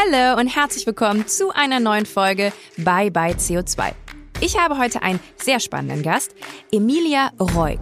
Hallo 0.00 0.38
und 0.38 0.46
herzlich 0.46 0.86
willkommen 0.86 1.26
zu 1.26 1.50
einer 1.50 1.80
neuen 1.80 2.06
Folge 2.06 2.52
Bye 2.76 3.10
Bye 3.10 3.34
CO2. 3.34 3.94
Ich 4.40 4.56
habe 4.56 4.78
heute 4.78 5.02
einen 5.02 5.18
sehr 5.36 5.58
spannenden 5.58 6.04
Gast, 6.04 6.36
Emilia 6.70 7.32
Reuk. 7.40 7.80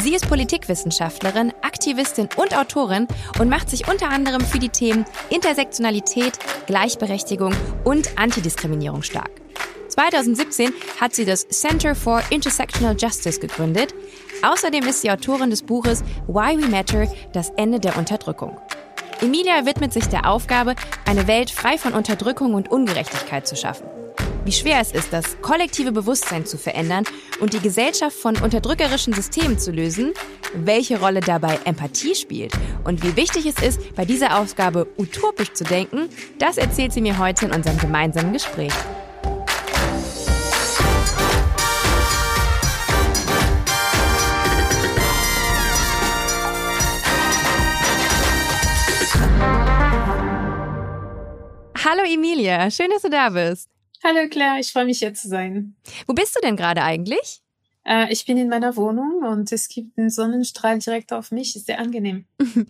Sie 0.00 0.14
ist 0.14 0.26
Politikwissenschaftlerin, 0.28 1.52
Aktivistin 1.60 2.30
und 2.36 2.56
Autorin 2.56 3.06
und 3.38 3.50
macht 3.50 3.68
sich 3.68 3.86
unter 3.86 4.08
anderem 4.08 4.40
für 4.40 4.58
die 4.58 4.70
Themen 4.70 5.04
Intersektionalität, 5.28 6.38
Gleichberechtigung 6.66 7.54
und 7.84 8.18
Antidiskriminierung 8.18 9.02
stark. 9.02 9.30
2017 9.88 10.72
hat 10.98 11.14
sie 11.14 11.26
das 11.26 11.46
Center 11.48 11.94
for 11.94 12.22
Intersectional 12.30 12.96
Justice 12.98 13.40
gegründet. 13.40 13.94
Außerdem 14.42 14.86
ist 14.86 15.02
sie 15.02 15.10
Autorin 15.10 15.50
des 15.50 15.62
Buches 15.62 16.02
Why 16.28 16.56
We 16.56 16.68
Matter, 16.68 17.12
das 17.34 17.50
Ende 17.56 17.78
der 17.78 17.98
Unterdrückung. 17.98 18.58
Emilia 19.20 19.66
widmet 19.66 19.92
sich 19.92 20.06
der 20.06 20.30
Aufgabe, 20.30 20.76
eine 21.04 21.26
Welt 21.26 21.50
frei 21.50 21.76
von 21.76 21.92
Unterdrückung 21.92 22.54
und 22.54 22.70
Ungerechtigkeit 22.70 23.48
zu 23.48 23.56
schaffen. 23.56 23.88
Wie 24.44 24.52
schwer 24.52 24.80
es 24.80 24.92
ist, 24.92 25.12
das 25.12 25.40
kollektive 25.42 25.90
Bewusstsein 25.90 26.46
zu 26.46 26.56
verändern 26.56 27.02
und 27.40 27.52
die 27.52 27.58
Gesellschaft 27.58 28.16
von 28.16 28.36
unterdrückerischen 28.36 29.12
Systemen 29.12 29.58
zu 29.58 29.72
lösen, 29.72 30.14
welche 30.54 31.00
Rolle 31.00 31.18
dabei 31.18 31.58
Empathie 31.64 32.14
spielt 32.14 32.52
und 32.84 33.02
wie 33.02 33.16
wichtig 33.16 33.46
es 33.46 33.60
ist, 33.60 33.94
bei 33.96 34.04
dieser 34.04 34.38
Aufgabe 34.38 34.86
utopisch 34.96 35.52
zu 35.52 35.64
denken, 35.64 36.08
das 36.38 36.56
erzählt 36.56 36.92
sie 36.92 37.00
mir 37.00 37.18
heute 37.18 37.46
in 37.46 37.52
unserem 37.52 37.78
gemeinsamen 37.78 38.32
Gespräch. 38.32 38.72
Hallo 51.84 52.02
Emilia, 52.02 52.70
schön, 52.72 52.90
dass 52.90 53.02
du 53.02 53.10
da 53.10 53.28
bist. 53.28 53.70
Hallo 54.02 54.28
Claire, 54.28 54.58
ich 54.58 54.72
freue 54.72 54.84
mich 54.84 54.98
hier 54.98 55.14
zu 55.14 55.28
sein. 55.28 55.76
Wo 56.08 56.12
bist 56.12 56.34
du 56.34 56.40
denn 56.40 56.56
gerade 56.56 56.82
eigentlich? 56.82 57.40
Äh, 57.84 58.12
ich 58.12 58.26
bin 58.26 58.36
in 58.36 58.48
meiner 58.48 58.74
Wohnung 58.74 59.22
und 59.22 59.52
es 59.52 59.68
gibt 59.68 59.96
einen 59.96 60.10
Sonnenstrahl 60.10 60.80
direkt 60.80 61.12
auf 61.12 61.30
mich, 61.30 61.54
ist 61.54 61.66
sehr 61.66 61.78
angenehm. 61.78 62.26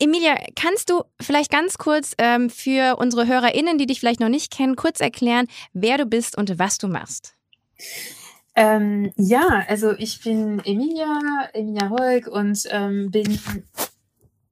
Emilia, 0.00 0.36
kannst 0.56 0.90
du 0.90 1.04
vielleicht 1.20 1.52
ganz 1.52 1.78
kurz 1.78 2.14
ähm, 2.18 2.50
für 2.50 2.96
unsere 2.96 3.28
HörerInnen, 3.28 3.78
die 3.78 3.86
dich 3.86 4.00
vielleicht 4.00 4.20
noch 4.20 4.28
nicht 4.28 4.52
kennen, 4.52 4.74
kurz 4.74 5.00
erklären, 5.00 5.46
wer 5.72 5.96
du 5.96 6.04
bist 6.04 6.36
und 6.36 6.58
was 6.58 6.78
du 6.78 6.88
machst? 6.88 7.34
Ähm, 8.56 9.12
ja, 9.16 9.64
also 9.68 9.92
ich 9.92 10.20
bin 10.22 10.60
Emilia, 10.64 11.48
Emilia 11.52 11.90
Holk 11.90 12.26
und 12.26 12.64
ähm, 12.70 13.10
bin 13.12 13.38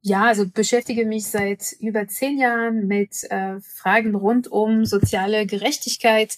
ja, 0.06 0.24
also 0.27 0.47
beschäftige 0.47 1.06
mich 1.06 1.28
seit 1.28 1.72
über 1.80 2.06
zehn 2.06 2.38
Jahren 2.38 2.86
mit 2.86 3.24
äh, 3.30 3.58
Fragen 3.60 4.14
rund 4.14 4.52
um 4.52 4.84
soziale 4.84 5.47
Gerechtigkeit. 5.47 6.36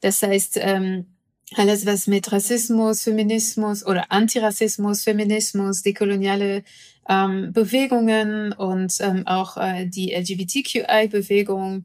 Das 0.00 0.22
heißt, 0.22 0.58
ähm, 0.62 1.04
alles, 1.56 1.84
was 1.84 2.06
mit 2.06 2.32
Rassismus, 2.32 3.02
Feminismus 3.02 3.84
oder 3.84 4.10
Antirassismus, 4.10 5.02
Feminismus, 5.02 5.82
dekoloniale 5.82 6.64
ähm, 7.06 7.52
Bewegungen 7.52 8.54
und 8.54 8.96
ähm, 9.00 9.26
auch 9.26 9.58
äh, 9.58 9.84
die 9.84 10.14
LGBTQI-Bewegung 10.14 11.84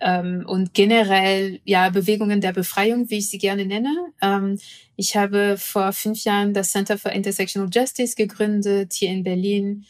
ähm, 0.00 0.44
und 0.48 0.74
generell 0.74 1.60
ja 1.64 1.90
Bewegungen 1.90 2.40
der 2.40 2.52
Befreiung, 2.52 3.08
wie 3.08 3.18
ich 3.18 3.30
sie 3.30 3.38
gerne 3.38 3.66
nenne. 3.66 3.94
Ähm, 4.20 4.58
ich 4.96 5.16
habe 5.16 5.58
vor 5.58 5.92
fünf 5.92 6.24
Jahren 6.24 6.54
das 6.54 6.72
Center 6.72 6.98
for 6.98 7.12
Intersectional 7.12 7.70
Justice 7.72 8.16
gegründet 8.16 8.94
hier 8.94 9.10
in 9.10 9.22
Berlin 9.22 9.84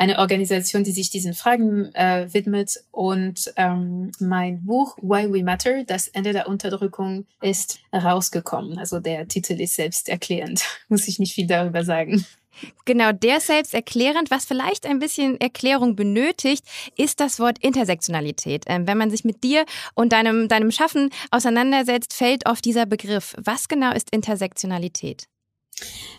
eine 0.00 0.18
Organisation, 0.18 0.82
die 0.82 0.92
sich 0.92 1.10
diesen 1.10 1.34
Fragen 1.34 1.94
äh, 1.94 2.26
widmet. 2.32 2.82
Und 2.90 3.52
ähm, 3.56 4.10
mein 4.18 4.64
Buch 4.64 4.96
Why 5.02 5.30
We 5.30 5.44
Matter, 5.44 5.84
das 5.84 6.08
Ende 6.08 6.32
der 6.32 6.48
Unterdrückung, 6.48 7.26
ist 7.42 7.80
rausgekommen. 7.92 8.78
Also 8.78 8.98
der 8.98 9.28
Titel 9.28 9.60
ist 9.60 9.76
selbsterklärend, 9.76 10.64
muss 10.88 11.06
ich 11.06 11.18
nicht 11.18 11.34
viel 11.34 11.46
darüber 11.46 11.84
sagen. 11.84 12.24
Genau, 12.86 13.12
der 13.12 13.40
selbsterklärend, 13.40 14.30
was 14.30 14.46
vielleicht 14.46 14.86
ein 14.86 14.98
bisschen 14.98 15.38
Erklärung 15.38 15.96
benötigt, 15.96 16.64
ist 16.96 17.20
das 17.20 17.38
Wort 17.38 17.58
Intersektionalität. 17.58 18.64
Ähm, 18.68 18.86
wenn 18.86 18.96
man 18.96 19.10
sich 19.10 19.24
mit 19.24 19.44
dir 19.44 19.66
und 19.94 20.12
deinem, 20.14 20.48
deinem 20.48 20.70
Schaffen 20.70 21.10
auseinandersetzt, 21.30 22.14
fällt 22.14 22.46
oft 22.48 22.64
dieser 22.64 22.86
Begriff. 22.86 23.34
Was 23.38 23.68
genau 23.68 23.92
ist 23.92 24.10
Intersektionalität? 24.12 25.26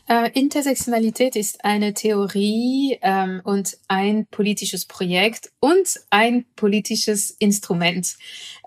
Äh, 0.07 0.31
Intersektionalität 0.37 1.35
ist 1.35 1.63
eine 1.63 1.93
Theorie 1.93 2.97
ähm, 3.01 3.41
und 3.43 3.77
ein 3.87 4.25
politisches 4.27 4.85
Projekt 4.85 5.51
und 5.59 5.99
ein 6.09 6.45
politisches 6.55 7.31
Instrument. 7.31 8.17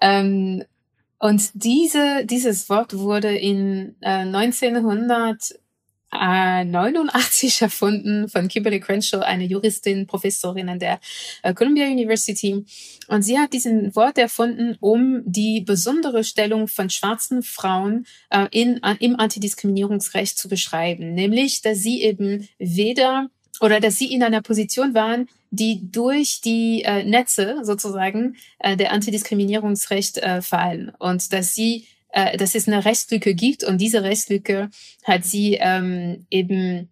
Ähm, 0.00 0.64
und 1.18 1.50
diese, 1.54 2.24
dieses 2.24 2.68
Wort 2.68 2.96
wurde 2.98 3.36
in 3.36 3.96
äh, 4.00 4.26
1900 4.26 5.58
89 6.14 7.62
erfunden 7.62 8.28
von 8.28 8.48
Kimberly 8.48 8.80
Crenshaw, 8.80 9.20
eine 9.20 9.44
Juristin, 9.44 10.06
Professorin 10.06 10.68
an 10.68 10.78
der 10.78 11.00
äh, 11.42 11.54
Columbia 11.54 11.86
University. 11.86 12.64
Und 13.08 13.22
sie 13.22 13.38
hat 13.38 13.52
diesen 13.52 13.94
Wort 13.96 14.18
erfunden, 14.18 14.76
um 14.80 15.22
die 15.24 15.60
besondere 15.60 16.24
Stellung 16.24 16.68
von 16.68 16.90
schwarzen 16.90 17.42
Frauen 17.42 18.06
äh, 18.30 18.46
in, 18.50 18.80
im 19.00 19.18
Antidiskriminierungsrecht 19.18 20.38
zu 20.38 20.48
beschreiben. 20.48 21.14
Nämlich, 21.14 21.62
dass 21.62 21.78
sie 21.78 22.02
eben 22.02 22.48
weder 22.58 23.28
oder 23.60 23.80
dass 23.80 23.96
sie 23.96 24.12
in 24.12 24.22
einer 24.22 24.42
Position 24.42 24.94
waren, 24.94 25.28
die 25.50 25.90
durch 25.90 26.40
die 26.40 26.82
äh, 26.82 27.04
Netze 27.04 27.58
sozusagen 27.62 28.36
äh, 28.58 28.76
der 28.76 28.92
Antidiskriminierungsrecht 28.92 30.18
äh, 30.18 30.42
fallen 30.42 30.90
und 30.98 31.32
dass 31.32 31.54
sie 31.54 31.86
äh, 32.14 32.36
dass 32.36 32.54
es 32.54 32.68
eine 32.68 32.84
Restlücke 32.84 33.34
gibt. 33.34 33.64
Und 33.64 33.80
diese 33.80 34.04
Restlücke 34.04 34.70
hat 35.02 35.24
sie 35.24 35.58
ähm, 35.60 36.26
eben 36.30 36.88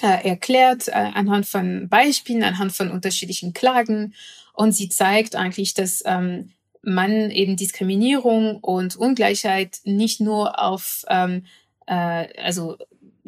äh, 0.00 0.28
erklärt 0.28 0.86
äh, 0.88 0.92
anhand 0.92 1.46
von 1.46 1.88
Beispielen, 1.88 2.44
anhand 2.44 2.72
von 2.72 2.90
unterschiedlichen 2.90 3.52
Klagen. 3.52 4.14
Und 4.54 4.72
sie 4.72 4.88
zeigt 4.88 5.34
eigentlich, 5.34 5.74
dass 5.74 6.02
ähm, 6.06 6.52
man 6.82 7.30
eben 7.30 7.56
Diskriminierung 7.56 8.58
und 8.58 8.96
Ungleichheit 8.96 9.78
nicht 9.84 10.20
nur 10.20 10.62
auf 10.62 11.04
ähm, 11.08 11.44
äh, 11.86 12.28
also 12.40 12.78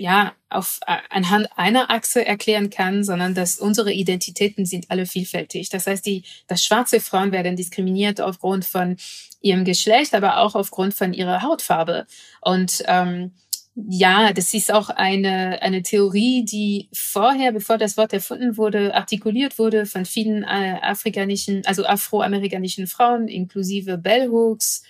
ja 0.03 0.33
auf 0.51 0.81
äh, 0.87 0.97
anhand 1.11 1.49
einer 1.57 1.91
Achse 1.91 2.27
erklären 2.27 2.71
kann, 2.71 3.05
sondern 3.05 3.35
dass 3.35 3.59
unsere 3.59 3.93
Identitäten 3.93 4.67
sind 4.67 4.91
alle 4.91 5.07
vielfältig. 5.07 5.71
Das 5.71 5.87
heißt, 5.87 6.05
die 6.05 6.25
dass 6.49 6.65
schwarze 6.65 7.01
Frauen 7.01 7.33
werden 7.33 7.57
diskriminiert 7.57 8.21
aufgrund 8.21 8.65
von 8.65 8.97
ihrem 9.41 9.65
Geschlecht, 9.65 10.15
aber 10.15 10.39
auch 10.39 10.55
aufgrund 10.55 10.95
von 10.95 11.13
ihrer 11.13 11.43
Hautfarbe. 11.43 12.07
Und 12.41 12.83
ähm, 12.87 13.33
ja, 13.75 14.33
das 14.33 14.53
ist 14.53 14.73
auch 14.73 14.91
eine, 14.91 15.63
eine 15.63 15.83
Theorie, 15.83 16.45
die 16.45 16.89
vorher, 16.93 17.53
bevor 17.53 17.79
das 17.79 17.97
Wort 17.97 18.13
erfunden 18.13 18.57
wurde, 18.57 18.95
artikuliert 18.95 19.59
wurde 19.59 19.87
von 19.87 20.05
vielen 20.05 20.43
äh, 20.43 20.79
afrikanischen, 20.83 21.65
also 21.65 21.87
afroamerikanischen 21.87 22.87
Frauen, 22.87 23.29
inklusive 23.29 23.97
Bell 23.97 24.29
Hooks 24.29 24.83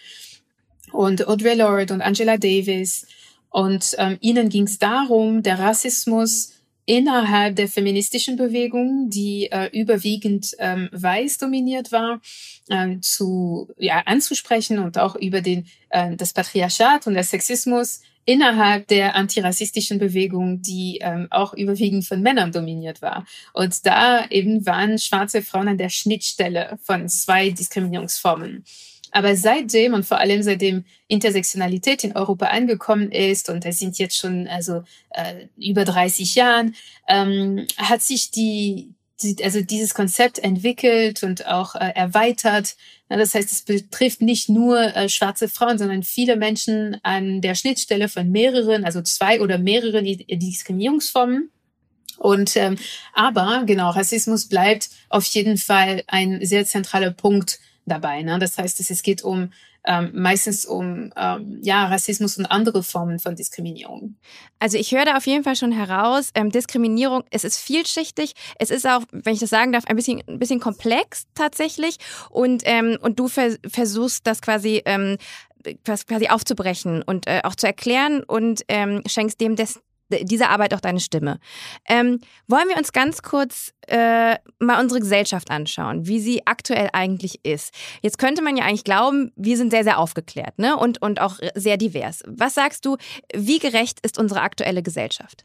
und 0.90 1.28
Audre 1.28 1.54
Lorde 1.54 1.94
und 1.94 2.00
Angela 2.00 2.38
Davis. 2.38 3.06
Und 3.52 3.94
ähm, 3.98 4.16
ihnen 4.20 4.48
ging 4.48 4.64
es 4.64 4.78
darum, 4.78 5.42
der 5.42 5.58
Rassismus 5.58 6.54
innerhalb 6.86 7.56
der 7.56 7.68
feministischen 7.68 8.36
Bewegung, 8.36 9.08
die 9.10 9.50
äh, 9.52 9.68
überwiegend 9.72 10.54
ähm, 10.58 10.88
weiß 10.92 11.38
dominiert 11.38 11.92
war, 11.92 12.20
äh, 12.68 12.98
zu 13.00 13.70
ja 13.76 14.02
anzusprechen 14.06 14.78
und 14.78 14.98
auch 14.98 15.14
über 15.14 15.42
den 15.42 15.66
äh, 15.90 16.16
das 16.16 16.32
Patriarchat 16.32 17.06
und 17.06 17.14
der 17.14 17.24
Sexismus 17.24 18.00
innerhalb 18.24 18.88
der 18.88 19.16
antirassistischen 19.16 19.98
Bewegung, 19.98 20.62
die 20.62 20.98
ähm, 21.00 21.28
auch 21.30 21.54
überwiegend 21.54 22.06
von 22.06 22.22
Männern 22.22 22.52
dominiert 22.52 23.02
war. 23.02 23.26
Und 23.52 23.84
da 23.84 24.26
eben 24.30 24.64
waren 24.64 24.98
schwarze 24.98 25.42
Frauen 25.42 25.68
an 25.68 25.78
der 25.78 25.88
Schnittstelle 25.88 26.78
von 26.82 27.08
zwei 27.08 27.50
Diskriminierungsformen. 27.50 28.64
Aber 29.12 29.36
seitdem 29.36 29.92
und 29.92 30.04
vor 30.04 30.18
allem 30.18 30.42
seitdem 30.42 30.84
Intersektionalität 31.06 32.02
in 32.02 32.16
Europa 32.16 32.46
angekommen 32.46 33.12
ist, 33.12 33.50
und 33.50 33.64
das 33.64 33.78
sind 33.78 33.98
jetzt 33.98 34.16
schon 34.16 34.48
also 34.48 34.82
äh, 35.10 35.46
über 35.56 35.84
30 35.84 36.34
Jahren, 36.34 36.74
ähm, 37.06 37.66
hat 37.76 38.00
sich 38.00 38.30
die, 38.30 38.94
die, 39.22 39.36
also 39.44 39.60
dieses 39.60 39.92
Konzept 39.92 40.38
entwickelt 40.38 41.22
und 41.22 41.46
auch 41.46 41.74
äh, 41.74 41.92
erweitert. 41.94 42.74
Ja, 43.10 43.18
das 43.18 43.34
heißt, 43.34 43.52
es 43.52 43.62
betrifft 43.62 44.22
nicht 44.22 44.48
nur 44.48 44.80
äh, 44.80 45.10
schwarze 45.10 45.46
Frauen, 45.46 45.76
sondern 45.76 46.02
viele 46.02 46.36
Menschen 46.36 46.96
an 47.02 47.42
der 47.42 47.54
Schnittstelle 47.54 48.08
von 48.08 48.30
mehreren, 48.30 48.84
also 48.86 49.02
zwei 49.02 49.42
oder 49.42 49.58
mehreren 49.58 50.04
Diskriminierungsformen. 50.04 51.50
Und 52.16 52.56
ähm, 52.56 52.78
aber 53.12 53.64
genau, 53.66 53.90
Rassismus 53.90 54.48
bleibt 54.48 54.88
auf 55.10 55.26
jeden 55.26 55.58
Fall 55.58 56.02
ein 56.06 56.44
sehr 56.46 56.64
zentraler 56.64 57.10
Punkt 57.10 57.58
dabei. 57.86 58.22
Ne? 58.22 58.38
Das 58.38 58.58
heißt, 58.58 58.80
es 58.80 59.02
geht 59.02 59.22
um 59.22 59.50
ähm, 59.84 60.10
meistens 60.14 60.64
um 60.64 61.12
ähm, 61.16 61.58
ja 61.62 61.86
Rassismus 61.86 62.38
und 62.38 62.46
andere 62.46 62.82
Formen 62.82 63.18
von 63.18 63.34
Diskriminierung. 63.34 64.16
Also 64.58 64.78
ich 64.78 64.92
höre 64.92 65.04
da 65.04 65.16
auf 65.16 65.26
jeden 65.26 65.42
Fall 65.42 65.56
schon 65.56 65.72
heraus, 65.72 66.30
ähm, 66.34 66.50
Diskriminierung, 66.50 67.24
es 67.30 67.42
ist 67.42 67.58
vielschichtig, 67.58 68.34
es 68.58 68.70
ist 68.70 68.86
auch, 68.86 69.02
wenn 69.10 69.34
ich 69.34 69.40
das 69.40 69.50
sagen 69.50 69.72
darf, 69.72 69.84
ein 69.86 69.96
bisschen, 69.96 70.22
ein 70.28 70.38
bisschen 70.38 70.60
komplex 70.60 71.26
tatsächlich 71.34 71.96
und, 72.30 72.62
ähm, 72.64 72.96
und 73.00 73.18
du 73.18 73.26
vers 73.28 73.58
versuchst 73.66 74.26
das 74.26 74.40
quasi 74.40 74.82
ähm, 74.84 75.18
quasi 75.84 76.28
aufzubrechen 76.28 77.02
und 77.02 77.26
äh, 77.26 77.40
auch 77.44 77.54
zu 77.54 77.66
erklären 77.66 78.22
und 78.24 78.62
ähm, 78.68 79.02
schenkst 79.06 79.40
dem 79.40 79.56
des, 79.56 79.80
dieser 80.22 80.50
Arbeit 80.50 80.74
auch 80.74 80.80
deine 80.80 81.00
Stimme. 81.00 81.38
Ähm, 81.88 82.20
wollen 82.46 82.68
wir 82.68 82.76
uns 82.76 82.92
ganz 82.92 83.22
kurz 83.22 83.72
äh, 83.88 84.36
mal 84.58 84.80
unsere 84.80 85.00
Gesellschaft 85.00 85.50
anschauen, 85.50 86.06
wie 86.06 86.20
sie 86.20 86.46
aktuell 86.46 86.88
eigentlich 86.92 87.44
ist. 87.44 87.74
Jetzt 88.02 88.18
könnte 88.18 88.42
man 88.42 88.56
ja 88.56 88.64
eigentlich 88.64 88.84
glauben, 88.84 89.32
wir 89.36 89.56
sind 89.56 89.70
sehr, 89.70 89.84
sehr 89.84 89.98
aufgeklärt 89.98 90.58
ne? 90.58 90.76
und, 90.76 91.02
und 91.02 91.20
auch 91.20 91.38
sehr 91.54 91.76
divers. 91.76 92.22
Was 92.26 92.54
sagst 92.54 92.84
du, 92.84 92.96
wie 93.34 93.58
gerecht 93.58 93.98
ist 94.02 94.18
unsere 94.18 94.40
aktuelle 94.40 94.82
Gesellschaft? 94.82 95.44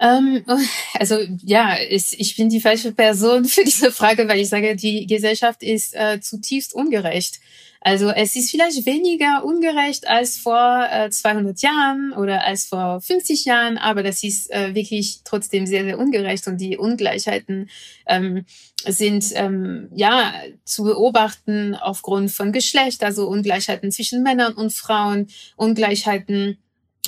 Ähm, 0.00 0.44
also 0.98 1.18
ja, 1.44 1.76
ich, 1.88 2.18
ich 2.18 2.36
bin 2.36 2.48
die 2.48 2.60
falsche 2.60 2.92
Person 2.92 3.44
für 3.46 3.64
diese 3.64 3.90
Frage, 3.90 4.28
weil 4.28 4.40
ich 4.40 4.48
sage, 4.48 4.76
die 4.76 5.06
Gesellschaft 5.06 5.62
ist 5.62 5.94
äh, 5.94 6.20
zutiefst 6.20 6.74
ungerecht. 6.74 7.40
Also 7.84 8.10
es 8.10 8.36
ist 8.36 8.52
vielleicht 8.52 8.86
weniger 8.86 9.44
ungerecht 9.44 10.06
als 10.06 10.38
vor 10.38 10.86
äh, 10.88 11.10
200 11.10 11.60
Jahren 11.62 12.12
oder 12.12 12.44
als 12.44 12.66
vor 12.66 13.00
50 13.00 13.44
Jahren, 13.44 13.76
aber 13.76 14.04
das 14.04 14.22
ist 14.22 14.52
äh, 14.52 14.72
wirklich 14.76 15.22
trotzdem 15.24 15.66
sehr, 15.66 15.82
sehr 15.82 15.98
ungerecht 15.98 16.46
und 16.46 16.60
die 16.60 16.76
Ungleichheiten 16.76 17.68
ähm, 18.06 18.44
sind 18.86 19.32
ähm, 19.34 19.88
ja 19.96 20.32
zu 20.64 20.84
beobachten 20.84 21.74
aufgrund 21.74 22.30
von 22.30 22.52
Geschlecht, 22.52 23.02
also 23.02 23.26
Ungleichheiten 23.26 23.90
zwischen 23.90 24.22
Männern 24.22 24.54
und 24.54 24.72
Frauen, 24.72 25.26
Ungleichheiten 25.56 26.58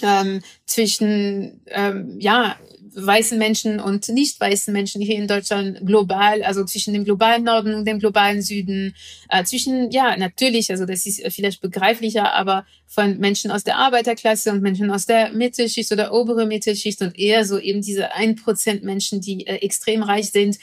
ähm, 0.03 0.43
zwischen 0.67 1.61
ähm, 1.67 2.17
ja 2.19 2.57
weißen 2.95 3.39
Menschen 3.39 3.81
und 3.81 4.09
nicht 4.09 4.41
weißen 4.41 4.73
Menschen 4.73 5.01
hier 5.01 5.17
in 5.17 5.29
Deutschland 5.29 5.87
global, 5.87 6.43
also 6.43 6.65
zwischen 6.65 6.95
dem 6.95 7.05
globalen 7.05 7.45
Norden 7.45 7.75
und 7.75 7.87
dem 7.87 7.99
globalen 7.99 8.43
Süden, 8.43 8.95
äh, 9.29 9.45
zwischen, 9.45 9.91
ja, 9.91 10.17
natürlich, 10.17 10.71
also 10.71 10.87
das 10.87 11.07
ist 11.07 11.23
vielleicht 11.33 11.61
begreiflicher, 11.61 12.33
aber 12.35 12.67
von 12.87 13.19
Menschen 13.19 13.51
aus 13.51 13.65
der 13.65 13.77
Arbeiterklasse 13.77 14.53
und 14.53 14.63
Menschen 14.63 14.91
aus 14.91 15.07
der 15.07 15.33
Mittelschicht 15.33 15.91
oder 15.93 16.13
obere 16.13 16.47
Mittelschicht 16.47 17.01
und 17.03 17.19
eher 17.19 17.45
so 17.45 17.59
eben 17.59 17.83
diese 17.83 18.13
ein 18.13 18.37
Prozent 18.37 18.85
Menschen, 18.85 19.21
die 19.21 19.47
äh, 19.47 19.57
extrem 19.57 20.03
reich 20.03 20.31
sind. 20.31 20.59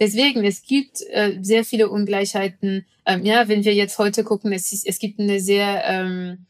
Deswegen, 0.00 0.44
es 0.44 0.62
gibt 0.62 1.02
äh, 1.10 1.38
sehr 1.40 1.64
viele 1.64 1.88
Ungleichheiten. 1.88 2.84
Ähm, 3.06 3.24
ja, 3.24 3.48
wenn 3.48 3.64
wir 3.64 3.74
jetzt 3.74 3.98
heute 3.98 4.24
gucken, 4.24 4.52
es, 4.52 4.72
ist, 4.72 4.86
es 4.86 4.98
gibt 4.98 5.20
eine 5.20 5.40
sehr 5.40 5.84
ähm, 5.86 6.46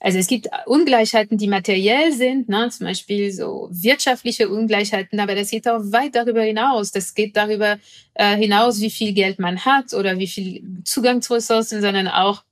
also 0.00 0.18
es 0.18 0.26
gibt 0.28 0.48
Ungleichheiten, 0.66 1.38
die 1.38 1.48
materiell 1.48 2.12
sind, 2.12 2.48
ne? 2.48 2.68
zum 2.70 2.86
Beispiel 2.86 3.32
so 3.32 3.68
wirtschaftliche 3.70 4.48
Ungleichheiten, 4.48 5.18
aber 5.20 5.34
das 5.34 5.50
geht 5.50 5.68
auch 5.68 5.80
weit 5.92 6.14
darüber 6.14 6.42
hinaus. 6.42 6.92
Das 6.92 7.14
geht 7.14 7.36
darüber 7.36 7.78
äh, 8.14 8.36
hinaus, 8.36 8.80
wie 8.80 8.90
viel 8.90 9.12
Geld 9.12 9.38
man 9.38 9.64
hat 9.64 9.94
oder 9.94 10.18
wie 10.18 10.28
viel 10.28 10.62
Zugang 10.84 11.20
zu 11.20 11.34
Ressourcen, 11.34 11.80
sondern 11.80 12.08
auch, 12.08 12.44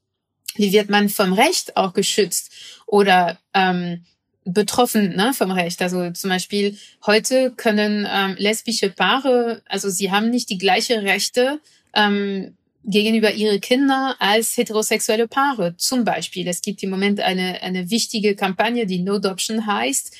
wie 0.56 0.72
wird 0.72 0.90
man 0.90 1.08
vom 1.08 1.32
Recht 1.32 1.76
auch 1.76 1.92
geschützt 1.92 2.52
oder 2.86 3.38
ähm, 3.54 4.04
betroffen 4.44 5.14
ne, 5.16 5.32
vom 5.32 5.50
Recht. 5.50 5.82
Also 5.82 6.10
zum 6.12 6.30
Beispiel 6.30 6.76
heute 7.04 7.52
können 7.52 8.08
ähm, 8.10 8.36
lesbische 8.38 8.90
Paare, 8.90 9.62
also 9.66 9.90
sie 9.90 10.10
haben 10.10 10.30
nicht 10.30 10.50
die 10.50 10.58
gleiche 10.58 11.02
Rechte 11.02 11.60
ähm, 11.94 12.56
gegenüber 12.86 13.32
ihre 13.32 13.58
Kinder 13.60 14.16
als 14.20 14.56
heterosexuelle 14.56 15.28
Paare. 15.28 15.76
Zum 15.76 16.04
Beispiel, 16.04 16.46
es 16.48 16.62
gibt 16.62 16.82
im 16.82 16.90
Moment 16.90 17.20
eine, 17.20 17.62
eine 17.62 17.90
wichtige 17.90 18.36
Kampagne, 18.36 18.86
die 18.86 19.00
No 19.00 19.16
Adoption 19.16 19.66
heißt, 19.66 20.14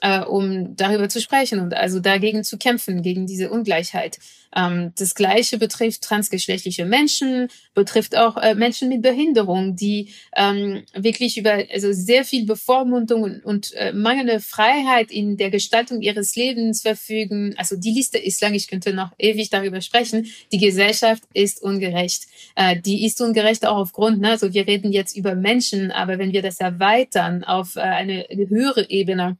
äh, 0.00 0.20
um 0.20 0.76
darüber 0.76 1.08
zu 1.08 1.20
sprechen 1.20 1.60
und 1.60 1.74
also 1.74 2.00
dagegen 2.00 2.44
zu 2.44 2.58
kämpfen, 2.58 3.02
gegen 3.02 3.26
diese 3.26 3.50
Ungleichheit. 3.50 4.18
Ähm, 4.54 4.92
das 4.98 5.14
Gleiche 5.14 5.58
betrifft 5.58 6.02
transgeschlechtliche 6.02 6.84
Menschen, 6.84 7.48
betrifft 7.74 8.16
auch 8.16 8.36
äh, 8.36 8.54
Menschen 8.54 8.88
mit 8.88 9.02
Behinderung, 9.02 9.76
die 9.76 10.10
ähm, 10.36 10.82
wirklich 10.94 11.38
über 11.38 11.64
also 11.72 11.92
sehr 11.92 12.24
viel 12.24 12.46
Bevormundung 12.46 13.22
und, 13.22 13.44
und 13.44 13.72
äh, 13.74 13.92
mangelnde 13.92 14.40
Freiheit 14.40 15.10
in 15.10 15.36
der 15.36 15.50
Gestaltung 15.50 16.00
ihres 16.00 16.34
Lebens 16.34 16.82
verfügen. 16.82 17.54
Also 17.56 17.76
die 17.76 17.92
Liste 17.92 18.18
ist 18.18 18.40
lang, 18.40 18.54
ich 18.54 18.68
könnte 18.68 18.92
noch 18.92 19.12
ewig 19.18 19.50
darüber 19.50 19.80
sprechen. 19.80 20.26
Die 20.52 20.58
Gesellschaft 20.58 21.22
ist 21.32 21.62
ungerecht. 21.62 22.26
Äh, 22.56 22.80
die 22.80 23.04
ist 23.04 23.20
ungerecht 23.20 23.66
auch 23.66 23.76
aufgrund, 23.76 24.20
ne, 24.20 24.30
also 24.30 24.52
wir 24.52 24.66
reden 24.66 24.92
jetzt 24.92 25.16
über 25.16 25.34
Menschen, 25.34 25.90
aber 25.92 26.18
wenn 26.18 26.32
wir 26.32 26.42
das 26.42 26.58
erweitern 26.60 27.44
auf 27.44 27.76
äh, 27.76 27.80
eine 27.80 28.26
höhere 28.30 28.88
Ebene, 28.90 29.36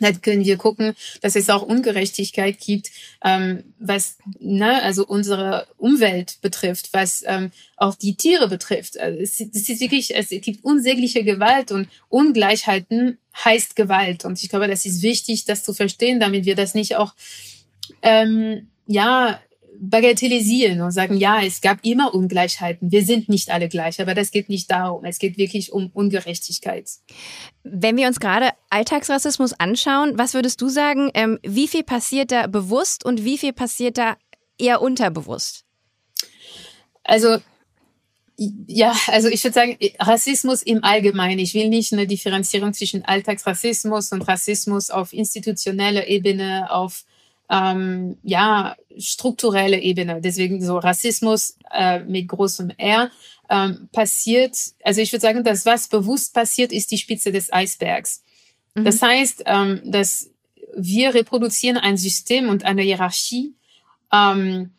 dann 0.00 0.20
können 0.20 0.44
wir 0.44 0.56
gucken, 0.56 0.94
dass 1.20 1.36
es 1.36 1.50
auch 1.50 1.62
Ungerechtigkeit 1.62 2.58
gibt, 2.58 2.90
ähm, 3.24 3.64
was 3.78 4.18
ne, 4.38 4.82
also 4.82 5.06
unsere 5.06 5.66
Umwelt 5.76 6.38
betrifft, 6.40 6.90
was 6.92 7.24
ähm, 7.26 7.50
auch 7.76 7.94
die 7.94 8.16
Tiere 8.16 8.48
betrifft. 8.48 8.98
Also 8.98 9.18
es, 9.18 9.40
es 9.40 9.68
ist 9.68 9.80
wirklich, 9.80 10.14
es 10.16 10.28
gibt 10.28 10.64
unsägliche 10.64 11.24
Gewalt 11.24 11.72
und 11.72 11.88
Ungleichheiten 12.08 13.18
heißt 13.44 13.76
Gewalt. 13.76 14.24
Und 14.24 14.42
ich 14.42 14.48
glaube, 14.48 14.68
das 14.68 14.84
ist 14.84 15.02
wichtig, 15.02 15.44
das 15.44 15.64
zu 15.64 15.72
verstehen, 15.72 16.20
damit 16.20 16.44
wir 16.44 16.54
das 16.54 16.74
nicht 16.74 16.96
auch 16.96 17.14
ähm, 18.02 18.68
ja 18.86 19.40
bagatellisieren 19.80 20.80
und 20.80 20.90
sagen, 20.90 21.16
ja, 21.16 21.42
es 21.42 21.60
gab 21.60 21.84
immer 21.84 22.14
Ungleichheiten. 22.14 22.90
Wir 22.90 23.04
sind 23.04 23.28
nicht 23.28 23.50
alle 23.50 23.68
gleich, 23.68 24.00
aber 24.00 24.14
das 24.14 24.30
geht 24.30 24.48
nicht 24.48 24.70
darum. 24.70 25.04
Es 25.04 25.18
geht 25.18 25.38
wirklich 25.38 25.72
um 25.72 25.90
Ungerechtigkeit. 25.92 26.88
Wenn 27.62 27.96
wir 27.96 28.06
uns 28.06 28.20
gerade 28.20 28.50
Alltagsrassismus 28.70 29.52
anschauen, 29.54 30.18
was 30.18 30.34
würdest 30.34 30.60
du 30.60 30.68
sagen, 30.68 31.10
ähm, 31.14 31.38
wie 31.42 31.68
viel 31.68 31.84
passiert 31.84 32.32
da 32.32 32.46
bewusst 32.46 33.04
und 33.04 33.24
wie 33.24 33.38
viel 33.38 33.52
passiert 33.52 33.98
da 33.98 34.16
eher 34.58 34.82
unterbewusst? 34.82 35.64
Also 37.04 37.38
ja, 38.68 38.94
also 39.08 39.26
ich 39.28 39.42
würde 39.42 39.54
sagen, 39.54 39.78
Rassismus 39.98 40.62
im 40.62 40.84
Allgemeinen. 40.84 41.40
Ich 41.40 41.54
will 41.54 41.68
nicht 41.68 41.92
eine 41.92 42.06
Differenzierung 42.06 42.72
zwischen 42.72 43.04
Alltagsrassismus 43.04 44.12
und 44.12 44.22
Rassismus 44.22 44.90
auf 44.90 45.12
institutioneller 45.12 46.06
Ebene, 46.06 46.70
auf 46.70 47.04
ähm, 47.50 48.18
ja 48.22 48.76
strukturelle 48.98 49.80
Ebene. 49.80 50.20
Deswegen 50.20 50.64
so 50.64 50.78
Rassismus 50.78 51.56
äh, 51.70 52.00
mit 52.00 52.28
großem 52.28 52.70
R 52.76 53.10
ähm, 53.48 53.88
passiert. 53.92 54.56
Also 54.82 55.00
ich 55.00 55.12
würde 55.12 55.22
sagen, 55.22 55.44
dass 55.44 55.66
was 55.66 55.88
bewusst 55.88 56.34
passiert, 56.34 56.72
ist 56.72 56.90
die 56.90 56.98
Spitze 56.98 57.32
des 57.32 57.52
Eisbergs. 57.52 58.22
Mhm. 58.74 58.84
Das 58.84 59.00
heißt, 59.00 59.42
ähm, 59.46 59.80
dass 59.84 60.30
wir 60.76 61.14
reproduzieren 61.14 61.76
ein 61.76 61.96
System 61.96 62.48
und 62.48 62.64
eine 62.64 62.82
Hierarchie 62.82 63.54
ähm, 64.12 64.70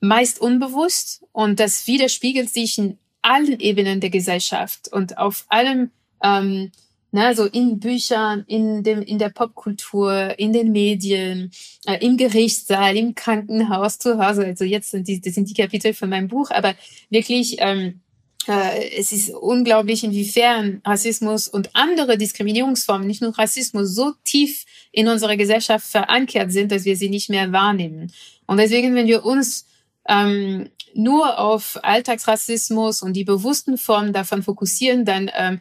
meist 0.00 0.40
unbewusst 0.40 1.24
und 1.32 1.60
das 1.60 1.86
widerspiegelt 1.86 2.50
sich 2.50 2.78
in 2.78 2.98
allen 3.22 3.58
Ebenen 3.60 4.00
der 4.00 4.10
Gesellschaft 4.10 4.88
und 4.92 5.18
auf 5.18 5.46
allem 5.48 5.90
ähm, 6.22 6.70
Ne, 7.16 7.34
so 7.34 7.46
in 7.46 7.80
Büchern, 7.80 8.44
in 8.46 8.82
dem, 8.82 9.00
in 9.00 9.18
der 9.18 9.30
Popkultur, 9.30 10.38
in 10.38 10.52
den 10.52 10.70
Medien, 10.70 11.50
äh, 11.86 11.96
im 12.04 12.18
Gerichtssaal, 12.18 12.94
im 12.94 13.14
Krankenhaus, 13.14 13.98
zu 13.98 14.18
Hause. 14.18 14.44
Also 14.44 14.64
jetzt 14.64 14.90
sind 14.90 15.08
die, 15.08 15.18
das 15.18 15.32
sind 15.32 15.48
die 15.48 15.54
Kapitel 15.54 15.94
von 15.94 16.10
meinem 16.10 16.28
Buch, 16.28 16.50
aber 16.50 16.74
wirklich, 17.08 17.56
ähm, 17.60 18.02
äh, 18.46 18.98
es 18.98 19.12
ist 19.12 19.30
unglaublich, 19.30 20.04
inwiefern 20.04 20.82
Rassismus 20.84 21.48
und 21.48 21.70
andere 21.72 22.18
Diskriminierungsformen, 22.18 23.06
nicht 23.06 23.22
nur 23.22 23.38
Rassismus, 23.38 23.94
so 23.94 24.12
tief 24.22 24.66
in 24.92 25.08
unserer 25.08 25.38
Gesellschaft 25.38 25.86
verankert 25.86 26.52
sind, 26.52 26.70
dass 26.70 26.84
wir 26.84 26.98
sie 26.98 27.08
nicht 27.08 27.30
mehr 27.30 27.50
wahrnehmen. 27.50 28.12
Und 28.46 28.58
deswegen, 28.58 28.94
wenn 28.94 29.06
wir 29.06 29.24
uns 29.24 29.64
ähm, 30.06 30.68
nur 30.92 31.38
auf 31.38 31.78
Alltagsrassismus 31.82 33.00
und 33.00 33.14
die 33.14 33.24
bewussten 33.24 33.78
Formen 33.78 34.12
davon 34.12 34.42
fokussieren, 34.42 35.06
dann 35.06 35.30
ähm, 35.34 35.60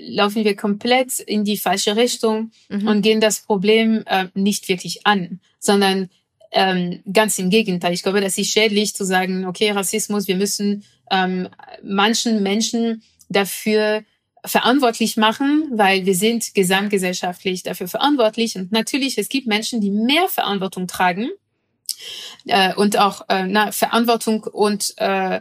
laufen 0.00 0.44
wir 0.44 0.56
komplett 0.56 1.18
in 1.18 1.44
die 1.44 1.56
falsche 1.56 1.96
Richtung 1.96 2.50
mhm. 2.68 2.86
und 2.86 3.02
gehen 3.02 3.20
das 3.20 3.40
Problem 3.40 4.04
äh, 4.06 4.28
nicht 4.34 4.68
wirklich 4.68 5.06
an, 5.06 5.40
sondern 5.58 6.08
ähm, 6.52 7.02
ganz 7.10 7.38
im 7.38 7.50
Gegenteil. 7.50 7.92
Ich 7.92 8.02
glaube, 8.02 8.20
das 8.20 8.38
ist 8.38 8.50
schädlich 8.50 8.94
zu 8.94 9.04
sagen, 9.04 9.46
okay, 9.46 9.70
Rassismus, 9.70 10.28
wir 10.28 10.36
müssen 10.36 10.84
ähm, 11.10 11.48
manchen 11.82 12.42
Menschen 12.42 13.02
dafür 13.28 14.04
verantwortlich 14.44 15.16
machen, 15.16 15.70
weil 15.72 16.04
wir 16.04 16.14
sind 16.14 16.54
gesamtgesellschaftlich 16.54 17.62
dafür 17.62 17.88
verantwortlich. 17.88 18.56
Und 18.56 18.72
natürlich, 18.72 19.18
es 19.18 19.28
gibt 19.28 19.46
Menschen, 19.46 19.80
die 19.80 19.90
mehr 19.90 20.28
Verantwortung 20.28 20.86
tragen 20.88 21.30
äh, 22.46 22.74
und 22.74 22.98
auch 22.98 23.22
äh, 23.28 23.46
na, 23.46 23.72
Verantwortung 23.72 24.44
und 24.44 24.94
äh, 24.96 25.40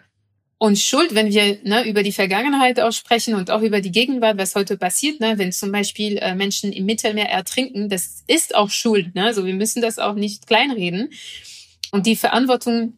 und 0.62 0.78
Schuld, 0.78 1.16
wenn 1.16 1.32
wir 1.32 1.58
ne, 1.64 1.88
über 1.88 2.04
die 2.04 2.12
Vergangenheit 2.12 2.80
auch 2.80 2.92
sprechen 2.92 3.34
und 3.34 3.50
auch 3.50 3.64
über 3.64 3.82
die 3.82 3.92
Gegenwart, 3.92 4.38
was 4.38 4.54
heute 4.54 4.78
passiert, 4.78 5.20
ne, 5.20 5.40
wenn 5.40 5.52
zum 5.52 5.72
Beispiel 5.72 6.20
äh, 6.20 6.36
Menschen 6.36 6.72
im 6.72 6.86
Mittelmeer 6.86 7.30
ertrinken, 7.30 7.90
das 7.90 8.24
ist 8.28 8.54
auch 8.54 8.70
Schuld. 8.70 9.16
Ne? 9.16 9.26
Also 9.26 9.44
wir 9.44 9.56
müssen 9.56 9.82
das 9.82 9.98
auch 9.98 10.14
nicht 10.14 10.46
kleinreden. 10.46 11.10
Und 11.92 12.06
die 12.06 12.16
Verantwortung 12.16 12.94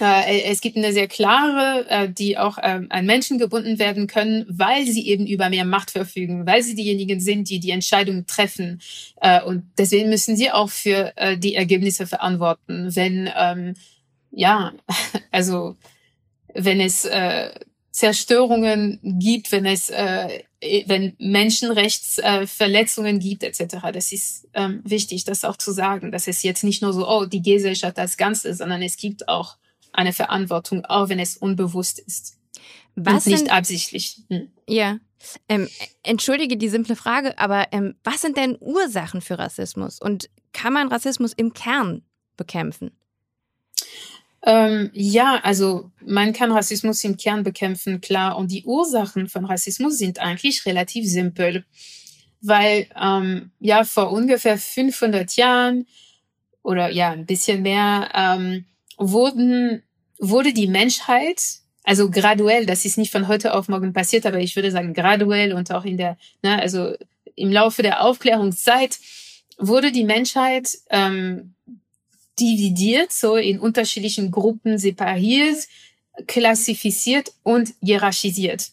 Äh, 0.00 0.42
es 0.50 0.60
gibt 0.60 0.76
eine 0.76 0.92
sehr 0.92 1.06
klare, 1.06 1.86
äh, 1.88 2.08
die 2.08 2.36
auch 2.36 2.58
ähm, 2.60 2.88
an 2.90 3.06
Menschen 3.06 3.38
gebunden 3.38 3.78
werden 3.78 4.08
können, 4.08 4.44
weil 4.48 4.84
sie 4.84 5.06
eben 5.06 5.24
über 5.24 5.50
mehr 5.50 5.64
Macht 5.64 5.92
verfügen, 5.92 6.46
weil 6.48 6.64
sie 6.64 6.74
diejenigen 6.74 7.20
sind, 7.20 7.48
die 7.48 7.60
die 7.60 7.70
Entscheidungen 7.70 8.26
treffen. 8.26 8.80
Äh, 9.20 9.40
und 9.44 9.62
deswegen 9.78 10.10
müssen 10.10 10.36
sie 10.36 10.50
auch 10.50 10.68
für 10.68 11.12
die 11.38 11.54
Ergebnisse 11.54 12.08
verantworten. 12.08 12.96
Wenn, 12.96 13.30
ähm, 13.36 13.74
ja, 14.32 14.72
also 15.30 15.76
wenn 16.54 16.80
es 16.80 17.08
Zerstörungen 17.90 18.98
gibt, 19.02 19.52
wenn 19.52 19.66
es 19.66 19.90
wenn 20.86 21.14
Menschenrechtsverletzungen 21.18 23.18
gibt 23.18 23.42
etc. 23.42 23.76
Das 23.92 24.12
ist 24.12 24.48
ähm, 24.54 24.80
wichtig, 24.84 25.24
das 25.24 25.44
auch 25.44 25.56
zu 25.56 25.72
sagen, 25.72 26.10
dass 26.10 26.26
es 26.26 26.42
jetzt 26.42 26.64
nicht 26.64 26.82
nur 26.82 26.92
so, 26.92 27.08
oh, 27.08 27.26
die 27.26 27.42
Gesellschaft 27.42 27.98
als 27.98 28.16
Ganze, 28.16 28.54
sondern 28.54 28.82
es 28.82 28.96
gibt 28.96 29.28
auch 29.28 29.56
eine 29.92 30.12
Verantwortung, 30.12 30.84
auch 30.84 31.08
wenn 31.08 31.18
es 31.18 31.36
unbewusst 31.36 31.98
ist. 31.98 32.38
Was 32.96 33.26
und 33.26 33.32
nicht 33.32 33.38
sind, 33.40 33.52
absichtlich. 33.52 34.20
Hm. 34.28 34.50
Ja. 34.68 34.98
Ähm, 35.48 35.68
entschuldige 36.02 36.56
die 36.56 36.68
simple 36.68 36.96
Frage, 36.96 37.38
aber 37.38 37.68
ähm, 37.72 37.94
was 38.04 38.20
sind 38.20 38.36
denn 38.36 38.58
Ursachen 38.60 39.22
für 39.22 39.38
Rassismus? 39.38 39.98
Und 39.98 40.28
kann 40.52 40.72
man 40.72 40.88
Rassismus 40.88 41.32
im 41.32 41.54
Kern 41.54 42.02
bekämpfen? 42.36 42.90
Ähm, 44.46 44.90
ja, 44.92 45.40
also 45.42 45.90
man 46.04 46.34
kann 46.34 46.52
Rassismus 46.52 47.02
im 47.04 47.16
Kern 47.16 47.42
bekämpfen, 47.42 48.00
klar. 48.00 48.36
Und 48.36 48.50
die 48.52 48.64
Ursachen 48.64 49.28
von 49.28 49.46
Rassismus 49.46 49.98
sind 49.98 50.18
eigentlich 50.18 50.66
relativ 50.66 51.06
simpel. 51.06 51.64
Weil 52.42 52.86
ähm, 53.00 53.52
ja 53.58 53.84
vor 53.84 54.12
ungefähr 54.12 54.58
500 54.58 55.34
Jahren 55.36 55.86
oder 56.62 56.90
ja 56.90 57.10
ein 57.10 57.24
bisschen 57.24 57.62
mehr 57.62 58.10
ähm, 58.14 58.66
wurden, 58.98 59.82
wurde 60.18 60.52
die 60.52 60.66
Menschheit, 60.66 61.40
also 61.82 62.10
graduell, 62.10 62.66
das 62.66 62.84
ist 62.84 62.98
nicht 62.98 63.12
von 63.12 63.28
heute 63.28 63.54
auf 63.54 63.68
morgen 63.68 63.92
passiert, 63.92 64.26
aber 64.26 64.40
ich 64.40 64.56
würde 64.56 64.70
sagen 64.70 64.92
graduell 64.92 65.54
und 65.54 65.72
auch 65.72 65.84
in 65.84 65.96
der, 65.96 66.18
ne, 66.42 66.60
also 66.60 66.94
im 67.34 67.50
Laufe 67.50 67.82
der 67.82 68.02
Aufklärungszeit 68.02 68.98
wurde 69.58 69.90
die 69.90 70.04
Menschheit 70.04 70.68
ähm, 70.90 71.54
dividiert, 72.38 73.12
so 73.12 73.36
in 73.36 73.58
unterschiedlichen 73.58 74.30
Gruppen 74.30 74.78
separiert, 74.78 75.66
klassifiziert 76.26 77.32
und 77.42 77.74
hierarchisiert. 77.82 78.70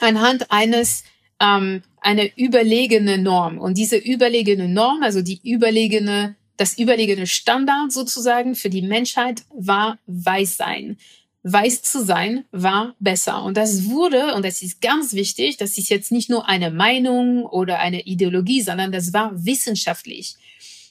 Anhand 0.00 0.50
eines 0.50 1.04
ähm, 1.40 1.82
eine 2.00 2.30
überlegene 2.36 3.18
Norm. 3.18 3.58
Und 3.58 3.78
diese 3.78 3.96
überlegene 3.96 4.68
Norm, 4.68 5.02
also 5.02 5.22
die 5.22 5.40
überlegene 5.42 6.36
das 6.56 6.78
überlegene 6.78 7.26
Standard 7.26 7.92
sozusagen 7.92 8.54
für 8.54 8.70
die 8.70 8.82
Menschheit 8.82 9.44
war 9.54 9.98
weiß 10.06 10.56
sein. 10.56 10.96
Weiß 11.42 11.82
zu 11.82 12.04
sein 12.04 12.44
war 12.50 12.96
besser. 12.98 13.44
Und 13.44 13.56
das 13.56 13.84
wurde, 13.84 14.34
und 14.34 14.44
das 14.44 14.62
ist 14.62 14.80
ganz 14.80 15.12
wichtig, 15.12 15.58
das 15.58 15.78
ist 15.78 15.90
jetzt 15.90 16.10
nicht 16.10 16.28
nur 16.28 16.48
eine 16.48 16.70
Meinung 16.70 17.44
oder 17.44 17.78
eine 17.78 18.02
Ideologie, 18.02 18.62
sondern 18.62 18.90
das 18.90 19.12
war 19.12 19.32
wissenschaftlich. 19.44 20.34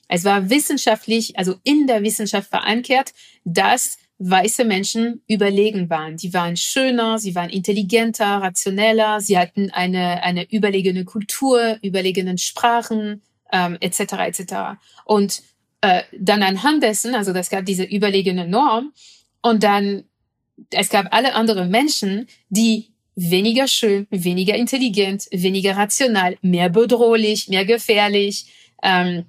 Es 0.08 0.24
war 0.24 0.50
wissenschaftlich, 0.50 1.38
also 1.38 1.56
in 1.64 1.88
der 1.88 2.04
Wissenschaft 2.04 2.50
verankert, 2.50 3.14
dass 3.44 3.98
weiße 4.18 4.64
Menschen 4.64 5.22
überlegen 5.28 5.90
waren. 5.90 6.18
Die 6.18 6.34
waren 6.34 6.56
schöner, 6.56 7.20
sie 7.20 7.36
waren 7.36 7.50
intelligenter, 7.50 8.26
rationeller, 8.26 9.20
sie 9.20 9.38
hatten 9.38 9.72
eine, 9.72 10.24
eine 10.24 10.50
überlegene 10.52 11.04
Kultur, 11.04 11.78
überlegenen 11.82 12.38
Sprachen, 12.38 13.22
ähm, 13.52 13.78
etc. 13.82 14.00
etc. 14.00 14.54
Und 15.04 15.42
äh, 15.82 16.04
dann 16.18 16.44
anhand 16.44 16.82
dessen, 16.84 17.14
also 17.14 17.34
das 17.34 17.50
gab 17.50 17.66
diese 17.66 17.84
überlegene 17.84 18.48
Norm 18.48 18.94
und 19.42 19.64
dann 19.64 20.06
es 20.70 20.90
gab 20.90 21.14
alle 21.14 21.34
anderen 21.34 21.70
Menschen, 21.70 22.28
die 22.50 22.92
weniger 23.16 23.68
schön, 23.68 24.08
weniger 24.10 24.56
intelligent, 24.56 25.28
weniger 25.32 25.76
rational, 25.76 26.38
mehr 26.42 26.70
bedrohlich, 26.70 27.48
mehr 27.50 27.66
gefährlich, 27.66 28.46
ähm, 28.84 29.26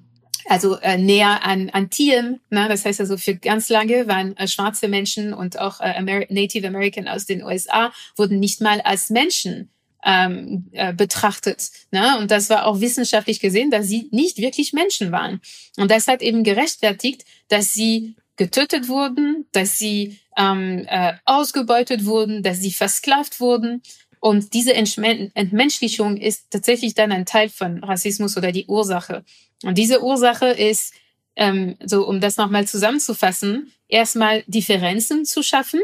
also 0.48 0.78
äh, 0.80 0.96
näher 0.96 1.44
an, 1.44 1.70
an 1.70 1.90
Tieren. 1.90 2.40
Ne? 2.50 2.68
Das 2.68 2.84
heißt 2.84 3.00
also 3.00 3.16
für 3.16 3.34
ganz 3.34 3.68
lange 3.68 4.06
waren 4.08 4.36
äh, 4.36 4.48
schwarze 4.48 4.88
Menschen 4.88 5.34
und 5.34 5.58
auch 5.58 5.80
äh, 5.80 5.94
Amer 5.96 6.24
Native 6.28 6.66
American 6.66 7.08
aus 7.08 7.26
den 7.26 7.42
USA 7.42 7.92
wurden 8.16 8.38
nicht 8.38 8.60
mal 8.60 8.80
als 8.80 9.10
Menschen 9.10 9.70
ähm, 10.04 10.66
äh, 10.72 10.92
betrachtet. 10.92 11.70
Ne? 11.90 12.18
Und 12.18 12.30
das 12.30 12.48
war 12.48 12.66
auch 12.66 12.80
wissenschaftlich 12.80 13.40
gesehen, 13.40 13.70
dass 13.70 13.88
sie 13.88 14.08
nicht 14.12 14.38
wirklich 14.38 14.72
Menschen 14.72 15.10
waren. 15.12 15.40
Und 15.76 15.90
das 15.90 16.06
hat 16.06 16.22
eben 16.22 16.44
gerechtfertigt, 16.44 17.24
dass 17.48 17.74
sie 17.74 18.14
getötet 18.36 18.88
wurden, 18.88 19.46
dass 19.52 19.78
sie 19.78 20.18
ähm, 20.36 20.84
äh, 20.88 21.14
ausgebeutet 21.24 22.04
wurden, 22.04 22.42
dass 22.42 22.58
sie 22.58 22.72
versklavt 22.72 23.40
wurden. 23.40 23.82
Und 24.20 24.54
diese 24.54 24.74
Entmenschlichung 24.74 26.16
ist 26.16 26.50
tatsächlich 26.50 26.94
dann 26.94 27.12
ein 27.12 27.26
Teil 27.26 27.48
von 27.48 27.82
Rassismus 27.82 28.36
oder 28.36 28.52
die 28.52 28.66
Ursache. 28.66 29.24
Und 29.62 29.78
diese 29.78 30.02
Ursache 30.02 30.46
ist, 30.46 30.94
ähm, 31.36 31.76
so 31.84 32.06
um 32.06 32.20
das 32.20 32.36
nochmal 32.36 32.66
zusammenzufassen, 32.66 33.72
erstmal 33.88 34.42
Differenzen 34.46 35.24
zu 35.24 35.42
schaffen 35.42 35.80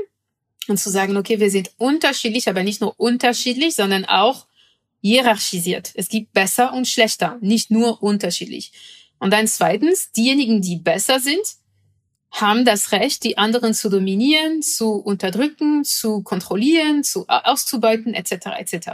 und 0.68 0.78
zu 0.78 0.90
sagen, 0.90 1.16
okay, 1.16 1.40
wir 1.40 1.50
sind 1.50 1.72
unterschiedlich, 1.78 2.48
aber 2.48 2.62
nicht 2.62 2.80
nur 2.80 2.98
unterschiedlich, 2.98 3.74
sondern 3.74 4.04
auch 4.04 4.46
hierarchisiert. 5.00 5.90
Es 5.94 6.08
gibt 6.08 6.32
besser 6.32 6.72
und 6.72 6.86
schlechter, 6.86 7.38
nicht 7.40 7.70
nur 7.70 8.02
unterschiedlich. 8.02 8.72
Und 9.18 9.32
dann 9.32 9.46
zweitens, 9.46 10.12
diejenigen, 10.12 10.62
die 10.62 10.76
besser 10.76 11.20
sind, 11.20 11.42
haben 12.30 12.64
das 12.64 12.92
Recht, 12.92 13.24
die 13.24 13.36
anderen 13.36 13.74
zu 13.74 13.90
dominieren, 13.90 14.62
zu 14.62 14.94
unterdrücken, 14.94 15.84
zu 15.84 16.22
kontrollieren, 16.22 17.04
zu 17.04 17.26
auszubeuten, 17.28 18.14
etc. 18.14 18.32
etc. 18.58 18.88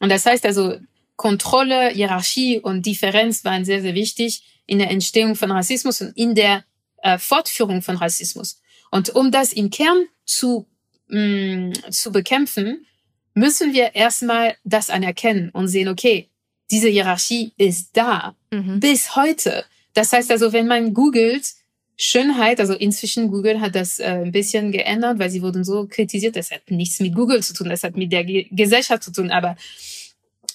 Und 0.00 0.08
das 0.08 0.24
heißt 0.24 0.46
also, 0.46 0.78
Kontrolle, 1.16 1.90
Hierarchie 1.90 2.60
und 2.60 2.86
Differenz 2.86 3.44
waren 3.44 3.64
sehr, 3.64 3.82
sehr 3.82 3.94
wichtig 3.94 4.42
in 4.66 4.78
der 4.78 4.90
Entstehung 4.90 5.34
von 5.36 5.50
Rassismus 5.50 6.00
und 6.00 6.16
in 6.16 6.34
der 6.34 6.64
äh, 7.02 7.18
Fortführung 7.18 7.82
von 7.82 7.96
Rassismus. 7.96 8.60
Und 8.90 9.10
um 9.10 9.30
das 9.30 9.52
im 9.52 9.70
Kern 9.70 10.06
zu 10.24 10.66
mh, 11.08 11.18
mm, 11.18 11.72
zu 11.90 12.12
bekämpfen, 12.12 12.86
müssen 13.34 13.72
wir 13.72 13.94
erstmal 13.94 14.56
das 14.64 14.90
anerkennen 14.90 15.50
und 15.50 15.68
sehen, 15.68 15.88
okay, 15.88 16.28
diese 16.70 16.88
Hierarchie 16.88 17.52
ist 17.56 17.90
da 17.94 18.34
mhm. 18.50 18.80
bis 18.80 19.16
heute. 19.16 19.64
Das 19.94 20.12
heißt 20.12 20.30
also, 20.30 20.52
wenn 20.52 20.66
man 20.66 20.94
googelt, 20.94 21.52
Schönheit, 21.96 22.58
also 22.58 22.72
inzwischen 22.72 23.30
Google 23.30 23.60
hat 23.60 23.74
das 23.74 24.00
äh, 24.00 24.22
ein 24.24 24.32
bisschen 24.32 24.72
geändert, 24.72 25.18
weil 25.18 25.30
sie 25.30 25.42
wurden 25.42 25.62
so 25.62 25.86
kritisiert. 25.86 26.36
Das 26.36 26.50
hat 26.50 26.70
nichts 26.70 26.98
mit 27.00 27.14
Google 27.14 27.42
zu 27.42 27.52
tun, 27.52 27.68
das 27.68 27.82
hat 27.84 27.96
mit 27.96 28.10
der 28.12 28.24
Ge 28.24 28.46
Gesellschaft 28.50 29.04
zu 29.04 29.12
tun. 29.12 29.30
Aber 29.30 29.56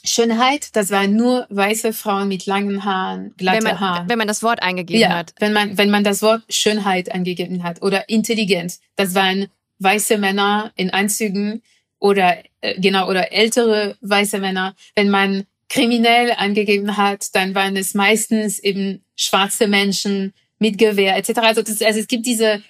Schönheit, 0.08 0.76
das 0.76 0.90
waren 0.90 1.16
nur 1.16 1.46
weiße 1.50 1.94
Frauen 1.94 2.28
mit 2.28 2.46
langen 2.46 2.86
Haaren, 2.86 3.34
glatte 3.38 3.58
wenn 3.58 3.64
man, 3.64 3.80
Haaren. 3.80 4.10
Wenn 4.10 4.18
man 4.18 4.28
das 4.28 4.42
Wort 4.42 4.62
eingegeben 4.62 5.02
ja, 5.02 5.10
hat. 5.10 5.34
Wenn 5.40 5.54
man, 5.54 5.78
wenn 5.78 5.90
man 5.90 6.04
das 6.04 6.22
Wort 6.22 6.44
Schönheit 6.50 7.12
eingegeben 7.12 7.64
hat 7.64 7.82
oder 7.82 8.08
intelligent, 8.10 8.80
das 8.96 9.14
waren 9.16 9.48
weiße 9.80 10.18
Männer 10.18 10.72
in 10.76 10.90
Anzügen 10.90 11.62
oder 12.00 12.38
äh, 12.62 12.80
genau 12.80 13.10
oder 13.10 13.32
ältere 13.32 13.98
weiße 14.02 14.40
Männer. 14.40 14.76
Wenn 14.96 15.10
man 15.10 15.46
kriminell 15.70 16.32
angegeben 16.32 16.96
hat, 16.98 17.36
dann 17.36 17.54
waren 17.54 17.76
es 17.76 17.94
meistens 17.94 18.60
eben 18.60 19.04
schwarze 19.16 19.68
Menschen 19.68 20.34
mit 20.60 20.78
Gewehr 20.78 21.18
etc. 21.18 21.40
Also, 21.40 21.62
das, 21.62 21.82
also 21.82 22.00
es 22.00 22.08
gibt 22.08 22.26
diese 22.26 22.62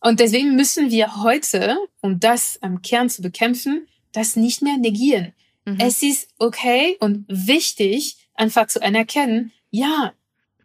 und 0.00 0.20
deswegen 0.20 0.54
müssen 0.54 0.90
wir 0.90 1.22
heute, 1.22 1.78
um 2.00 2.20
das 2.20 2.58
am 2.62 2.82
Kern 2.82 3.08
zu 3.08 3.22
bekämpfen, 3.22 3.88
das 4.12 4.36
nicht 4.36 4.62
mehr 4.62 4.76
negieren. 4.76 5.32
Mhm. 5.66 5.78
Es 5.80 6.02
ist 6.02 6.28
okay 6.38 6.96
und 7.00 7.26
wichtig, 7.28 8.16
einfach 8.34 8.68
zu 8.68 8.82
anerkennen, 8.82 9.52
ja, 9.70 10.12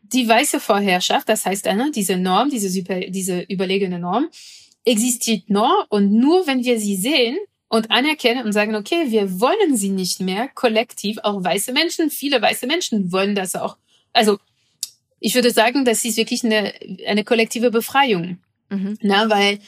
die 0.04 0.28
weiße 0.28 0.60
Vorherrschaft, 0.60 1.28
das 1.30 1.46
heißt, 1.46 1.68
diese 1.96 2.18
Norm, 2.18 2.50
diese, 2.50 2.70
super, 2.70 3.00
diese 3.00 3.42
überlegene 3.42 4.00
Norm, 4.00 4.30
existiert 4.86 5.50
noch 5.50 5.88
und 5.90 6.12
nur 6.12 6.48
wenn 6.48 6.64
wir 6.64 6.80
sie 6.80 6.96
sehen 6.96 7.38
und 7.68 7.92
anerkennen 7.92 8.46
und 8.46 8.52
sagen, 8.52 8.76
okay, 8.76 9.06
wir 9.08 9.40
wollen 9.40 9.78
sie 9.78 9.90
nicht 9.90 10.20
mehr 10.20 10.50
kollektiv, 10.50 11.18
auch 11.24 11.44
weiße 11.44 11.72
Menschen, 11.72 12.10
viele 12.10 12.42
weiße 12.42 12.68
Menschen 12.68 13.12
wollen 13.12 13.36
das 13.36 13.56
auch. 13.56 13.78
Also 14.12 14.40
ich 15.20 15.36
würde 15.36 15.52
sagen, 15.52 15.86
das 15.86 16.04
ist 16.04 16.18
wirklich 16.18 16.44
eine, 16.44 16.74
eine 17.08 17.24
kollektive 17.24 17.72
Befreiung. 17.72 18.40
Mhm. 18.70 18.98
Na, 19.02 19.30
weil 19.30 19.60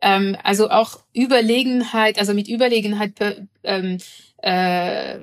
ähm, 0.00 0.36
also 0.42 0.70
auch 0.70 1.00
Überlegenheit, 1.14 2.18
also 2.18 2.34
mit 2.34 2.48
Überlegenheit 2.48 3.12
ähm, 3.62 3.98
äh, 4.38 5.20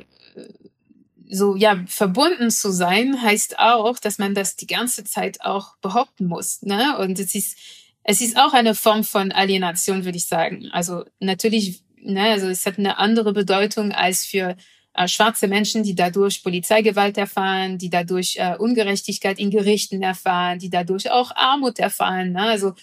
so 1.30 1.56
ja 1.56 1.84
verbunden 1.88 2.52
zu 2.52 2.72
sein, 2.72 3.22
heißt 3.22 3.60
auch, 3.60 4.00
dass 4.00 4.18
man 4.20 4.36
das 4.36 4.56
die 4.56 4.68
ganze 4.68 5.04
Zeit 5.04 5.42
auch 5.42 5.78
behaupten 5.78 6.28
muss. 6.28 6.62
Ne? 6.62 6.98
Und 6.98 7.20
es 7.20 7.36
ist 7.36 7.58
es 8.04 8.22
ist 8.22 8.38
auch 8.38 8.54
eine 8.54 8.76
Form 8.76 9.04
von 9.04 9.32
Alienation, 9.32 10.06
würde 10.06 10.18
ich 10.18 10.28
sagen. 10.28 10.70
Also 10.72 11.06
natürlich, 11.20 11.84
ne, 11.98 12.32
also 12.32 12.48
es 12.48 12.66
hat 12.66 12.78
eine 12.78 12.98
andere 12.98 13.32
Bedeutung 13.34 13.94
als 13.94 14.26
für 14.26 14.58
äh, 14.94 15.08
schwarze 15.08 15.48
Menschen, 15.48 15.84
die 15.84 15.96
dadurch 15.96 16.44
Polizeigewalt 16.44 17.18
erfahren, 17.18 17.78
die 17.78 17.90
dadurch 17.90 18.36
äh, 18.38 18.56
Ungerechtigkeit 18.58 19.40
in 19.40 19.52
Gerichten 19.52 20.04
erfahren, 20.04 20.60
die 20.60 20.70
dadurch 20.70 21.10
auch 21.12 21.32
Armut 21.36 21.80
erfahren. 21.80 22.34
Ne? 22.34 22.42
Also 22.42 22.74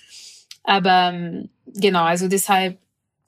Aber 0.62 1.10
ähm, 1.12 1.50
genau, 1.66 2.04
also 2.04 2.28
deshalb 2.28 2.78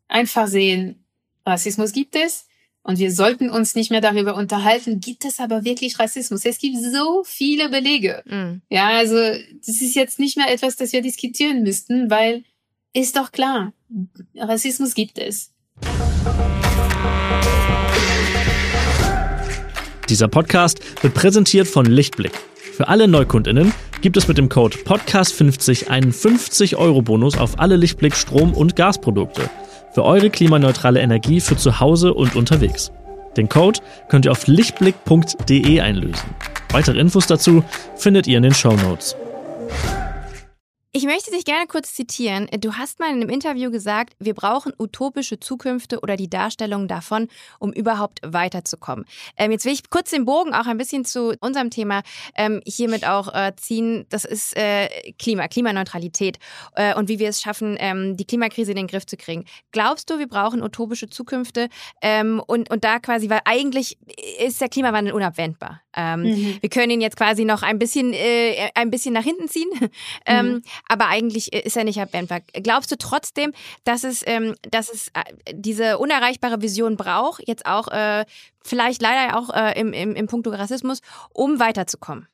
einfach 0.08 0.46
sehen, 0.46 1.04
Rassismus 1.46 1.92
gibt 1.92 2.16
es. 2.16 2.46
Und 2.84 2.98
wir 2.98 3.12
sollten 3.12 3.48
uns 3.48 3.76
nicht 3.76 3.90
mehr 3.90 4.00
darüber 4.00 4.34
unterhalten, 4.34 4.98
gibt 4.98 5.24
es 5.24 5.38
aber 5.38 5.64
wirklich 5.64 5.98
Rassismus? 6.00 6.44
Es 6.44 6.58
gibt 6.58 6.76
so 6.82 7.22
viele 7.24 7.68
Belege. 7.68 8.22
Mhm. 8.26 8.62
Ja, 8.68 8.88
also 8.88 9.16
das 9.16 9.80
ist 9.80 9.94
jetzt 9.94 10.18
nicht 10.18 10.36
mehr 10.36 10.52
etwas, 10.52 10.76
das 10.76 10.92
wir 10.92 11.00
diskutieren 11.00 11.62
müssten, 11.62 12.10
weil 12.10 12.42
ist 12.92 13.16
doch 13.16 13.30
klar, 13.30 13.72
Rassismus 14.36 14.94
gibt 14.94 15.18
es. 15.18 15.52
Dieser 20.08 20.28
Podcast 20.28 20.80
wird 21.02 21.14
präsentiert 21.14 21.68
von 21.68 21.86
Lichtblick. 21.86 22.32
Für 22.76 22.88
alle 22.88 23.06
Neukundinnen 23.06 23.72
gibt 24.00 24.16
es 24.16 24.26
mit 24.26 24.38
dem 24.38 24.48
Code 24.48 24.76
Podcast50 24.78 25.88
einen 25.88 26.12
50-Euro-Bonus 26.12 27.38
auf 27.38 27.60
alle 27.60 27.76
Lichtblick 27.76 28.16
Strom- 28.16 28.54
und 28.54 28.74
Gasprodukte 28.74 29.48
für 29.92 30.04
eure 30.04 30.30
klimaneutrale 30.30 31.00
Energie 31.00 31.40
für 31.40 31.56
zu 31.56 31.80
Hause 31.80 32.14
und 32.14 32.36
unterwegs. 32.36 32.92
Den 33.36 33.48
Code 33.48 33.80
könnt 34.08 34.24
ihr 34.24 34.32
auf 34.32 34.46
lichtblick.de 34.46 35.80
einlösen. 35.80 36.30
Weitere 36.70 36.98
Infos 36.98 37.26
dazu 37.26 37.64
findet 37.96 38.26
ihr 38.26 38.36
in 38.36 38.42
den 38.42 38.54
Show 38.54 38.72
Notes. 38.72 39.16
Ich 40.94 41.06
möchte 41.06 41.30
dich 41.30 41.46
gerne 41.46 41.66
kurz 41.66 41.94
zitieren. 41.94 42.48
Du 42.60 42.74
hast 42.74 43.00
mal 43.00 43.08
in 43.08 43.14
einem 43.14 43.30
Interview 43.30 43.70
gesagt, 43.70 44.12
wir 44.18 44.34
brauchen 44.34 44.74
utopische 44.78 45.40
Zukünfte 45.40 46.00
oder 46.00 46.16
die 46.16 46.28
Darstellung 46.28 46.86
davon, 46.86 47.28
um 47.58 47.72
überhaupt 47.72 48.20
weiterzukommen. 48.22 49.06
Ähm, 49.38 49.52
jetzt 49.52 49.64
will 49.64 49.72
ich 49.72 49.88
kurz 49.88 50.10
den 50.10 50.26
Bogen 50.26 50.52
auch 50.52 50.66
ein 50.66 50.76
bisschen 50.76 51.06
zu 51.06 51.34
unserem 51.40 51.70
Thema 51.70 52.02
ähm, 52.34 52.60
hiermit 52.66 53.06
auch 53.06 53.32
äh, 53.32 53.56
ziehen. 53.56 54.04
Das 54.10 54.26
ist 54.26 54.54
äh, 54.54 55.12
Klima, 55.18 55.48
Klimaneutralität 55.48 56.38
äh, 56.74 56.94
und 56.94 57.08
wie 57.08 57.18
wir 57.18 57.30
es 57.30 57.40
schaffen, 57.40 57.78
ähm, 57.80 58.18
die 58.18 58.26
Klimakrise 58.26 58.72
in 58.72 58.76
den 58.76 58.86
Griff 58.86 59.06
zu 59.06 59.16
kriegen. 59.16 59.46
Glaubst 59.70 60.10
du, 60.10 60.18
wir 60.18 60.28
brauchen 60.28 60.62
utopische 60.62 61.08
Zukünfte 61.08 61.70
ähm, 62.02 62.38
und, 62.46 62.70
und 62.70 62.84
da 62.84 62.98
quasi, 62.98 63.30
weil 63.30 63.40
eigentlich 63.46 63.96
ist 64.38 64.60
der 64.60 64.68
Klimawandel 64.68 65.14
unabwendbar. 65.14 65.80
Ähm, 65.96 66.22
mhm. 66.22 66.58
Wir 66.60 66.68
können 66.68 66.90
ihn 66.90 67.00
jetzt 67.00 67.16
quasi 67.16 67.46
noch 67.46 67.62
ein 67.62 67.78
bisschen, 67.78 68.12
äh, 68.12 68.70
ein 68.74 68.90
bisschen 68.90 69.14
nach 69.14 69.24
hinten 69.24 69.48
ziehen. 69.48 69.70
Ähm, 70.24 70.46
mhm 70.46 70.62
aber 70.88 71.08
eigentlich 71.08 71.52
ist 71.52 71.76
er 71.76 71.84
nicht 71.84 72.00
abwendbar. 72.00 72.40
Glaubst 72.52 72.90
du 72.90 72.96
trotzdem, 72.96 73.52
dass 73.84 74.04
es, 74.04 74.22
ähm, 74.26 74.54
dass 74.70 74.92
es 74.92 75.08
äh, 75.08 75.52
diese 75.52 75.98
unerreichbare 75.98 76.62
Vision 76.62 76.96
braucht, 76.96 77.46
jetzt 77.46 77.66
auch 77.66 77.88
äh, 77.88 78.24
vielleicht 78.62 79.02
leider 79.02 79.38
auch 79.38 79.50
äh, 79.54 79.78
im, 79.78 79.92
im, 79.92 80.14
im 80.14 80.26
Punkto 80.26 80.50
Rassismus, 80.50 81.00
um 81.32 81.58
weiterzukommen? 81.58 82.28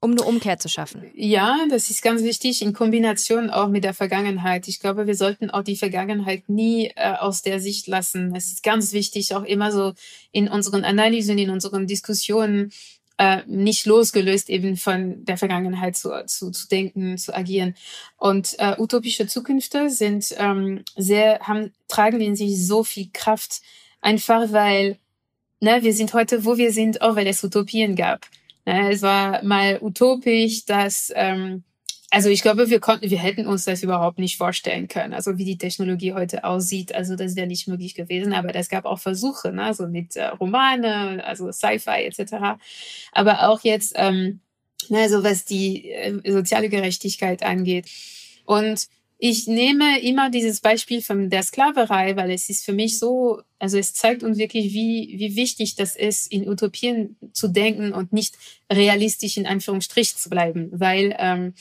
um 0.00 0.12
eine 0.12 0.22
Umkehr 0.22 0.58
zu 0.58 0.68
schaffen. 0.68 1.10
Ja, 1.14 1.58
das 1.70 1.90
ist 1.90 2.02
ganz 2.02 2.22
wichtig 2.22 2.62
in 2.62 2.72
Kombination 2.72 3.50
auch 3.50 3.68
mit 3.68 3.82
der 3.82 3.94
Vergangenheit. 3.94 4.68
Ich 4.68 4.78
glaube, 4.78 5.06
wir 5.06 5.16
sollten 5.16 5.50
auch 5.50 5.62
die 5.62 5.76
Vergangenheit 5.76 6.48
nie 6.48 6.92
äh, 6.94 7.14
aus 7.18 7.42
der 7.42 7.60
Sicht 7.60 7.86
lassen. 7.86 8.34
Es 8.36 8.46
ist 8.46 8.62
ganz 8.62 8.92
wichtig, 8.92 9.34
auch 9.34 9.42
immer 9.42 9.72
so 9.72 9.94
in 10.32 10.48
unseren 10.48 10.84
Analysen, 10.84 11.38
in 11.38 11.50
unseren 11.50 11.86
Diskussionen 11.86 12.72
äh, 13.18 13.42
nicht 13.46 13.86
losgelöst 13.86 14.50
eben 14.50 14.76
von 14.76 15.24
der 15.24 15.38
Vergangenheit 15.38 15.96
zu, 15.96 16.10
zu, 16.26 16.50
zu 16.50 16.68
denken, 16.68 17.16
zu 17.18 17.34
agieren. 17.34 17.74
Und 18.16 18.56
äh, 18.58 18.74
utopische 18.78 19.26
Zukünfte 19.26 19.90
sind 19.90 20.34
ähm, 20.38 20.84
sehr, 20.96 21.40
haben, 21.40 21.72
tragen 21.88 22.20
in 22.20 22.36
sich 22.36 22.66
so 22.66 22.84
viel 22.84 23.08
Kraft, 23.12 23.62
einfach 24.00 24.52
weil 24.52 24.98
ne, 25.60 25.82
wir 25.82 25.92
sind 25.92 26.12
heute, 26.14 26.44
wo 26.44 26.56
wir 26.56 26.72
sind, 26.72 27.00
auch 27.00 27.16
weil 27.16 27.26
es 27.26 27.42
Utopien 27.42 27.96
gab. 27.96 28.26
Ne, 28.64 28.92
es 28.92 29.02
war 29.02 29.42
mal 29.42 29.78
utopisch, 29.80 30.64
dass 30.66 31.12
ähm, 31.14 31.64
also 32.10 32.28
ich 32.28 32.42
glaube, 32.42 32.70
wir 32.70 32.80
konnten, 32.80 33.10
wir 33.10 33.18
hätten 33.18 33.46
uns 33.46 33.64
das 33.64 33.82
überhaupt 33.82 34.18
nicht 34.18 34.36
vorstellen 34.36 34.86
können. 34.86 35.12
Also 35.12 35.38
wie 35.38 35.44
die 35.44 35.58
Technologie 35.58 36.12
heute 36.12 36.44
aussieht, 36.44 36.94
also 36.94 37.16
das 37.16 37.34
wäre 37.34 37.48
nicht 37.48 37.66
möglich 37.66 37.94
gewesen. 37.94 38.32
Aber 38.32 38.54
es 38.54 38.68
gab 38.68 38.84
auch 38.84 39.00
Versuche, 39.00 39.52
ne? 39.52 39.64
also 39.64 39.88
mit 39.88 40.14
äh, 40.14 40.26
Romane, 40.26 41.24
also 41.24 41.50
Sci-Fi 41.50 42.04
etc. 42.04 42.58
Aber 43.12 43.48
auch 43.48 43.60
jetzt, 43.62 43.94
ähm, 43.96 44.40
ne, 44.88 45.08
so 45.08 45.24
was 45.24 45.44
die 45.44 45.90
äh, 45.90 46.32
soziale 46.32 46.68
Gerechtigkeit 46.68 47.42
angeht. 47.42 47.86
Und 48.44 48.86
ich 49.18 49.46
nehme 49.46 50.00
immer 50.00 50.30
dieses 50.30 50.60
Beispiel 50.60 51.00
von 51.00 51.30
der 51.30 51.42
Sklaverei, 51.42 52.16
weil 52.16 52.30
es 52.30 52.50
ist 52.50 52.64
für 52.64 52.74
mich 52.74 52.98
so, 52.98 53.40
also 53.58 53.78
es 53.78 53.94
zeigt 53.94 54.22
uns 54.22 54.36
wirklich, 54.36 54.74
wie, 54.74 55.14
wie 55.18 55.36
wichtig 55.36 55.74
das 55.74 55.96
ist, 55.96 56.30
in 56.30 56.48
Utopien 56.48 57.16
zu 57.32 57.48
denken 57.48 57.92
und 57.92 58.12
nicht 58.12 58.36
realistisch 58.70 59.38
in 59.38 59.46
Anführungsstrich 59.46 60.14
zu 60.16 60.28
bleiben, 60.28 60.68
weil 60.72 61.16
ähm, 61.18 61.54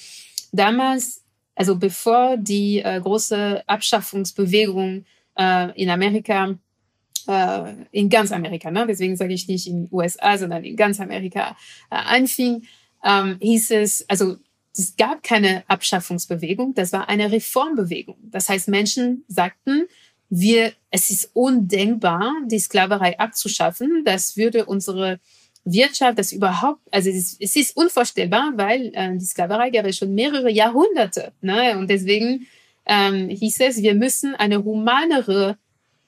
damals, 0.51 1.23
also 1.55 1.77
bevor 1.77 2.38
die 2.38 2.79
äh, 2.79 2.99
große 3.01 3.63
Abschaffungsbewegung 3.67 5.05
äh, 5.38 5.81
in 5.81 5.89
Amerika, 5.89 6.55
äh, 7.27 7.73
in 7.91 8.10
ganz 8.10 8.31
Amerika, 8.31 8.71
ne? 8.71 8.86
deswegen 8.88 9.15
sage 9.15 9.34
ich 9.34 9.47
nicht 9.47 9.67
in 9.67 9.88
USA, 9.91 10.38
sondern 10.38 10.63
in 10.63 10.75
ganz 10.75 10.99
Amerika 10.99 11.55
äh, 11.89 11.95
anfing, 11.95 12.63
ähm, 13.03 13.38
hieß 13.41 13.71
es, 13.71 14.10
also 14.10 14.38
es 14.77 14.95
gab 14.97 15.23
keine 15.23 15.63
Abschaffungsbewegung, 15.69 16.73
das 16.73 16.91
war 16.91 17.08
eine 17.08 17.31
Reformbewegung. 17.31 18.17
Das 18.23 18.49
heißt, 18.49 18.67
Menschen 18.67 19.23
sagten, 19.27 19.88
wir, 20.29 20.73
es 20.89 21.10
ist 21.10 21.29
undenkbar, 21.34 22.34
die 22.47 22.60
Sklaverei 22.60 23.17
abzuschaffen. 23.19 24.03
Das 24.03 24.36
würde 24.38 24.65
unsere 24.65 25.19
Wirtschaft, 25.65 26.19
das 26.19 26.32
überhaupt, 26.32 26.80
also 26.91 27.10
es 27.10 27.15
ist, 27.15 27.41
es 27.41 27.56
ist 27.56 27.75
unvorstellbar, 27.75 28.54
weil 28.56 28.91
äh, 28.93 29.17
die 29.17 29.25
Sklaverei 29.25 29.71
gab 29.71 29.86
es 29.86 29.97
schon 29.97 30.13
mehrere 30.13 30.51
Jahrhunderte. 30.51 31.34
Ne? 31.41 31.78
Und 31.78 31.89
deswegen 31.89 32.47
ähm, 32.86 33.30
hieß 33.30 33.60
es, 33.62 33.82
wir 33.82 33.95
müssen 33.95 34.36
eine 34.36 34.63
humanere 34.63 35.58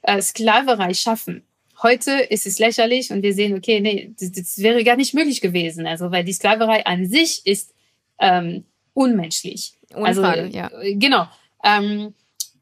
äh, 0.03 0.21
Sklaverei 0.21 0.93
schaffen. 0.93 1.43
Heute 1.81 2.11
ist 2.11 2.45
es 2.45 2.59
lächerlich 2.59 3.11
und 3.11 3.23
wir 3.23 3.33
sehen, 3.33 3.55
okay, 3.55 3.79
nee, 3.79 4.13
das, 4.19 4.31
das 4.31 4.57
wäre 4.59 4.83
gar 4.83 4.95
nicht 4.95 5.15
möglich 5.15 5.41
gewesen. 5.41 5.87
Also 5.87 6.11
weil 6.11 6.23
die 6.23 6.33
Sklaverei 6.33 6.85
an 6.85 7.07
sich 7.07 7.45
ist 7.45 7.73
ähm, 8.19 8.63
unmenschlich. 8.93 9.73
Ohne 9.95 10.05
also, 10.05 10.21
Frage, 10.21 10.47
ja. 10.47 10.71
Äh, 10.81 10.95
genau. 10.95 11.27
Ähm, 11.63 12.13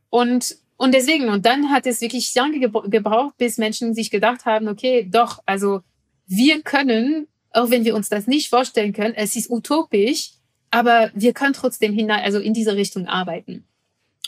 und 0.09 0.57
und 0.77 0.93
deswegen, 0.93 1.29
und 1.29 1.45
dann 1.45 1.71
hat 1.71 1.87
es 1.87 2.01
wirklich 2.01 2.35
lange 2.35 2.59
gebraucht, 2.59 3.37
bis 3.37 3.57
Menschen 3.57 3.93
sich 3.93 4.11
gedacht 4.11 4.45
haben, 4.45 4.67
okay, 4.67 5.07
doch, 5.09 5.41
also 5.45 5.81
wir 6.27 6.61
können, 6.61 7.27
auch 7.51 7.69
wenn 7.69 7.85
wir 7.85 7.95
uns 7.95 8.09
das 8.09 8.27
nicht 8.27 8.49
vorstellen 8.49 8.93
können, 8.93 9.13
es 9.15 9.35
ist 9.35 9.49
utopisch, 9.49 10.31
aber 10.71 11.11
wir 11.13 11.33
können 11.33 11.53
trotzdem 11.53 11.93
hinein, 11.93 12.23
also 12.23 12.39
in 12.39 12.53
diese 12.53 12.75
Richtung 12.75 13.07
arbeiten. 13.07 13.65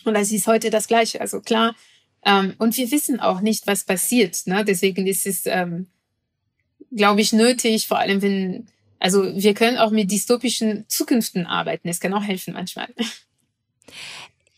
Und 0.05 0.13
das 0.13 0.31
ist 0.31 0.47
heute 0.47 0.69
das 0.69 0.87
Gleiche. 0.87 1.19
Also 1.19 1.41
klar, 1.41 1.75
ähm, 2.25 2.55
und 2.57 2.75
wir 2.77 2.91
wissen 2.91 3.19
auch 3.19 3.41
nicht, 3.41 3.67
was 3.67 3.83
passiert. 3.83 4.47
Ne? 4.47 4.63
Deswegen 4.65 5.07
ist 5.07 5.25
es, 5.25 5.45
ähm, 5.45 5.87
glaube 6.95 7.21
ich, 7.21 7.33
nötig, 7.33 7.87
vor 7.87 7.99
allem 7.99 8.21
wenn, 8.21 8.67
also 8.99 9.23
wir 9.23 9.53
können 9.53 9.77
auch 9.77 9.91
mit 9.91 10.11
dystopischen 10.11 10.85
Zukünften 10.87 11.45
arbeiten. 11.45 11.87
Es 11.87 11.99
kann 11.99 12.13
auch 12.13 12.23
helfen 12.23 12.53
manchmal. 12.53 12.87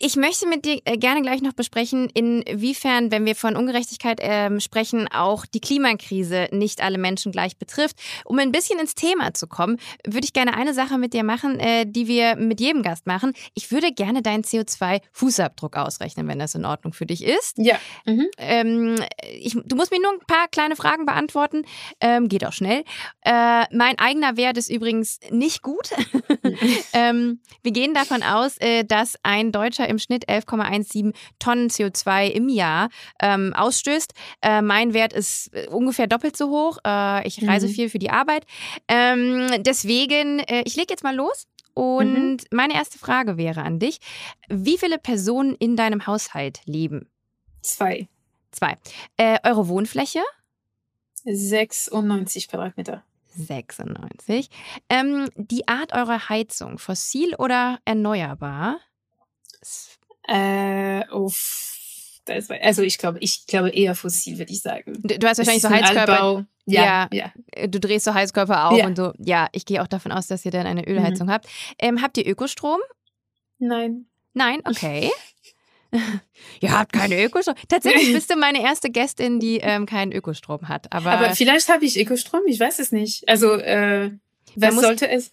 Ich 0.02 0.16
möchte 0.16 0.48
mit 0.48 0.64
dir 0.64 0.80
äh, 0.86 0.96
gerne 0.96 1.20
gleich 1.20 1.42
noch 1.42 1.52
besprechen, 1.52 2.08
inwiefern, 2.14 3.10
wenn 3.10 3.26
wir 3.26 3.36
von 3.36 3.54
Ungerechtigkeit 3.54 4.18
ähm, 4.22 4.58
sprechen, 4.58 5.06
auch 5.12 5.44
die 5.44 5.60
Klimakrise 5.60 6.48
nicht 6.52 6.82
alle 6.82 6.96
Menschen 6.96 7.32
gleich 7.32 7.58
betrifft. 7.58 7.96
Um 8.24 8.38
ein 8.38 8.50
bisschen 8.50 8.78
ins 8.78 8.94
Thema 8.94 9.34
zu 9.34 9.46
kommen, 9.46 9.76
würde 10.06 10.24
ich 10.24 10.32
gerne 10.32 10.56
eine 10.56 10.72
Sache 10.72 10.96
mit 10.96 11.12
dir 11.12 11.22
machen, 11.22 11.60
äh, 11.60 11.84
die 11.86 12.06
wir 12.08 12.36
mit 12.36 12.60
jedem 12.60 12.82
Gast 12.82 13.06
machen. 13.06 13.34
Ich 13.52 13.70
würde 13.72 13.92
gerne 13.92 14.22
deinen 14.22 14.42
CO2-Fußabdruck 14.42 15.76
ausrechnen, 15.76 16.26
wenn 16.28 16.38
das 16.38 16.54
in 16.54 16.64
Ordnung 16.64 16.94
für 16.94 17.04
dich 17.04 17.22
ist. 17.22 17.58
Ja. 17.58 17.78
Mhm. 18.06 18.28
Ähm, 18.38 18.96
ich, 19.30 19.52
du 19.52 19.76
musst 19.76 19.90
mir 19.90 20.00
nur 20.00 20.12
ein 20.12 20.26
paar 20.26 20.48
kleine 20.48 20.76
Fragen 20.76 21.04
beantworten. 21.04 21.66
Ähm, 22.00 22.30
geht 22.30 22.46
auch 22.46 22.54
schnell. 22.54 22.84
Äh, 23.20 23.64
mein 23.76 23.98
eigener 23.98 24.38
Wert 24.38 24.56
ist 24.56 24.70
übrigens 24.70 25.20
nicht 25.30 25.60
gut. 25.60 25.90
ähm, 26.94 27.40
wir 27.62 27.72
gehen 27.72 27.92
davon 27.92 28.22
aus, 28.22 28.56
äh, 28.60 28.84
dass 28.84 29.16
ein 29.22 29.52
Deutscher 29.52 29.89
im 29.90 29.98
Schnitt 29.98 30.28
11,17 30.28 31.14
Tonnen 31.38 31.68
CO2 31.68 32.28
im 32.28 32.48
Jahr 32.48 32.88
ähm, 33.20 33.52
ausstößt. 33.54 34.12
Äh, 34.42 34.62
mein 34.62 34.94
Wert 34.94 35.12
ist 35.12 35.52
äh, 35.54 35.66
ungefähr 35.68 36.06
doppelt 36.06 36.36
so 36.36 36.48
hoch. 36.48 36.78
Äh, 36.86 37.26
ich 37.26 37.46
reise 37.46 37.68
mhm. 37.68 37.72
viel 37.72 37.90
für 37.90 37.98
die 37.98 38.10
Arbeit. 38.10 38.46
Ähm, 38.88 39.48
deswegen, 39.58 40.38
äh, 40.40 40.62
ich 40.64 40.76
lege 40.76 40.92
jetzt 40.92 41.04
mal 41.04 41.14
los. 41.14 41.46
Und 41.74 42.14
mhm. 42.14 42.38
meine 42.50 42.74
erste 42.74 42.98
Frage 42.98 43.36
wäre 43.36 43.62
an 43.62 43.78
dich: 43.78 43.98
Wie 44.48 44.78
viele 44.78 44.98
Personen 44.98 45.54
in 45.54 45.76
deinem 45.76 46.06
Haushalt 46.06 46.60
leben? 46.64 47.08
Zwei. 47.62 48.08
Zwei. 48.50 48.76
Äh, 49.16 49.38
eure 49.44 49.68
Wohnfläche? 49.68 50.20
96 51.24 52.48
Quadratmeter. 52.48 53.04
96. 53.36 54.50
Ähm, 54.88 55.28
die 55.36 55.68
Art 55.68 55.92
eurer 55.92 56.28
Heizung, 56.28 56.78
fossil 56.78 57.34
oder 57.36 57.78
erneuerbar? 57.84 58.78
Äh, 60.26 61.08
uff. 61.12 61.76
Also 62.26 62.82
ich 62.82 62.98
glaube, 62.98 63.18
ich 63.20 63.46
glaube 63.46 63.70
eher 63.70 63.94
fossil, 63.96 64.38
würde 64.38 64.52
ich 64.52 64.60
sagen. 64.60 64.92
Du, 65.02 65.18
du 65.18 65.26
hast 65.26 65.38
wahrscheinlich 65.38 65.62
so 65.62 65.70
Heizkörper. 65.70 66.46
Ja, 66.66 67.08
ja, 67.12 67.32
ja, 67.56 67.66
Du 67.66 67.80
drehst 67.80 68.04
so 68.04 68.14
Heizkörper 68.14 68.68
auf 68.70 68.78
ja. 68.78 68.86
und 68.86 68.96
so. 68.96 69.12
Ja, 69.18 69.48
ich 69.52 69.64
gehe 69.64 69.82
auch 69.82 69.88
davon 69.88 70.12
aus, 70.12 70.28
dass 70.28 70.44
ihr 70.44 70.52
dann 70.52 70.66
eine 70.66 70.86
Ölheizung 70.86 71.26
mhm. 71.26 71.32
habt. 71.32 71.48
Ähm, 71.78 72.02
habt 72.02 72.16
ihr 72.18 72.26
Ökostrom? 72.26 72.78
Nein. 73.58 74.06
Nein, 74.32 74.60
okay. 74.64 75.10
Ihr 76.60 76.78
habt 76.78 76.92
keinen 76.92 77.18
Ökostrom. 77.18 77.56
Tatsächlich 77.68 78.12
bist 78.14 78.30
du 78.30 78.36
meine 78.36 78.62
erste 78.62 78.90
Gästin, 78.90 79.40
die 79.40 79.58
ähm, 79.58 79.86
keinen 79.86 80.12
Ökostrom 80.12 80.68
hat. 80.68 80.92
Aber, 80.92 81.10
Aber 81.10 81.34
vielleicht 81.34 81.68
habe 81.68 81.84
ich 81.84 81.98
Ökostrom, 81.98 82.42
ich 82.46 82.60
weiß 82.60 82.78
es 82.78 82.92
nicht. 82.92 83.28
Also, 83.28 83.54
äh, 83.54 84.12
was 84.56 84.76
sollte 84.76 85.08
es? 85.08 85.32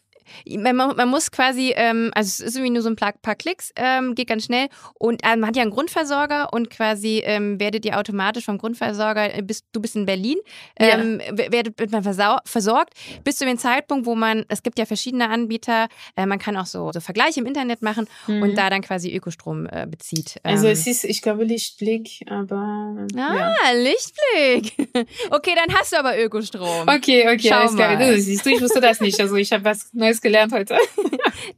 Man, 0.58 0.76
man 0.76 1.08
muss 1.10 1.32
quasi, 1.32 1.74
ähm, 1.76 2.12
also 2.13 2.28
es 2.28 2.40
ist 2.40 2.56
irgendwie 2.56 2.72
nur 2.74 2.82
so 2.82 2.90
ein 2.90 2.96
paar, 2.96 3.13
paar 3.22 3.36
Klicks, 3.36 3.72
ähm, 3.76 4.16
geht 4.16 4.28
ganz 4.28 4.46
schnell 4.46 4.68
und 4.96 5.24
äh, 5.24 5.36
man 5.36 5.48
hat 5.50 5.56
ja 5.56 5.62
einen 5.62 5.72
Grundversorger 5.72 6.54
und 6.54 6.70
quasi 6.70 7.22
ähm, 7.26 7.60
werdet 7.60 7.86
ihr 7.86 7.98
automatisch 7.98 8.46
vom 8.46 8.58
Grundversorger, 8.58 9.36
äh, 9.38 9.42
bist, 9.42 9.66
du 9.74 9.82
bist 9.82 9.96
in 9.96 10.06
Berlin, 10.06 10.38
Ja. 10.80 10.98
ähm, 11.00 11.20
w- 11.32 11.52
werdet 11.52 11.80
wird 11.80 11.92
man 11.92 12.04
versorgt 12.04 12.94
bis 13.24 13.38
zu 13.38 13.46
dem 13.46 13.58
Zeitpunkt, 13.58 14.06
wo 14.06 14.16
man, 14.16 14.46
es 14.50 14.63
gibt 14.63 14.80
ja 14.80 14.86
verschiedene 14.86 15.30
Anbieter, 15.30 15.88
äh, 16.16 16.26
man 16.26 16.40
kann 16.40 16.58
auch 16.58 16.66
so, 16.66 16.92
so 16.92 17.00
Vergleiche 17.00 17.40
im 17.40 17.46
Internet 17.46 17.82
machen 17.82 18.08
und 18.28 18.56
da 18.58 18.70
dann 18.70 18.82
quasi 18.82 19.16
Ökostrom 19.16 19.68
äh, 19.68 19.86
bezieht. 19.90 20.36
Mhm. 20.44 20.50
Also 20.52 20.68
Ähm, 20.68 20.74
es 20.74 20.88
ist, 20.88 21.04
ich 21.04 21.22
glaube, 21.22 21.44
Lichtblick, 21.44 22.24
aber 22.30 23.08
Ah, 23.16 23.36
ja. 23.36 23.72
Lichtblick. 23.74 24.88
Okay, 25.30 25.52
dann 25.56 25.76
hast 25.76 25.92
du 25.92 25.98
aber 25.98 26.18
Ökostrom. 26.20 26.88
Okay, 26.88 27.28
okay, 27.28 27.48
Schau 27.50 27.56
alles 27.56 27.76
klar. 27.76 27.96
mal. 27.98 28.12
Du, 28.16 28.20
siehst 28.22 28.46
du, 28.46 28.50
ich 28.50 28.62
wusste 28.62 28.80
das 28.82 29.00
nicht. 29.00 29.20
Also 29.20 29.36
ich 29.36 29.52
habe 29.52 29.63
was 29.66 29.90
Neues 29.94 30.16
gelernt 30.21 30.51
heute. 30.53 30.77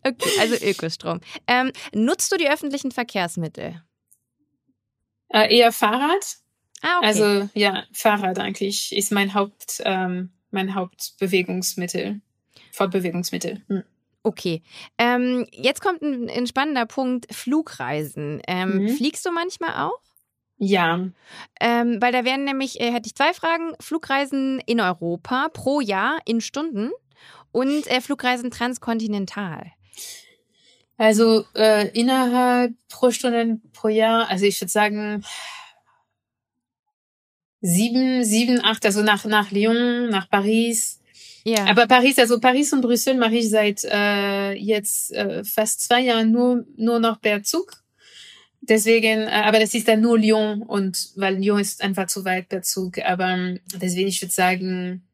Okay, 0.03 0.29
also 0.39 0.55
Ökostrom. 0.65 1.19
Ähm, 1.47 1.71
nutzt 1.93 2.31
du 2.31 2.37
die 2.37 2.49
öffentlichen 2.49 2.91
Verkehrsmittel? 2.91 3.81
Äh, 5.29 5.55
eher 5.55 5.71
Fahrrad. 5.71 6.37
Ah, 6.81 6.97
okay. 6.99 7.07
Also 7.07 7.49
ja, 7.53 7.83
Fahrrad 7.91 8.39
eigentlich 8.39 8.95
ist 8.95 9.11
mein 9.11 9.33
Haupt, 9.33 9.81
ähm, 9.85 10.31
mein 10.51 10.75
Hauptbewegungsmittel, 10.75 12.21
Fortbewegungsmittel. 12.71 13.61
Hm. 13.67 13.83
Okay. 14.23 14.61
Ähm, 14.97 15.45
jetzt 15.51 15.81
kommt 15.81 16.01
ein, 16.01 16.29
ein 16.29 16.47
spannender 16.47 16.85
Punkt: 16.85 17.33
Flugreisen. 17.33 18.41
Ähm, 18.47 18.83
Mhm. 18.83 18.89
Fliegst 18.89 19.25
du 19.25 19.31
manchmal 19.31 19.85
auch? 19.87 19.99
Ja, 20.57 21.07
Ähm, 21.61 22.01
weil 22.01 22.11
da 22.11 22.25
wären 22.25 22.43
nämlich, 22.43 22.81
äh, 22.81 22.91
hätte 22.91 23.07
ich 23.07 23.15
zwei 23.15 23.33
Fragen: 23.33 23.73
Flugreisen 23.79 24.59
in 24.65 24.81
Europa 24.81 25.49
pro 25.53 25.79
Jahr 25.79 26.19
in 26.25 26.41
Stunden 26.41 26.91
und 27.51 27.87
äh, 27.87 28.01
Flugreisen 28.01 28.51
transkontinental. 28.51 29.71
also 30.97 31.45
äh, 31.55 31.87
innerhalb 31.97 32.73
pro 32.89 33.11
Stunde 33.11 33.59
pro 33.73 33.87
Jahr, 33.87 34.29
also 34.29 34.45
ich 34.45 34.59
würde 34.61 34.71
sagen 34.71 35.23
sieben, 37.61 38.23
sieben, 38.23 38.63
acht, 38.63 38.85
also 38.85 39.01
nach 39.01 39.25
nach 39.25 39.51
Lyon, 39.51 40.09
nach 40.09 40.29
Paris. 40.29 41.01
Ja. 41.45 41.65
Aber 41.65 41.87
Paris, 41.87 42.19
also 42.19 42.39
Paris 42.39 42.73
und 42.73 42.81
Brüssel 42.81 43.15
mache 43.15 43.35
ich 43.35 43.49
seit 43.49 43.83
äh, 43.85 44.53
jetzt 44.53 45.11
äh, 45.13 45.43
fast 45.43 45.81
zwei 45.81 46.01
Jahren 46.01 46.31
nur 46.31 46.65
nur 46.77 46.99
noch 46.99 47.21
per 47.21 47.43
Zug. 47.43 47.83
Deswegen, 48.61 49.21
äh, 49.21 49.43
aber 49.45 49.59
das 49.59 49.73
ist 49.73 49.87
dann 49.87 50.01
nur 50.01 50.19
Lyon 50.19 50.61
und 50.61 51.09
weil 51.15 51.37
Lyon 51.37 51.59
ist 51.59 51.81
einfach 51.81 52.07
zu 52.07 52.25
weit 52.25 52.49
per 52.49 52.61
Zug. 52.61 52.99
Aber 52.99 53.29
ähm, 53.29 53.59
deswegen, 53.73 54.09
ich 54.09 54.21
würde 54.21 54.33
sagen 54.33 55.07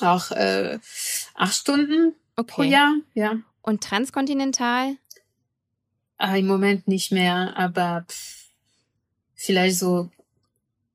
auch 0.00 0.30
äh, 0.30 0.78
acht 1.36 1.54
Stunden 1.54 2.14
pro 2.34 2.62
okay. 2.62 2.70
Jahr, 2.70 2.94
ja. 3.14 3.38
Und 3.62 3.82
transkontinental? 3.82 4.96
Ah, 6.18 6.36
Im 6.36 6.46
Moment 6.46 6.88
nicht 6.88 7.12
mehr, 7.12 7.56
aber 7.56 8.04
pff, 8.08 8.46
vielleicht 9.34 9.78
so 9.78 10.10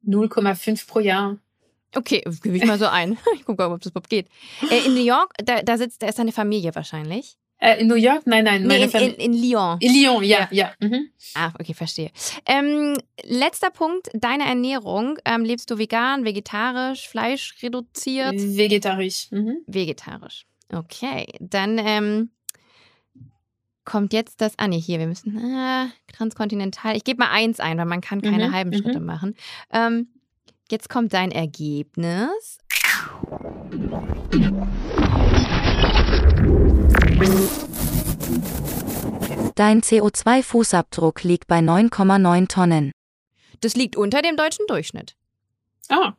0,5 0.07 0.87
pro 0.87 0.99
Jahr. 0.99 1.37
Okay, 1.95 2.23
gebe 2.41 2.55
ich 2.55 2.65
mal 2.65 2.79
so 2.79 2.87
ein. 2.87 3.17
Ich 3.35 3.45
gucke 3.45 3.63
ob 3.63 3.81
das 3.81 3.91
überhaupt 3.91 4.09
geht. 4.09 4.27
Äh, 4.69 4.85
in 4.85 4.93
New 4.93 5.03
York, 5.03 5.33
da, 5.43 5.61
da 5.61 5.77
sitzt, 5.77 6.01
da 6.01 6.07
ist 6.07 6.19
deine 6.19 6.31
Familie 6.31 6.73
wahrscheinlich. 6.73 7.37
Äh, 7.61 7.79
in 7.79 7.87
New 7.87 7.95
York? 7.95 8.25
Nein, 8.25 8.43
nein, 8.43 8.63
Nee, 8.63 8.83
in, 8.83 8.89
in, 8.89 9.13
in 9.13 9.33
Lyon. 9.33 9.77
In 9.79 9.93
Lyon, 9.93 10.23
ja, 10.23 10.47
ja. 10.51 10.73
Mhm. 10.79 11.09
Ah, 11.35 11.51
okay, 11.59 11.75
verstehe. 11.75 12.09
Ähm, 12.47 12.97
letzter 13.23 13.69
Punkt, 13.69 14.09
deine 14.13 14.45
Ernährung. 14.45 15.19
Ähm, 15.25 15.45
lebst 15.45 15.69
du 15.69 15.77
vegan, 15.77 16.25
vegetarisch, 16.25 17.07
Fleisch 17.07 17.55
reduziert? 17.61 18.33
Vegetarisch. 18.35 19.27
Mhm. 19.29 19.57
Vegetarisch. 19.67 20.47
Okay, 20.73 21.27
dann 21.39 21.77
ähm, 21.77 22.31
kommt 23.85 24.11
jetzt 24.13 24.41
das. 24.41 24.53
Ah, 24.57 24.67
nee, 24.67 24.79
hier, 24.79 24.97
wir 24.97 25.05
müssen. 25.07 25.37
Äh, 25.37 25.85
transkontinental. 26.13 26.95
Ich 26.97 27.03
gebe 27.03 27.19
mal 27.19 27.29
eins 27.29 27.59
ein, 27.59 27.77
weil 27.77 27.85
man 27.85 28.01
kann 28.01 28.23
keine 28.23 28.47
Mhm, 28.47 28.53
halben 28.53 28.69
mhm. 28.71 28.77
Schritte 28.77 28.99
machen. 28.99 29.35
Ähm, 29.71 30.07
jetzt 30.71 30.89
kommt 30.89 31.13
dein 31.13 31.29
Ergebnis. 31.31 32.57
Dein 39.55 39.81
CO2-Fußabdruck 39.81 41.23
liegt 41.23 41.47
bei 41.47 41.59
9,9 41.59 42.47
Tonnen. 42.47 42.91
Das 43.59 43.75
liegt 43.75 43.95
unter 43.95 44.23
dem 44.23 44.37
deutschen 44.37 44.65
Durchschnitt. 44.67 45.15
Ah, 45.89 46.13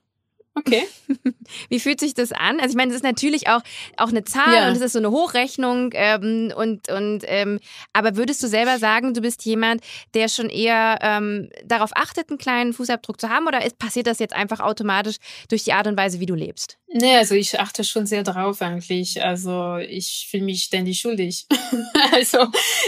okay. 0.55 0.83
Wie 1.69 1.81
fühlt 1.81 2.01
sich 2.01 2.15
das 2.15 2.33
an? 2.33 2.61
Also 2.61 2.71
ich 2.71 2.77
meine, 2.77 2.91
es 2.91 2.97
ist 2.97 3.05
natürlich 3.05 3.49
auch, 3.49 3.63
auch 3.97 4.09
eine 4.09 4.25
Zahl 4.25 4.55
Ja. 4.55 4.69
und 4.69 4.77
es 4.77 4.81
ist 4.81 4.93
so 4.93 4.99
eine 4.99 5.11
Hochrechnung. 5.11 5.91
Ähm, 5.95 6.53
und, 6.57 6.89
und 6.91 7.23
ähm, 7.27 7.59
aber 7.93 8.17
würdest 8.17 8.43
du 8.43 8.49
selber 8.49 8.79
sagen, 8.79 9.15
du 9.15 9.21
bist 9.21 9.45
jemand, 9.45 9.83
der 10.15 10.29
schon 10.29 10.51
eher 10.51 10.99
ähm, 11.03 11.51
darauf 11.65 11.91
achtet, 11.95 12.31
einen 12.31 12.39
kleinen 12.39 12.73
Fußabdruck 12.73 13.21
zu 13.21 13.29
haben, 13.29 13.47
oder 13.47 13.65
ist, 13.65 13.79
passiert 13.79 14.07
das 14.07 14.19
jetzt 14.19 14.35
einfach 14.35 14.61
automatisch 14.61 15.17
durch 15.49 15.65
die 15.65 15.73
Art 15.73 15.87
und 15.87 15.97
Weise, 15.97 16.21
wie 16.21 16.27
du 16.27 16.35
lebst? 16.35 16.79
Nee, 16.95 17.17
also 17.17 17.35
ich 17.35 17.59
achte 17.59 17.85
schon 17.85 18.07
sehr 18.07 18.23
drauf 18.23 18.61
eigentlich. 18.61 19.23
Also 19.23 19.77
ich 19.79 20.27
fühle 20.31 20.45
mich 20.45 20.65
ständig 20.65 21.01
schuldig. 21.01 21.47
also, 22.13 22.39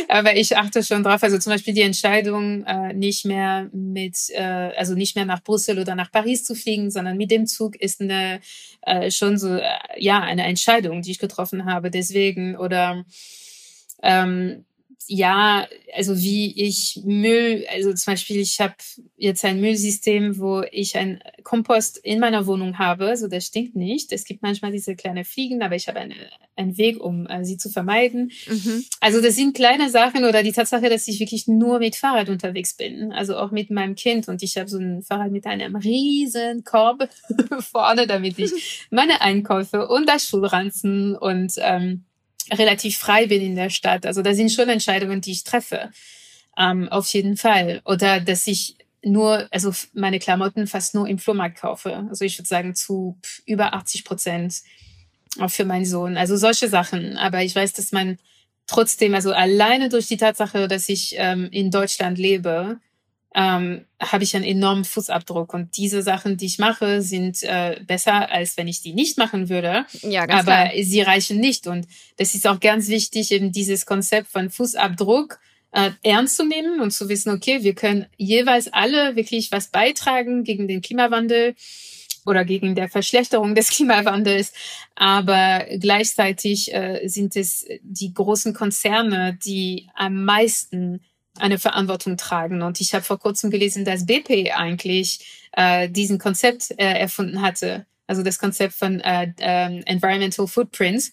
aber 0.08 0.36
ich 0.36 0.56
achte 0.58 0.82
schon 0.82 1.02
drauf. 1.02 1.22
Also 1.22 1.38
zum 1.38 1.52
Beispiel 1.52 1.72
die 1.72 1.80
Entscheidung, 1.80 2.64
äh, 2.64 2.92
nicht 2.92 3.24
mehr 3.24 3.70
mit, 3.72 4.16
äh, 4.30 4.42
also 4.76 4.94
nicht 4.94 5.16
mehr 5.16 5.24
nach 5.24 5.42
Brüssel 5.42 5.78
oder 5.78 5.94
nach 5.94 6.12
Paris 6.12 6.44
zu 6.44 6.54
fliegen, 6.54 6.90
sondern 6.90 7.16
mit 7.16 7.30
dem 7.30 7.46
Zug 7.54 7.76
ist 7.76 8.00
eine 8.00 8.40
äh, 8.82 9.10
schon 9.10 9.38
so, 9.38 9.54
äh, 9.54 9.78
ja, 9.96 10.20
eine 10.20 10.44
Entscheidung, 10.44 11.02
die 11.02 11.12
ich 11.12 11.18
getroffen 11.18 11.64
habe. 11.64 11.90
Deswegen 11.90 12.56
oder 12.56 13.04
ähm, 14.02 14.64
ja, 15.06 15.66
also 15.94 16.18
wie 16.18 16.66
ich 16.66 17.00
Müll, 17.04 17.66
also 17.70 17.92
zum 17.92 18.12
Beispiel, 18.12 18.38
ich 18.38 18.60
habe 18.60 18.74
jetzt 19.16 19.44
ein 19.44 19.60
Müllsystem, 19.60 20.38
wo 20.38 20.62
ich 20.70 20.96
ein 20.96 21.20
Kompost 21.42 21.98
in 21.98 22.20
meiner 22.20 22.46
Wohnung 22.46 22.78
habe, 22.78 23.16
so 23.16 23.28
das 23.28 23.46
stinkt 23.46 23.76
nicht. 23.76 24.12
Es 24.12 24.24
gibt 24.24 24.42
manchmal 24.42 24.72
diese 24.72 24.96
kleine 24.96 25.24
Fliegen, 25.24 25.62
aber 25.62 25.76
ich 25.76 25.88
habe 25.88 26.00
eine, 26.00 26.14
einen 26.56 26.78
Weg, 26.78 27.02
um 27.02 27.26
äh, 27.26 27.44
sie 27.44 27.56
zu 27.56 27.70
vermeiden. 27.70 28.32
Mhm. 28.46 28.84
Also 29.00 29.20
das 29.20 29.36
sind 29.36 29.54
kleine 29.54 29.90
Sachen 29.90 30.24
oder 30.24 30.42
die 30.42 30.52
Tatsache, 30.52 30.88
dass 30.88 31.08
ich 31.08 31.20
wirklich 31.20 31.46
nur 31.46 31.78
mit 31.78 31.96
Fahrrad 31.96 32.28
unterwegs 32.28 32.74
bin, 32.74 33.12
also 33.12 33.36
auch 33.36 33.50
mit 33.50 33.70
meinem 33.70 33.94
Kind 33.94 34.28
und 34.28 34.42
ich 34.42 34.56
habe 34.56 34.68
so 34.68 34.78
ein 34.78 35.02
Fahrrad 35.02 35.32
mit 35.32 35.46
einem 35.46 35.76
riesen 35.76 36.64
Korb 36.64 37.08
vorne, 37.60 38.06
damit 38.06 38.38
ich 38.38 38.86
meine 38.90 39.20
Einkäufe 39.20 39.88
und 39.88 40.08
das 40.08 40.28
Schulranzen 40.28 41.16
und 41.16 41.54
ähm, 41.58 42.04
relativ 42.52 42.98
frei 42.98 43.26
bin 43.26 43.42
in 43.42 43.56
der 43.56 43.70
Stadt. 43.70 44.06
Also 44.06 44.22
da 44.22 44.34
sind 44.34 44.52
schon 44.52 44.68
Entscheidungen, 44.68 45.20
die 45.20 45.32
ich 45.32 45.44
treffe. 45.44 45.90
Ähm, 46.56 46.88
auf 46.88 47.06
jeden 47.08 47.36
Fall. 47.36 47.82
Oder 47.84 48.20
dass 48.20 48.46
ich 48.46 48.76
nur, 49.02 49.48
also 49.50 49.72
meine 49.92 50.18
Klamotten 50.18 50.66
fast 50.66 50.94
nur 50.94 51.08
im 51.08 51.18
Flohmarkt 51.18 51.60
kaufe. 51.60 52.06
Also 52.08 52.24
ich 52.24 52.38
würde 52.38 52.48
sagen 52.48 52.74
zu 52.74 53.18
über 53.46 53.74
80 53.74 54.04
Prozent 54.04 54.62
auch 55.40 55.50
für 55.50 55.64
meinen 55.64 55.84
Sohn. 55.84 56.16
Also 56.16 56.36
solche 56.36 56.68
Sachen. 56.68 57.16
Aber 57.16 57.42
ich 57.42 57.54
weiß, 57.54 57.72
dass 57.72 57.92
man 57.92 58.18
trotzdem, 58.66 59.14
also 59.14 59.32
alleine 59.32 59.88
durch 59.88 60.06
die 60.06 60.16
Tatsache, 60.16 60.68
dass 60.68 60.88
ich 60.88 61.14
ähm, 61.18 61.48
in 61.50 61.70
Deutschland 61.70 62.18
lebe, 62.18 62.78
ähm, 63.34 63.84
habe 64.00 64.22
ich 64.22 64.36
einen 64.36 64.44
enormen 64.44 64.84
Fußabdruck. 64.84 65.52
Und 65.54 65.76
diese 65.76 66.02
Sachen, 66.02 66.36
die 66.36 66.46
ich 66.46 66.58
mache, 66.58 67.02
sind 67.02 67.42
äh, 67.42 67.80
besser, 67.84 68.30
als 68.30 68.56
wenn 68.56 68.68
ich 68.68 68.80
die 68.80 68.94
nicht 68.94 69.18
machen 69.18 69.48
würde 69.48 69.86
Ja, 70.02 70.26
ganz 70.26 70.42
aber 70.42 70.70
klar. 70.70 70.82
sie 70.82 71.00
reichen 71.00 71.40
nicht. 71.40 71.66
Und 71.66 71.86
das 72.16 72.34
ist 72.34 72.46
auch 72.46 72.60
ganz 72.60 72.88
wichtig, 72.88 73.32
eben 73.32 73.50
dieses 73.50 73.86
Konzept 73.86 74.28
von 74.28 74.50
Fußabdruck 74.50 75.40
äh, 75.72 75.90
ernst 76.02 76.36
zu 76.36 76.44
nehmen 76.44 76.80
und 76.80 76.92
zu 76.92 77.08
wissen, 77.08 77.30
okay, 77.30 77.64
wir 77.64 77.74
können 77.74 78.06
jeweils 78.16 78.72
alle 78.72 79.16
wirklich 79.16 79.50
was 79.50 79.68
beitragen 79.68 80.44
gegen 80.44 80.68
den 80.68 80.80
Klimawandel 80.80 81.56
oder 82.24 82.44
gegen 82.44 82.76
der 82.76 82.88
Verschlechterung 82.88 83.56
des 83.56 83.70
Klimawandels. 83.76 84.52
Aber 84.94 85.66
gleichzeitig 85.80 86.72
äh, 86.72 87.06
sind 87.08 87.34
es 87.34 87.66
die 87.82 88.14
großen 88.14 88.54
Konzerne, 88.54 89.36
die 89.44 89.88
am 89.94 90.24
meisten 90.24 91.00
eine 91.38 91.58
Verantwortung 91.58 92.16
tragen. 92.16 92.62
Und 92.62 92.80
ich 92.80 92.94
habe 92.94 93.04
vor 93.04 93.18
kurzem 93.18 93.50
gelesen, 93.50 93.84
dass 93.84 94.06
BP 94.06 94.52
eigentlich 94.54 95.46
äh, 95.52 95.88
diesen 95.88 96.18
Konzept 96.18 96.70
äh, 96.72 96.84
erfunden 96.98 97.42
hatte. 97.42 97.86
Also 98.06 98.22
das 98.22 98.38
Konzept 98.38 98.74
von 98.74 99.00
äh, 99.00 99.32
ähm, 99.38 99.82
Environmental 99.86 100.46
Footprints. 100.46 101.12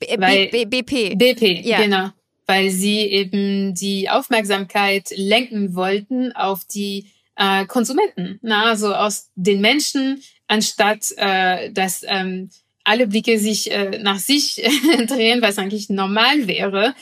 B 0.00 0.06
weil- 0.18 0.48
B 0.48 0.64
B 0.66 0.82
BP. 0.82 1.14
BP, 1.16 1.60
Ja. 1.66 1.80
genau. 1.80 2.10
Weil 2.46 2.70
sie 2.70 2.98
eben 3.00 3.74
die 3.74 4.10
Aufmerksamkeit 4.10 5.10
lenken 5.14 5.74
wollten 5.74 6.32
auf 6.32 6.64
die 6.64 7.06
äh, 7.36 7.64
Konsumenten. 7.66 8.38
Na, 8.42 8.64
also 8.66 8.92
aus 8.94 9.30
den 9.36 9.60
Menschen, 9.60 10.20
anstatt 10.48 11.06
äh, 11.16 11.70
dass 11.72 12.04
ähm, 12.06 12.50
alle 12.84 13.06
Blicke 13.06 13.38
sich 13.38 13.70
äh, 13.70 14.00
nach 14.02 14.18
sich 14.18 14.56
drehen, 15.06 15.40
was 15.40 15.56
eigentlich 15.58 15.88
normal 15.88 16.48
wäre. 16.48 16.94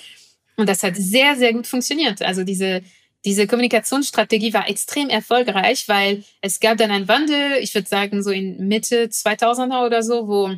Und 0.57 0.69
das 0.69 0.83
hat 0.83 0.97
sehr, 0.97 1.37
sehr 1.37 1.53
gut 1.53 1.67
funktioniert. 1.67 2.23
Also 2.23 2.45
diese, 2.45 2.83
diese 3.25 3.47
Kommunikationsstrategie 3.47 4.53
war 4.53 4.69
extrem 4.69 5.09
erfolgreich, 5.09 5.89
weil 5.89 6.25
es 6.41 6.61
gab 6.61 6.79
dann 6.79 6.91
einen 6.91 7.09
Wandel, 7.09 7.59
ich 7.61 7.75
würde 7.75 7.89
sagen 7.89 8.23
so 8.23 8.31
in 8.31 8.69
Mitte 8.69 9.07
2000er 9.07 9.87
oder 9.87 10.03
so, 10.03 10.29
wo 10.29 10.55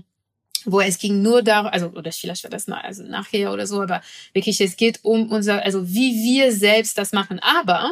wo 0.65 0.81
es 0.81 0.99
ging 0.99 1.23
nur 1.23 1.43
darum, 1.43 1.71
also 1.73 1.89
oder 1.89 2.13
vielleicht 2.13 2.45
war 2.45 2.51
das 2.51 2.69
nach, 2.69 2.85
also 2.85 3.03
nachher 3.03 3.53
oder 3.53 3.67
so, 3.67 3.83
aber 3.83 4.01
wirklich 4.33 4.61
es 4.61 4.77
geht 4.77 5.01
um 5.03 5.31
unser, 5.33 5.65
also 5.65 5.89
wie 5.89 6.23
wir 6.23 6.53
selbst 6.53 6.97
das 6.99 7.13
machen. 7.13 7.41
Aber 7.41 7.91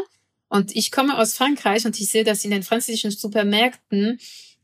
und 0.49 0.75
ich 0.75 0.91
komme 0.91 1.17
aus 1.17 1.35
Frankreich 1.35 1.87
und 1.87 1.99
ich 1.99 2.11
sehe 2.11 2.25
das 2.25 2.45
in 2.45 2.51
den 2.51 2.65
französischen 2.65 3.13
Supermärkten. 3.13 4.19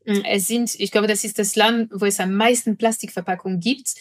Hm, 0.05 0.25
es 0.25 0.49
sind, 0.49 0.75
ich 0.79 0.91
glaube, 0.91 1.07
das 1.07 1.25
ist 1.25 1.39
das 1.39 1.55
Land, 1.55 1.91
wo 1.95 2.05
es 2.05 2.19
am 2.21 2.35
meisten 2.35 2.77
Plastikverpackungen 2.77 3.61
gibt. 3.61 3.95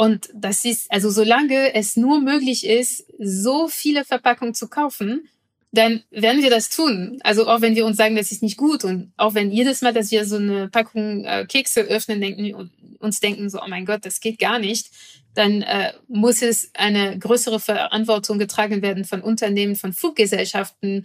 Und 0.00 0.30
das 0.32 0.64
ist, 0.64 0.90
also 0.90 1.10
solange 1.10 1.74
es 1.74 1.94
nur 1.94 2.22
möglich 2.22 2.66
ist, 2.66 3.04
so 3.18 3.68
viele 3.68 4.02
Verpackungen 4.06 4.54
zu 4.54 4.66
kaufen, 4.66 5.28
dann 5.72 6.02
werden 6.10 6.42
wir 6.42 6.48
das 6.48 6.70
tun. 6.70 7.18
Also 7.22 7.46
auch 7.46 7.60
wenn 7.60 7.76
wir 7.76 7.84
uns 7.84 7.98
sagen, 7.98 8.16
das 8.16 8.32
ist 8.32 8.42
nicht 8.42 8.56
gut 8.56 8.82
und 8.82 9.12
auch 9.18 9.34
wenn 9.34 9.52
jedes 9.52 9.82
Mal, 9.82 9.92
dass 9.92 10.10
wir 10.10 10.24
so 10.24 10.36
eine 10.36 10.70
Packung 10.70 11.26
äh, 11.26 11.44
Kekse 11.46 11.82
öffnen, 11.82 12.22
denken 12.22 12.70
uns 12.98 13.20
denken 13.20 13.50
so, 13.50 13.60
oh 13.62 13.68
mein 13.68 13.84
Gott, 13.84 14.06
das 14.06 14.20
geht 14.20 14.38
gar 14.38 14.58
nicht, 14.58 14.86
dann 15.34 15.60
äh, 15.60 15.92
muss 16.08 16.40
es 16.40 16.70
eine 16.72 17.18
größere 17.18 17.60
Verantwortung 17.60 18.38
getragen 18.38 18.80
werden 18.80 19.04
von 19.04 19.20
Unternehmen, 19.20 19.76
von 19.76 19.92
Fluggesellschaften. 19.92 21.04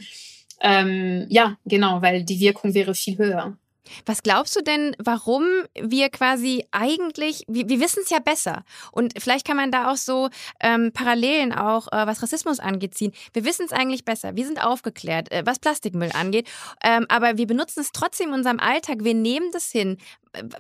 Ähm, 0.62 1.25
ja, 1.27 1.58
genau, 1.65 2.01
weil 2.01 2.23
die 2.23 2.39
Wirkung 2.39 2.73
wäre 2.73 2.95
viel 2.95 3.17
höher. 3.17 3.58
Was 4.05 4.23
glaubst 4.23 4.55
du 4.55 4.61
denn, 4.61 4.95
warum 4.99 5.43
wir 5.79 6.09
quasi 6.09 6.65
eigentlich, 6.71 7.43
wir, 7.47 7.69
wir 7.69 7.79
wissen 7.79 8.01
es 8.03 8.09
ja 8.09 8.19
besser 8.19 8.63
und 8.91 9.13
vielleicht 9.21 9.45
kann 9.45 9.57
man 9.57 9.71
da 9.71 9.91
auch 9.91 9.97
so 9.97 10.29
ähm, 10.59 10.91
Parallelen 10.93 11.53
auch, 11.53 11.87
äh, 11.91 12.07
was 12.07 12.21
Rassismus 12.21 12.59
angeht, 12.59 12.95
ziehen. 12.95 13.13
Wir 13.33 13.45
wissen 13.45 13.65
es 13.65 13.71
eigentlich 13.71 14.05
besser, 14.05 14.35
wir 14.35 14.45
sind 14.45 14.63
aufgeklärt, 14.63 15.31
äh, 15.31 15.43
was 15.45 15.59
Plastikmüll 15.59 16.11
angeht, 16.13 16.47
ähm, 16.83 17.05
aber 17.09 17.37
wir 17.37 17.47
benutzen 17.47 17.81
es 17.81 17.91
trotzdem 17.91 18.29
in 18.29 18.35
unserem 18.35 18.59
Alltag, 18.59 19.03
wir 19.03 19.13
nehmen 19.13 19.51
das 19.51 19.71
hin. 19.71 19.97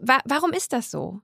Wa 0.01 0.19
warum 0.25 0.51
ist 0.51 0.73
das 0.73 0.91
so? 0.91 1.21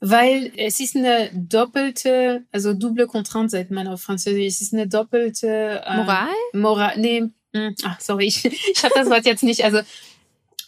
Weil 0.00 0.50
es 0.56 0.80
ist 0.80 0.96
eine 0.96 1.30
doppelte, 1.34 2.46
also 2.52 2.72
double 2.72 3.06
contrainte, 3.06 3.50
sagt 3.50 3.70
man 3.70 3.86
auf 3.86 4.00
Französisch, 4.00 4.46
es 4.46 4.60
ist 4.62 4.72
eine 4.72 4.88
doppelte... 4.88 5.82
Äh, 5.84 5.96
Moral? 5.96 6.28
Moral, 6.54 6.98
nee, 6.98 7.30
hm, 7.52 7.74
ach, 7.84 8.00
sorry, 8.00 8.26
ich, 8.28 8.44
ich 8.44 8.82
habe 8.82 8.94
das 8.94 9.10
Wort 9.10 9.26
jetzt 9.26 9.42
nicht, 9.42 9.62
also 9.62 9.80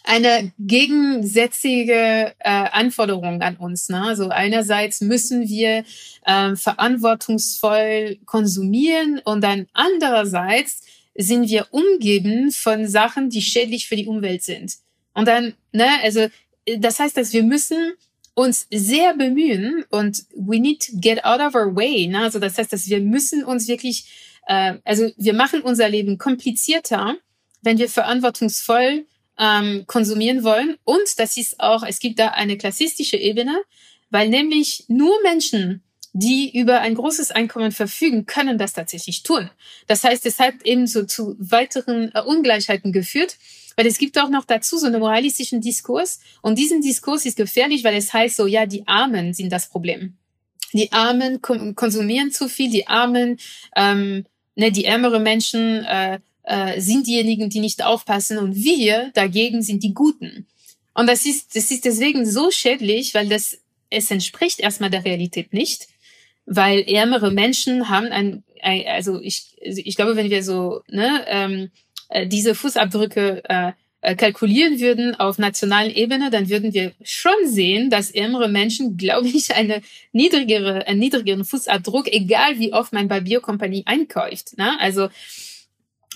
eine 0.03 0.51
gegensätzige 0.59 2.33
äh, 2.39 2.49
Anforderung 2.49 3.41
an 3.41 3.55
uns. 3.55 3.89
Ne? 3.89 4.01
Also 4.01 4.29
einerseits 4.29 5.01
müssen 5.01 5.47
wir 5.47 5.85
äh, 6.25 6.55
verantwortungsvoll 6.55 8.17
konsumieren 8.25 9.21
und 9.23 9.41
dann 9.41 9.67
andererseits 9.73 10.81
sind 11.15 11.49
wir 11.49 11.67
umgeben 11.71 12.51
von 12.51 12.87
Sachen, 12.87 13.29
die 13.29 13.41
schädlich 13.41 13.87
für 13.87 13.95
die 13.95 14.07
Umwelt 14.07 14.43
sind. 14.43 14.75
Und 15.13 15.27
dann, 15.27 15.53
ne, 15.71 15.87
also 16.01 16.27
das 16.65 16.99
heißt, 16.99 17.15
dass 17.15 17.33
wir 17.33 17.43
müssen 17.43 17.93
uns 18.35 18.67
sehr 18.71 19.15
bemühen 19.15 19.85
und 19.89 20.25
we 20.35 20.59
need 20.59 20.85
to 20.85 20.93
get 20.99 21.23
out 21.23 21.39
of 21.39 21.55
our 21.55 21.75
way. 21.75 22.07
Ne? 22.07 22.19
Also 22.19 22.39
das 22.39 22.57
heißt, 22.57 22.73
dass 22.73 22.89
wir 22.89 22.99
müssen 22.99 23.43
uns 23.43 23.67
wirklich, 23.67 24.05
äh, 24.47 24.75
also 24.83 25.11
wir 25.17 25.33
machen 25.33 25.61
unser 25.61 25.87
Leben 25.87 26.17
komplizierter, 26.17 27.17
wenn 27.61 27.77
wir 27.77 27.89
verantwortungsvoll 27.89 29.05
ähm, 29.39 29.85
konsumieren 29.87 30.43
wollen. 30.43 30.77
Und 30.83 31.19
das 31.19 31.37
ist 31.37 31.59
auch, 31.59 31.83
es 31.83 31.99
gibt 31.99 32.19
da 32.19 32.29
eine 32.29 32.57
klassistische 32.57 33.17
Ebene, 33.17 33.61
weil 34.09 34.29
nämlich 34.29 34.85
nur 34.87 35.13
Menschen, 35.23 35.83
die 36.13 36.55
über 36.55 36.81
ein 36.81 36.93
großes 36.93 37.31
Einkommen 37.31 37.71
verfügen, 37.71 38.27
können 38.27 38.59
das 38.59 38.73
tatsächlich 38.73 39.23
tun. 39.23 39.49
Das 39.87 40.03
heißt, 40.03 40.25
es 40.27 40.39
hat 40.39 40.55
eben 40.63 40.85
so 40.85 41.03
zu 41.03 41.35
weiteren 41.39 42.11
äh, 42.13 42.21
Ungleichheiten 42.21 42.91
geführt, 42.91 43.37
weil 43.75 43.87
es 43.87 43.97
gibt 43.97 44.19
auch 44.19 44.29
noch 44.29 44.45
dazu 44.45 44.77
so 44.77 44.85
einen 44.85 44.99
moralistischen 44.99 45.61
Diskurs. 45.61 46.19
Und 46.43 46.59
diesen 46.59 46.81
Diskurs 46.81 47.25
ist 47.25 47.37
gefährlich, 47.37 47.83
weil 47.83 47.95
es 47.95 48.13
heißt 48.13 48.35
so, 48.35 48.45
ja, 48.45 48.67
die 48.67 48.87
Armen 48.87 49.33
sind 49.33 49.51
das 49.51 49.69
Problem. 49.69 50.17
Die 50.73 50.91
Armen 50.91 51.41
konsumieren 51.41 52.31
zu 52.31 52.47
viel, 52.47 52.69
die 52.69 52.87
Armen, 52.87 53.39
ähm, 53.75 54.25
ne, 54.55 54.71
die 54.71 54.85
ärmere 54.85 55.19
Menschen 55.19 55.83
äh, 55.85 56.19
äh, 56.43 56.79
sind 56.79 57.07
diejenigen, 57.07 57.49
die 57.49 57.59
nicht 57.59 57.83
aufpassen 57.83 58.37
und 58.37 58.55
wir 58.55 59.11
dagegen 59.13 59.61
sind 59.61 59.83
die 59.83 59.93
Guten. 59.93 60.47
Und 60.93 61.07
das 61.07 61.25
ist, 61.25 61.55
das 61.55 61.71
ist 61.71 61.85
deswegen 61.85 62.25
so 62.25 62.51
schädlich, 62.51 63.13
weil 63.13 63.27
das, 63.27 63.57
es 63.89 64.11
entspricht 64.11 64.59
erstmal 64.59 64.89
der 64.89 65.05
Realität 65.05 65.53
nicht, 65.53 65.87
weil 66.45 66.81
ärmere 66.87 67.31
Menschen 67.31 67.89
haben 67.89 68.07
ein, 68.07 68.43
ein 68.61 68.85
also 68.87 69.19
ich, 69.21 69.55
ich 69.61 69.95
glaube, 69.95 70.15
wenn 70.15 70.29
wir 70.29 70.43
so, 70.43 70.81
ne, 70.89 71.25
ähm, 71.27 71.71
äh, 72.09 72.27
diese 72.27 72.53
Fußabdrücke 72.53 73.43
äh, 73.49 73.71
äh, 74.01 74.15
kalkulieren 74.15 74.81
würden 74.81 75.15
auf 75.15 75.37
nationalen 75.37 75.89
Ebene, 75.89 76.29
dann 76.29 76.49
würden 76.49 76.73
wir 76.73 76.91
schon 77.03 77.31
sehen, 77.45 77.89
dass 77.89 78.11
ärmere 78.11 78.49
Menschen, 78.49 78.97
glaube 78.97 79.27
ich, 79.29 79.55
eine 79.55 79.81
niedrigere, 80.11 80.85
einen 80.85 80.99
niedrigeren 80.99 81.45
Fußabdruck, 81.45 82.11
egal 82.11 82.59
wie 82.59 82.73
oft 82.73 82.91
man 82.91 83.07
bei 83.07 83.21
Biokompanie 83.21 83.83
einkauft. 83.85 84.57
Ne? 84.57 84.77
Also 84.79 85.07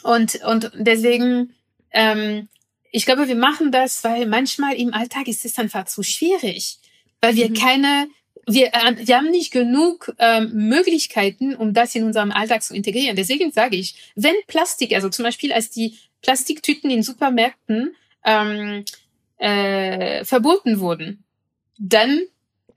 und, 0.04 0.44
und 0.44 0.72
deswegen, 0.76 1.54
ähm, 1.92 2.48
ich 2.92 3.06
glaube, 3.06 3.28
wir 3.28 3.36
machen 3.36 3.72
das, 3.72 4.04
weil 4.04 4.26
manchmal 4.26 4.76
im 4.76 4.94
Alltag 4.94 5.28
ist 5.28 5.46
es 5.46 5.58
einfach 5.58 5.86
zu 5.86 6.04
schwierig, 6.04 6.78
weil 7.22 7.36
wir 7.36 7.50
mhm. 7.50 7.54
keine, 7.54 8.08
wir, 8.46 8.68
äh, 8.68 8.96
wir 8.98 9.18
haben 9.18 9.32
nicht 9.32 9.52
genug 9.52 10.14
ähm, 10.20 10.52
Möglichkeiten, 10.54 11.56
um 11.56 11.74
das 11.74 11.96
in 11.96 12.04
unserem 12.04 12.32
Alltag 12.32 12.64
zu 12.64 12.76
integrieren. 12.76 13.16
Deswegen 13.16 13.52
sage 13.52 13.76
ich, 13.76 13.96
wenn 14.16 14.36
Plastik, 14.48 14.94
also 14.94 15.10
zum 15.10 15.24
Beispiel 15.24 15.52
als 15.52 15.70
die 15.70 15.98
Plastiktüten 16.22 16.90
in 16.90 17.04
Supermärkten 17.04 17.96
ähm, 18.24 18.86
äh, 19.38 20.24
verboten 20.26 20.80
wurden, 20.80 21.24
dann 21.78 22.22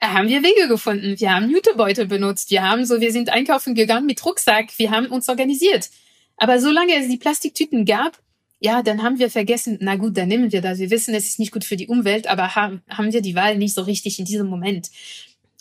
haben 0.01 0.29
wir 0.29 0.43
Wege 0.43 0.69
gefunden. 0.69 1.19
Wir 1.19 1.35
haben 1.35 1.51
Jutebeutel 1.51 2.07
benutzt. 2.07 2.51
Wir 2.51 2.69
haben 2.69 2.85
so, 2.85 3.01
wir 3.01 3.13
sind 3.13 3.29
einkaufen 3.29 3.75
gegangen 3.75 4.07
mit 4.07 4.25
Rucksack. 4.25 4.79
Wir 4.79 4.91
haben 4.91 5.07
uns 5.07 5.29
organisiert. 5.29 5.91
Aber 6.41 6.59
solange 6.59 6.97
es 6.97 7.07
die 7.07 7.19
Plastiktüten 7.19 7.85
gab, 7.85 8.19
ja, 8.61 8.83
dann 8.83 9.03
haben 9.03 9.19
wir 9.19 9.31
vergessen, 9.31 9.79
na 9.81 9.97
gut, 9.97 10.17
dann 10.17 10.29
nehmen 10.29 10.51
wir 10.53 10.63
das. 10.63 10.79
Wir 10.79 10.91
wissen, 10.91 11.15
es 11.15 11.29
ist 11.29 11.39
nicht 11.39 11.53
gut 11.53 11.65
für 11.65 11.77
die 11.77 11.87
Umwelt, 11.87 12.27
aber 12.27 12.57
haben, 12.57 12.83
haben 12.89 13.13
wir 13.13 13.21
die 13.21 13.35
Wahl 13.35 13.57
nicht 13.59 13.75
so 13.75 13.83
richtig 13.83 14.19
in 14.19 14.25
diesem 14.25 14.49
Moment. 14.49 14.91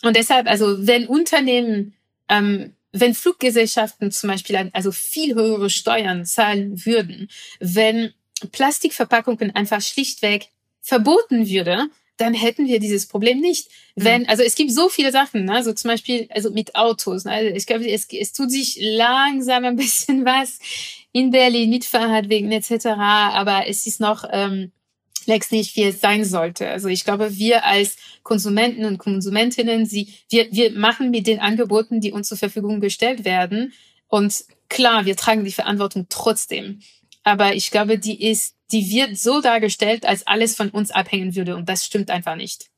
Und 0.02 0.16
deshalb, 0.16 0.48
also 0.48 0.86
wenn 0.86 1.06
Unternehmen, 1.06 1.94
ähm, 2.28 2.72
wenn 2.92 3.14
Fluggesellschaften 3.14 4.10
zum 4.10 4.28
Beispiel 4.28 4.70
also 4.72 4.90
viel 4.90 5.34
höhere 5.34 5.68
Steuern 5.70 6.24
zahlen 6.24 6.84
würden, 6.84 7.28
wenn 7.60 8.12
Plastikverpackungen 8.50 9.54
einfach 9.54 9.82
schlichtweg 9.82 10.48
verboten 10.80 11.48
würde, 11.48 11.88
dann 12.20 12.34
hätten 12.34 12.66
wir 12.66 12.80
dieses 12.80 13.06
Problem 13.06 13.40
nicht. 13.40 13.68
Mhm. 13.96 14.04
Wenn, 14.04 14.28
also 14.28 14.42
es 14.42 14.54
gibt 14.54 14.72
so 14.72 14.88
viele 14.88 15.12
Sachen, 15.12 15.46
ne? 15.46 15.54
also 15.54 15.72
zum 15.72 15.90
Beispiel, 15.90 16.28
also 16.30 16.50
mit 16.50 16.74
Autos. 16.74 17.24
Ne? 17.24 17.32
Also 17.32 17.54
ich 17.54 17.66
glaube, 17.66 17.88
es, 17.88 18.06
es 18.10 18.32
tut 18.32 18.50
sich 18.50 18.78
langsam 18.80 19.64
ein 19.64 19.76
bisschen 19.76 20.24
was 20.24 20.58
in 21.12 21.30
Berlin 21.30 21.70
mit 21.70 21.84
Fahrradwegen 21.84 22.52
etc. 22.52 22.86
Aber 22.86 23.66
es 23.66 23.86
ist 23.86 24.00
noch 24.00 24.24
ähm, 24.30 24.72
längst 25.26 25.52
nicht, 25.52 25.76
wie 25.76 25.84
es 25.84 26.00
sein 26.00 26.24
sollte. 26.24 26.68
Also 26.68 26.88
ich 26.88 27.04
glaube, 27.04 27.36
wir 27.36 27.64
als 27.64 27.96
Konsumenten 28.22 28.84
und 28.84 28.98
Konsumentinnen, 28.98 29.86
sie, 29.86 30.14
wir, 30.28 30.48
wir 30.52 30.72
machen 30.72 31.10
mit 31.10 31.26
den 31.26 31.40
Angeboten, 31.40 32.00
die 32.00 32.12
uns 32.12 32.28
zur 32.28 32.38
Verfügung 32.38 32.80
gestellt 32.80 33.24
werden. 33.24 33.72
Und 34.08 34.44
klar, 34.68 35.06
wir 35.06 35.16
tragen 35.16 35.44
die 35.44 35.52
Verantwortung 35.52 36.06
trotzdem. 36.08 36.80
Aber 37.22 37.54
ich 37.54 37.70
glaube, 37.70 37.98
die 37.98 38.28
ist 38.28 38.56
die 38.72 38.90
wird 38.90 39.18
so 39.18 39.40
dargestellt, 39.40 40.06
als 40.06 40.26
alles 40.26 40.56
von 40.56 40.70
uns 40.70 40.90
abhängen 40.90 41.34
würde. 41.34 41.56
Und 41.56 41.68
das 41.68 41.84
stimmt 41.84 42.10
einfach 42.10 42.36
nicht. 42.36 42.70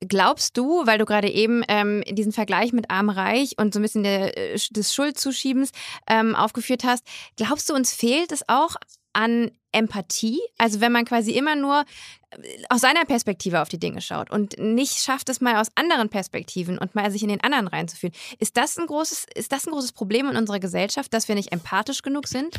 Glaubst 0.00 0.56
du, 0.56 0.86
weil 0.86 0.98
du 0.98 1.04
gerade 1.04 1.28
eben 1.28 1.62
ähm, 1.68 2.02
diesen 2.08 2.32
Vergleich 2.32 2.72
mit 2.72 2.90
Arm-Reich 2.90 3.58
und 3.58 3.74
so 3.74 3.80
ein 3.80 3.82
bisschen 3.82 4.02
der, 4.02 4.54
äh, 4.54 4.58
des 4.70 4.94
Schuldzuschiebens 4.94 5.72
ähm, 6.08 6.34
aufgeführt 6.34 6.84
hast, 6.84 7.04
glaubst 7.36 7.68
du, 7.68 7.74
uns 7.74 7.92
fehlt 7.92 8.32
es 8.32 8.48
auch 8.48 8.76
an 9.12 9.50
Empathie? 9.72 10.40
Also 10.58 10.80
wenn 10.80 10.92
man 10.92 11.04
quasi 11.04 11.32
immer 11.32 11.54
nur 11.56 11.84
äh, 12.30 12.36
aus 12.68 12.80
seiner 12.80 13.04
Perspektive 13.04 13.60
auf 13.60 13.68
die 13.68 13.78
Dinge 13.78 14.00
schaut 14.00 14.30
und 14.30 14.58
nicht 14.58 14.98
schafft 14.98 15.28
es 15.28 15.40
mal 15.40 15.56
aus 15.56 15.68
anderen 15.74 16.08
Perspektiven 16.08 16.78
und 16.78 16.94
mal 16.94 17.10
sich 17.10 17.22
in 17.22 17.28
den 17.28 17.40
anderen 17.40 17.68
reinzufühlen. 17.68 18.14
Ist 18.38 18.56
das 18.56 18.78
ein 18.78 18.86
großes, 18.86 19.26
ist 19.34 19.52
das 19.52 19.66
ein 19.66 19.72
großes 19.72 19.92
Problem 19.92 20.28
in 20.28 20.36
unserer 20.36 20.60
Gesellschaft, 20.60 21.12
dass 21.14 21.28
wir 21.28 21.34
nicht 21.34 21.52
empathisch 21.52 22.02
genug 22.02 22.28
sind? 22.28 22.54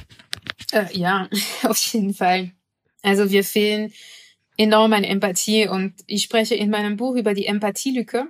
Äh, 0.72 0.86
ja, 0.98 1.30
auf 1.64 1.78
jeden 1.94 2.14
Fall. 2.14 2.52
Also 3.02 3.32
wir 3.32 3.44
fehlen 3.44 3.92
enorm 4.58 4.94
an 4.94 5.04
Empathie 5.04 5.68
und 5.68 5.94
ich 6.08 6.24
spreche 6.24 6.56
in 6.56 6.70
meinem 6.70 6.98
Buch 6.98 7.16
über 7.16 7.34
die 7.34 7.46
Empathielücke. 7.46 8.28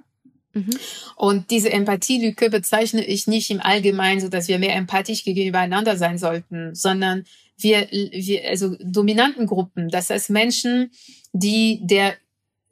Mhm. 0.53 0.77
Und 1.15 1.51
diese 1.51 1.71
Empathielücke 1.71 2.49
bezeichne 2.49 3.05
ich 3.05 3.27
nicht 3.27 3.49
im 3.51 3.61
Allgemeinen, 3.61 4.21
so 4.21 4.27
dass 4.27 4.47
wir 4.47 4.59
mehr 4.59 4.75
empathisch 4.75 5.23
gegeneinander 5.23 5.97
sein 5.97 6.17
sollten, 6.17 6.75
sondern 6.75 7.25
wir, 7.63 7.87
wir 7.91 8.49
also 8.49 8.75
dominanten 8.79 9.45
Gruppen, 9.45 9.89
das 9.89 10.09
heißt 10.09 10.29
Menschen, 10.29 10.91
die 11.33 11.79
der 11.83 12.15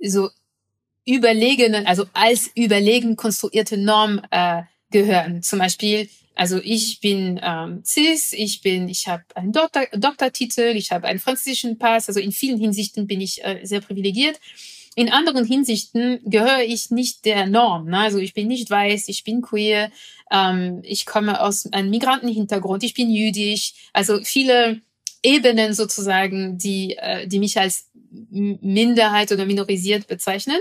so 0.02 0.30
überlegenen, 1.06 1.86
also 1.88 2.06
als 2.14 2.52
überlegen 2.56 3.16
konstruierte 3.16 3.78
Norm 3.78 4.22
äh, 4.32 4.64
gehören. 4.92 5.42
Zum 5.42 5.60
Beispiel 5.60 6.10
Also 6.40 6.62
ich 6.64 7.02
bin 7.02 7.38
ähm, 7.44 7.82
cis, 7.84 8.32
ich 8.32 8.62
bin, 8.62 8.88
ich 8.88 9.10
habe 9.10 9.24
einen 9.36 9.52
Doktor, 9.52 9.88
Doktortitel, 9.92 10.74
ich 10.74 10.90
habe 10.90 11.06
einen 11.06 11.20
französischen 11.20 11.78
Pass. 11.78 12.08
Also 12.08 12.22
in 12.22 12.32
vielen 12.32 12.58
Hinsichten 12.58 13.08
bin 13.08 13.20
ich 13.20 13.44
äh, 13.44 13.60
sehr 13.64 13.82
privilegiert. 13.82 14.40
In 15.00 15.08
anderen 15.08 15.46
Hinsichten 15.46 16.20
gehöre 16.26 16.64
ich 16.64 16.92
nicht 16.92 17.24
der 17.24 17.48
Norm. 17.48 17.86
Ne? 17.86 18.00
Also 18.00 18.18
ich 18.18 18.34
bin 18.34 18.50
nicht 18.50 18.70
weiß, 18.70 19.08
ich 19.08 19.24
bin 19.24 19.42
queer, 19.42 19.94
ähm, 20.30 20.82
ich 20.84 21.06
komme 21.06 21.40
aus 21.40 21.72
einem 21.72 21.90
Migrantenhintergrund, 21.90 22.84
ich 22.84 22.96
bin 22.96 23.10
jüdisch. 23.10 23.76
Also 23.94 24.22
viele 24.26 24.82
Ebenen 25.24 25.74
sozusagen, 25.74 26.58
die, 26.58 26.98
äh, 26.98 27.26
die 27.28 27.40
mich 27.40 27.58
als 27.58 27.88
Minderheit 28.30 29.32
oder 29.32 29.46
minorisiert 29.46 30.08
bezeichnen. 30.08 30.58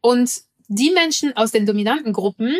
Und 0.00 0.30
die 0.68 0.92
Menschen 0.92 1.36
aus 1.36 1.50
den 1.50 1.66
dominanten 1.66 2.12
Gruppen 2.12 2.54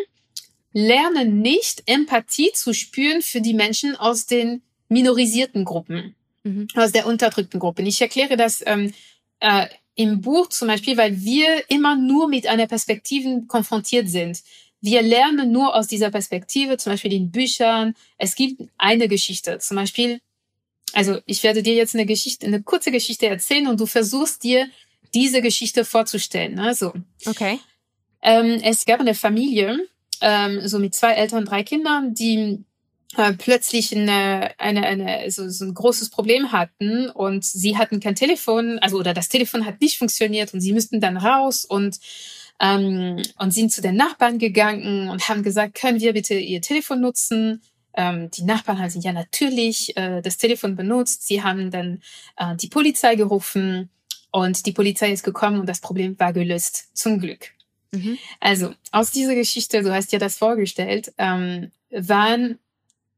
lernen 0.73 1.41
nicht 1.41 1.85
Empathie 1.87 2.51
zu 2.53 2.75
spüren 2.75 3.23
für 3.23 3.41
die 3.41 3.55
Menschen 3.55 3.95
aus 3.95 4.27
den 4.27 4.63
minorisierten 4.89 5.65
Gruppen, 5.65 6.17
mhm. 6.43 6.67
aus 6.75 6.91
der 6.91 7.07
unterdrückten 7.07 7.61
Gruppen. 7.61 7.87
Ich 7.87 8.01
erkläre 8.01 8.37
das 8.37 8.61
ähm, 8.67 8.93
äh, 9.39 9.69
im 9.94 10.20
Buch 10.20 10.48
zum 10.48 10.68
Beispiel, 10.68 10.96
weil 10.96 11.20
wir 11.20 11.68
immer 11.68 11.96
nur 11.96 12.28
mit 12.28 12.46
einer 12.46 12.66
Perspektive 12.66 13.42
konfrontiert 13.46 14.09
sind. 14.09 14.42
Wir 14.81 15.02
lernen 15.02 15.52
nur 15.52 15.74
aus 15.74 15.87
dieser 15.87 16.11
Perspektive, 16.11 16.76
zum 16.76 16.92
Beispiel 16.92 17.12
in 17.12 17.31
Büchern. 17.31 17.94
Es 18.18 18.35
gibt 18.35 18.62
eine 18.78 19.09
Geschichte, 19.09 19.59
zum 19.59 19.76
Beispiel, 19.76 20.20
also 20.92 21.18
ich 21.26 21.42
werde 21.42 21.62
dir 21.62 21.74
jetzt 21.74 21.94
eine 21.94 22.07
Geschichte, 22.07 22.46
eine 22.46 22.62
kurze 22.62 22.90
Geschichte 22.90 23.26
erzählen 23.26 23.68
und 23.68 23.81
du 23.81 23.87
versuchst 23.87 24.42
dir 24.42 24.68
diese 25.14 25.42
Geschichte 25.42 25.85
vorzustellen. 25.85 26.59
Also, 26.59 26.92
okay. 27.26 27.61
Ähm, 28.22 28.61
es 28.62 28.85
gab 28.85 29.00
eine 29.00 29.14
Familie, 29.14 29.87
ähm, 30.20 30.66
so 30.66 30.78
mit 30.78 30.94
zwei 30.94 31.12
Eltern 31.12 31.40
und 31.40 31.50
drei 31.50 31.62
Kindern, 31.62 32.14
die 32.14 32.64
äh, 33.16 33.33
plötzlich 33.35 33.94
eine, 33.94 34.59
eine, 34.59 34.87
eine, 34.87 35.31
so, 35.31 35.48
so 35.48 35.64
ein 35.64 35.75
großes 35.75 36.11
Problem 36.11 36.53
hatten 36.53 37.11
und 37.11 37.44
sie 37.44 37.77
hatten 37.77 38.01
kein 38.01 38.14
Telefon, 38.14 38.79
also 38.79 38.98
oder 38.98 39.14
das 39.14 39.29
Telefon 39.29 39.66
hat 39.66 39.81
nicht 39.81 39.98
funktioniert 39.98 40.55
und 40.55 40.61
sie 40.61 40.72
müssten 40.72 41.01
dann 41.01 41.16
raus 41.16 41.64
und 41.64 41.98
ähm, 42.61 43.20
und 43.38 43.53
sind 43.53 43.72
zu 43.72 43.83
den 43.83 43.96
Nachbarn 43.96 44.38
gegangen 44.38 45.09
und 45.09 45.29
haben 45.29 45.42
gesagt, 45.42 45.75
können 45.75 46.01
wir 46.01 46.12
bitte 46.12 46.35
ihr 46.35 46.61
Telefon 46.61 47.01
nutzen? 47.01 47.62
Ähm, 47.94 48.31
die 48.31 48.44
Nachbarn 48.44 48.79
haben 48.79 49.01
ja 49.01 49.12
natürlich 49.12 49.96
äh, 49.96 50.22
das 50.22 50.38
Telefon 50.38 50.77
benutzt. 50.77 51.27
Sie 51.27 51.42
haben 51.42 51.70
dann 51.70 52.03
äh, 52.37 52.57
die 52.57 52.68
Polizei 52.68 53.16
gerufen 53.16 53.90
und 54.31 54.64
die 54.64 54.72
Polizei 54.72 55.12
ist 55.12 55.25
gekommen 55.25 55.61
und 55.61 55.68
das 55.68 55.81
Problem 55.81 56.18
war 56.18 56.33
gelöst, 56.33 56.88
zum 56.94 57.18
Glück. 57.18 57.51
Mhm. 57.90 58.16
Also 58.40 58.72
aus 58.90 59.11
dieser 59.11 59.35
Geschichte, 59.35 59.83
du 59.83 59.92
hast 59.92 60.12
ja 60.12 60.18
das 60.18 60.38
vorgestellt, 60.38 61.12
ähm, 61.18 61.70
waren 61.90 62.59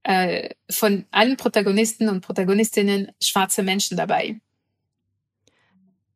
äh, 0.05 0.51
von 0.71 1.07
allen 1.11 1.37
Protagonisten 1.37 2.09
und 2.09 2.21
Protagonistinnen 2.21 3.13
schwarze 3.21 3.63
Menschen 3.63 3.97
dabei. 3.97 4.41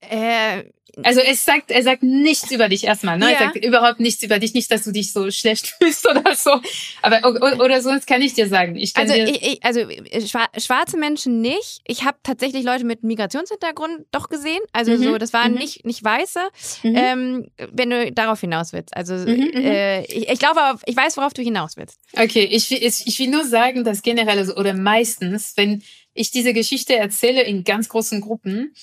Äh, 0.00 0.64
also 1.02 1.20
es 1.20 1.44
sagt, 1.44 1.70
er 1.70 1.82
sagt 1.82 2.02
nichts 2.02 2.50
über 2.50 2.68
dich 2.68 2.84
erstmal, 2.84 3.18
ne? 3.18 3.26
Ja. 3.26 3.32
Er 3.32 3.38
sagt 3.38 3.64
überhaupt 3.64 4.00
nichts 4.00 4.22
über 4.22 4.38
dich, 4.38 4.54
nicht, 4.54 4.70
dass 4.70 4.84
du 4.84 4.92
dich 4.92 5.12
so 5.12 5.30
schlecht 5.30 5.66
fühlst 5.78 6.08
oder 6.08 6.34
so. 6.34 6.60
Aber 7.02 7.24
oder 7.62 7.80
sonst 7.80 8.06
kann 8.06 8.22
ich 8.22 8.34
dir 8.34 8.48
sagen. 8.48 8.76
Ich 8.76 8.96
also, 8.96 9.14
ich, 9.14 9.42
ich, 9.42 9.64
also 9.64 9.80
äh, 9.80 10.26
schwarze 10.26 10.96
Menschen 10.96 11.40
nicht. 11.40 11.80
Ich 11.86 12.04
habe 12.04 12.18
tatsächlich 12.22 12.64
Leute 12.64 12.84
mit 12.84 13.04
Migrationshintergrund 13.04 14.06
doch 14.10 14.28
gesehen. 14.28 14.60
Also 14.72 14.92
mhm. 14.92 15.02
so, 15.02 15.18
das 15.18 15.32
waren 15.32 15.52
mhm. 15.52 15.58
nicht 15.58 15.84
nicht 15.84 16.02
weiße. 16.02 16.40
Mhm. 16.82 16.96
Ähm, 16.96 17.46
wenn 17.72 17.90
du 17.90 18.12
darauf 18.12 18.40
hinaus 18.40 18.72
willst. 18.72 18.96
Also 18.96 19.14
mhm, 19.14 19.50
mhm. 19.54 19.64
äh, 19.64 20.04
ich, 20.04 20.28
ich 20.28 20.38
glaube, 20.38 20.60
ich 20.86 20.96
weiß, 20.96 21.16
worauf 21.16 21.32
du 21.32 21.42
hinaus 21.42 21.76
willst. 21.76 21.98
Okay, 22.12 22.44
ich, 22.50 22.72
ich, 22.72 23.06
ich 23.06 23.18
will 23.18 23.28
nur 23.28 23.44
sagen, 23.44 23.84
dass 23.84 24.02
generell 24.02 24.38
also, 24.38 24.56
oder 24.56 24.74
meistens, 24.74 25.52
wenn 25.56 25.82
ich 26.14 26.30
diese 26.30 26.52
Geschichte 26.52 26.96
erzähle 26.96 27.42
in 27.42 27.62
ganz 27.62 27.88
großen 27.88 28.20
Gruppen 28.20 28.74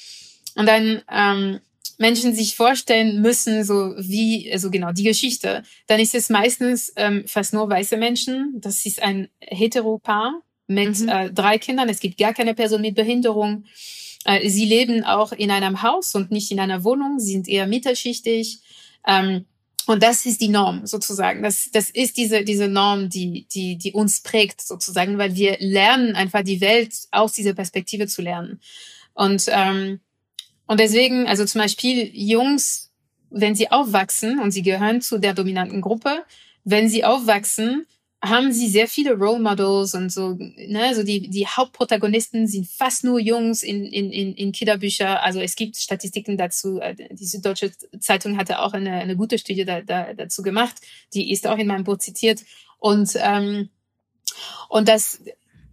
und 0.56 0.66
dann 0.68 1.02
ähm, 1.12 1.60
Menschen 1.98 2.34
sich 2.34 2.56
vorstellen 2.56 3.22
müssen, 3.22 3.64
so 3.64 3.94
wie, 3.98 4.52
also 4.52 4.70
genau, 4.70 4.92
die 4.92 5.04
Geschichte, 5.04 5.64
dann 5.88 6.00
ist 6.00 6.16
es 6.16 6.30
meistens 6.30 6.92
ähm, 6.96 7.24
fast 7.28 7.54
nur 7.54 7.70
weiße 7.70 7.98
Menschen. 7.98 8.56
Das 8.60 8.86
ist 8.86 9.02
ein 9.02 9.30
Heteropaar 9.40 10.42
mit 10.68 11.00
mhm. 11.00 11.10
äh, 11.10 11.32
drei 11.32 11.58
Kindern. 11.58 11.90
Es 11.90 12.00
gibt 12.00 12.18
gar 12.18 12.34
keine 12.34 12.54
Person 12.54 12.82
mit 12.82 12.96
Behinderung. 12.96 13.66
Äh, 14.26 14.50
sie 14.50 14.66
leben 14.66 15.04
auch 15.04 15.32
in 15.32 15.52
einem 15.52 15.82
Haus 15.84 16.16
und 16.16 16.32
nicht 16.32 16.52
in 16.52 16.60
einer 16.60 16.84
Wohnung. 16.84 17.20
Sie 17.20 17.32
sind 17.32 17.48
eher 17.48 17.68
mittelschichtig. 17.68 18.60
Ähm, 19.08 19.46
und 19.88 20.02
das 20.02 20.26
ist 20.26 20.42
die 20.42 20.50
Norm 20.50 20.86
sozusagen. 20.88 21.44
Das, 21.44 21.70
das 21.72 21.92
ist 21.92 22.18
diese, 22.18 22.44
diese 22.44 22.68
Norm, 22.68 23.10
die, 23.10 23.46
die, 23.54 23.78
die 23.78 23.94
uns 23.94 24.22
prägt 24.22 24.62
sozusagen, 24.62 25.18
weil 25.18 25.36
wir 25.36 25.58
lernen 25.60 26.16
einfach 26.16 26.42
die 26.42 26.60
Welt 26.60 26.94
aus 27.12 27.34
dieser 27.34 27.54
Perspektive 27.54 28.08
zu 28.08 28.24
lernen. 28.24 28.60
Und 29.14 29.46
ähm, 29.48 30.00
und 30.68 30.80
deswegen, 30.80 31.28
also 31.28 31.46
zum 31.46 31.62
Beispiel 31.62 32.10
Jungs, 32.14 32.92
wenn 33.30 33.56
sie 33.56 33.72
aufwachsen 33.72 34.40
und 34.40 34.52
sie 34.52 34.62
gehören 34.62 35.02
zu 35.02 35.18
der 35.18 35.34
dominanten 35.34 35.82
Gruppe, 35.82 36.24
wenn 36.64 36.90
sie 36.90 37.04
aufwachsen, 37.04 37.86
haben 38.24 38.52
sie 38.52 38.68
sehr 38.68 38.88
viele 38.88 39.14
Role 39.14 39.40
Models 39.40 39.94
und 39.94 40.12
so, 40.12 40.36
ne, 40.40 40.84
also 40.84 41.04
die, 41.04 41.30
die 41.30 41.46
Hauptprotagonisten 41.46 42.48
sind 42.48 42.68
fast 42.68 43.04
nur 43.04 43.20
Jungs 43.20 43.62
in, 43.62 43.86
in, 43.86 44.12
in, 44.12 44.34
in 44.34 44.52
Kinderbücher. 44.52 45.22
Also 45.22 45.40
es 45.42 45.56
gibt 45.56 45.78
Statistiken 45.78 46.38
dazu. 46.38 46.80
Äh, 46.80 46.96
diese 47.12 47.42
deutsche 47.42 47.72
Zeitung 48.00 48.38
hatte 48.38 48.60
auch 48.60 48.74
eine, 48.74 48.94
eine 48.94 49.16
gute 49.16 49.38
Studie 49.38 49.66
da, 49.66 49.82
da, 49.82 50.14
dazu 50.14 50.42
gemacht. 50.42 50.76
Die 51.14 51.32
ist 51.32 51.46
auch 51.46 51.58
in 51.58 51.68
meinem 51.68 51.84
Buch 51.84 51.98
zitiert. 51.98 52.44
Und, 52.80 53.12
ähm, 53.16 53.70
und 54.70 54.88
das, 54.88 55.22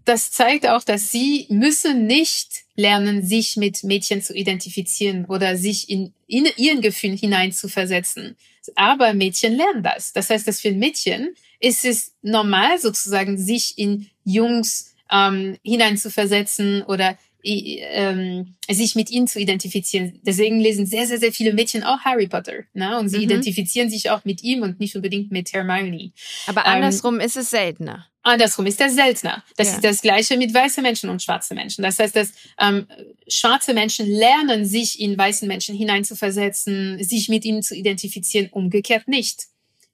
das 0.04 0.32
zeigt 0.32 0.66
auch, 0.66 0.82
dass 0.82 1.10
sie 1.10 1.46
müssen 1.48 2.06
nicht 2.06 2.64
lernen, 2.74 3.24
sich 3.24 3.56
mit 3.56 3.84
Mädchen 3.84 4.22
zu 4.22 4.34
identifizieren 4.34 5.26
oder 5.26 5.56
sich 5.56 5.88
in, 5.88 6.12
in 6.26 6.46
ihren 6.56 6.80
Gefühlen 6.80 7.16
hineinzuversetzen. 7.16 8.36
Aber 8.74 9.12
Mädchen 9.12 9.54
lernen 9.54 9.82
das. 9.82 10.12
Das 10.12 10.30
heißt, 10.30 10.46
dass 10.46 10.60
für 10.60 10.72
Mädchen 10.72 11.34
ist 11.60 11.84
es 11.84 12.12
normal 12.22 12.78
sozusagen, 12.78 13.38
sich 13.38 13.78
in 13.78 14.08
Jungs 14.24 14.94
ähm, 15.10 15.56
hineinzuversetzen 15.62 16.82
oder 16.82 17.18
ähm, 17.44 18.54
sich 18.70 18.94
mit 18.94 19.10
ihnen 19.10 19.26
zu 19.26 19.40
identifizieren. 19.40 20.20
Deswegen 20.22 20.60
lesen 20.60 20.86
sehr, 20.86 21.06
sehr, 21.06 21.18
sehr 21.18 21.32
viele 21.32 21.52
Mädchen 21.52 21.82
auch 21.82 22.00
Harry 22.00 22.28
Potter. 22.28 22.64
Ne? 22.72 22.98
Und 22.98 23.08
sie 23.08 23.18
mhm. 23.18 23.24
identifizieren 23.24 23.90
sich 23.90 24.10
auch 24.10 24.24
mit 24.24 24.42
ihm 24.42 24.62
und 24.62 24.80
nicht 24.80 24.94
unbedingt 24.94 25.32
mit 25.32 25.52
Hermione. 25.52 26.12
Aber 26.46 26.66
andersrum 26.66 27.16
ähm, 27.16 27.26
ist 27.26 27.36
es 27.36 27.50
seltener. 27.50 28.06
Andersrum 28.22 28.66
ist 28.66 28.80
das 28.80 28.94
seltener. 28.94 29.42
Das 29.56 29.68
ja. 29.68 29.74
ist 29.74 29.84
das 29.84 30.02
Gleiche 30.02 30.36
mit 30.36 30.54
weißen 30.54 30.82
Menschen 30.82 31.10
und 31.10 31.22
schwarzen 31.22 31.56
Menschen. 31.56 31.82
Das 31.82 31.98
heißt, 31.98 32.14
dass 32.14 32.32
ähm, 32.60 32.86
schwarze 33.26 33.74
Menschen 33.74 34.06
lernen, 34.06 34.64
sich 34.64 35.00
in 35.00 35.18
weißen 35.18 35.48
Menschen 35.48 35.76
hineinzuversetzen, 35.76 37.02
sich 37.02 37.28
mit 37.28 37.44
ihnen 37.44 37.62
zu 37.62 37.74
identifizieren, 37.74 38.48
umgekehrt 38.50 39.08
nicht. 39.08 39.46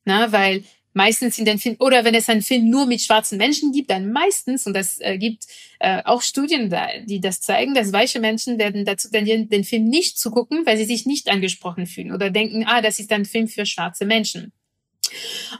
Na, 0.05 0.31
weil 0.33 0.65
meistens 0.93 1.39
in 1.39 1.45
den 1.45 1.59
Filmen, 1.59 1.79
oder 1.81 2.05
wenn 2.05 2.15
es 2.15 2.29
einen 2.29 2.43
Film 2.43 2.69
nur 2.69 2.85
mit 2.85 3.01
schwarzen 3.01 3.39
Menschen 3.39 3.73
gibt, 3.73 3.91
dann 3.91 4.13
meistens, 4.13 4.67
und 4.67 4.75
das 4.75 4.99
äh, 5.01 5.17
gibt 5.17 5.47
äh, 5.79 6.03
auch 6.05 6.23
Studien 6.23 6.69
da, 6.71 6.89
die 7.05 7.21
das 7.21 7.41
zeigen, 7.41 7.75
dass 7.75 7.93
weiße 7.93 8.21
Menschen 8.21 8.59
werden 8.59 8.85
dazu 8.85 9.09
tendieren, 9.11 9.49
den 9.49 9.65
Film 9.65 9.85
nicht 9.85 10.19
zu 10.19 10.31
gucken, 10.31 10.67
weil 10.67 10.77
sie 10.77 10.85
sich 10.85 11.07
nicht 11.07 11.29
angesprochen 11.31 11.87
fühlen 11.87 12.13
oder 12.13 12.31
denken, 12.31 12.65
ah, 12.67 12.83
das 12.83 12.99
ist 12.99 13.13
ein 13.13 13.25
Film 13.25 13.49
für 13.49 13.65
schwarze 13.65 14.05
Menschen. 14.05 14.53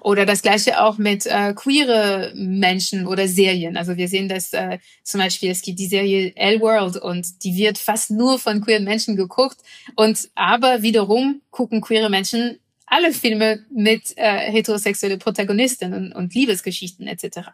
Oder 0.01 0.27
das 0.27 0.43
gleiche 0.43 0.83
auch 0.83 0.99
mit 0.99 1.27
äh, 1.27 1.55
queere 1.55 2.33
Menschen 2.35 3.07
oder 3.07 3.29
Serien. 3.29 3.77
Also 3.77 3.97
wir 3.97 4.09
sehen 4.09 4.29
das 4.29 4.53
äh, 4.53 4.79
zum 5.03 5.21
Beispiel, 5.21 5.51
es 5.51 5.63
gibt 5.63 5.79
die 5.79 5.87
Serie 5.87 6.33
L-World 6.37 6.97
und 6.97 7.45
die 7.45 7.57
wird 7.57 7.79
fast 7.79 8.11
nur 8.11 8.39
von 8.39 8.61
queeren 8.61 8.85
Menschen 8.85 9.17
geguckt. 9.17 9.59
Und 9.97 10.31
aber 10.35 10.83
wiederum 10.83 11.43
gucken 11.51 11.81
queere 11.81 12.11
Menschen 12.11 12.59
alle 12.87 13.13
Filme 13.13 13.65
mit 13.71 14.17
äh, 14.17 14.51
heterosexuelle 14.51 15.19
Protagonisten 15.19 15.93
und, 15.93 16.13
und 16.13 16.35
Liebesgeschichten 16.35 17.07
etc. 17.07 17.51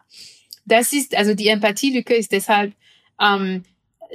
Das 0.65 0.93
ist, 0.93 1.15
also 1.15 1.33
die 1.33 1.49
Empathielücke 1.49 2.15
ist 2.15 2.31
deshalb 2.31 2.73
ähm, 3.21 3.63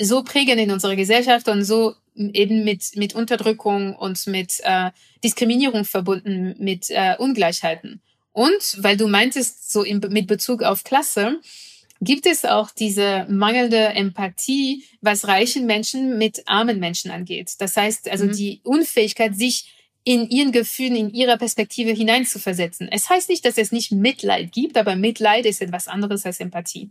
so 0.01 0.23
prägend 0.23 0.61
in 0.61 0.71
unserer 0.71 0.97
Gesellschaft 0.97 1.49
und 1.49 1.65
so 1.65 1.95
eben 2.15 2.65
mit, 2.65 2.97
mit 2.97 3.15
Unterdrückung 3.15 3.95
und 3.97 4.27
mit 4.27 4.61
äh, 4.63 4.91
Diskriminierung 5.23 5.85
verbunden, 5.85 6.55
mit 6.59 6.91
äh, 6.91 7.17
Ungleichheiten. 7.19 8.01
Und 8.33 8.77
weil 8.79 8.97
du 8.97 9.09
meintest, 9.09 9.73
so 9.73 9.83
in, 9.83 10.01
mit 10.11 10.27
Bezug 10.27 10.63
auf 10.63 10.85
Klasse, 10.85 11.41
gibt 12.01 12.27
es 12.27 12.45
auch 12.45 12.71
diese 12.71 13.27
mangelnde 13.29 13.89
Empathie, 13.89 14.85
was 15.01 15.29
reichen 15.29 15.67
Menschen 15.67 16.17
mit 16.17 16.43
armen 16.47 16.81
Menschen 16.81 17.11
angeht. 17.11 17.53
Das 17.59 17.77
heißt, 17.77 18.09
also 18.09 18.27
mhm. 18.27 18.33
die 18.33 18.61
Unfähigkeit, 18.65 19.37
sich 19.37 19.75
in 20.03 20.29
ihren 20.31 20.51
Gefühlen, 20.51 20.97
in 20.97 21.11
ihrer 21.11 21.37
Perspektive 21.37 21.91
hineinzuversetzen. 21.91 22.89
Es 22.91 23.11
heißt 23.11 23.29
nicht, 23.29 23.45
dass 23.45 23.59
es 23.59 23.71
nicht 23.71 23.93
Mitleid 23.93 24.51
gibt, 24.51 24.79
aber 24.79 24.97
Mitleid 24.97 25.45
ist 25.45 25.61
etwas 25.61 25.89
anderes 25.89 26.25
als 26.25 26.41
Empathie. 26.41 26.91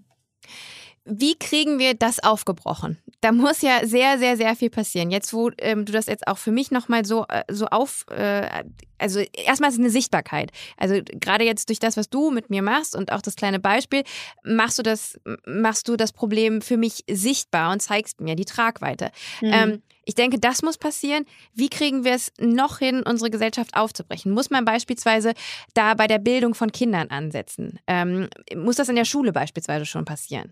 Wie 1.10 1.38
kriegen 1.38 1.80
wir 1.80 1.94
das 1.94 2.24
aufgebrochen? 2.24 2.98
Da 3.22 3.32
muss 3.32 3.62
ja 3.62 3.86
sehr, 3.86 4.18
sehr, 4.18 4.38
sehr 4.38 4.56
viel 4.56 4.70
passieren. 4.70 5.12
Jetzt, 5.12 5.34
wo 5.34 5.52
ähm, 5.58 5.86
du 5.86 5.92
das 5.92 6.06
jetzt 6.06 6.28
auch 6.28 6.38
für 6.38 6.52
mich 6.52 6.72
nochmal 6.72 7.06
so, 7.06 7.26
äh, 7.28 7.44
so 7.50 7.66
auf, 7.68 8.06
äh, 8.10 8.64
also 8.98 9.20
erstmal 9.20 9.70
ist 9.70 9.76
es 9.76 9.80
eine 9.80 9.90
Sichtbarkeit. 9.90 10.52
Also 10.78 11.02
gerade 11.04 11.44
jetzt 11.44 11.70
durch 11.70 11.80
das, 11.80 11.98
was 11.98 12.10
du 12.10 12.32
mit 12.32 12.50
mir 12.50 12.62
machst 12.62 12.96
und 12.96 13.12
auch 13.12 13.22
das 13.22 13.36
kleine 13.36 13.60
Beispiel, 13.60 14.04
machst 14.44 14.80
du 14.80 14.84
das, 14.84 15.20
machst 15.46 15.88
du 15.88 15.98
das 15.98 16.14
Problem 16.14 16.62
für 16.62 16.78
mich 16.78 17.04
sichtbar 17.10 17.72
und 17.72 17.82
zeigst 17.82 18.22
mir 18.22 18.36
die 18.36 18.46
Tragweite. 18.46 19.12
Mhm. 19.42 19.52
Ähm, 19.52 19.82
ich 20.06 20.16
denke, 20.16 20.40
das 20.40 20.64
muss 20.64 20.80
passieren. 20.80 21.26
Wie 21.54 21.70
kriegen 21.70 22.04
wir 22.04 22.14
es 22.14 22.32
noch 22.40 22.80
hin, 22.80 23.04
unsere 23.04 23.30
Gesellschaft 23.30 23.76
aufzubrechen? 23.76 24.32
Muss 24.32 24.50
man 24.50 24.66
beispielsweise 24.66 25.34
da 25.76 25.94
bei 25.94 26.08
der 26.08 26.18
Bildung 26.18 26.56
von 26.56 26.72
Kindern 26.72 27.10
ansetzen? 27.10 27.80
Ähm, 27.86 28.28
muss 28.56 28.78
das 28.78 28.90
in 28.90 28.96
der 28.96 29.06
Schule 29.06 29.32
beispielsweise 29.32 29.86
schon 29.86 30.06
passieren? 30.06 30.52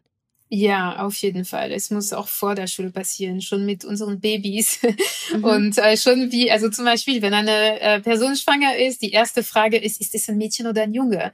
Ja, 0.49 1.05
auf 1.05 1.15
jeden 1.17 1.43
Fall. 1.43 1.71
Es 1.71 1.91
muss 1.91 2.13
auch 2.13 2.27
vor 2.29 2.55
der 2.55 2.67
Schule 2.67 2.91
passieren, 2.91 3.41
schon 3.41 3.65
mit 3.65 3.83
unseren 3.83 4.19
Babys. 4.19 4.79
Mhm. 5.29 5.43
Und 5.43 5.77
äh, 5.77 5.97
schon 5.97 6.31
wie, 6.31 6.49
also 6.49 6.69
zum 6.69 6.85
Beispiel, 6.85 7.21
wenn 7.21 7.33
eine 7.33 7.81
äh, 7.81 7.99
Person 7.99 8.37
schwanger 8.37 8.77
ist, 8.77 9.01
die 9.01 9.11
erste 9.11 9.43
Frage 9.43 9.75
ist, 9.75 9.99
ist 9.99 10.15
es 10.15 10.29
ein 10.29 10.37
Mädchen 10.37 10.67
oder 10.67 10.83
ein 10.83 10.93
Junge? 10.93 11.33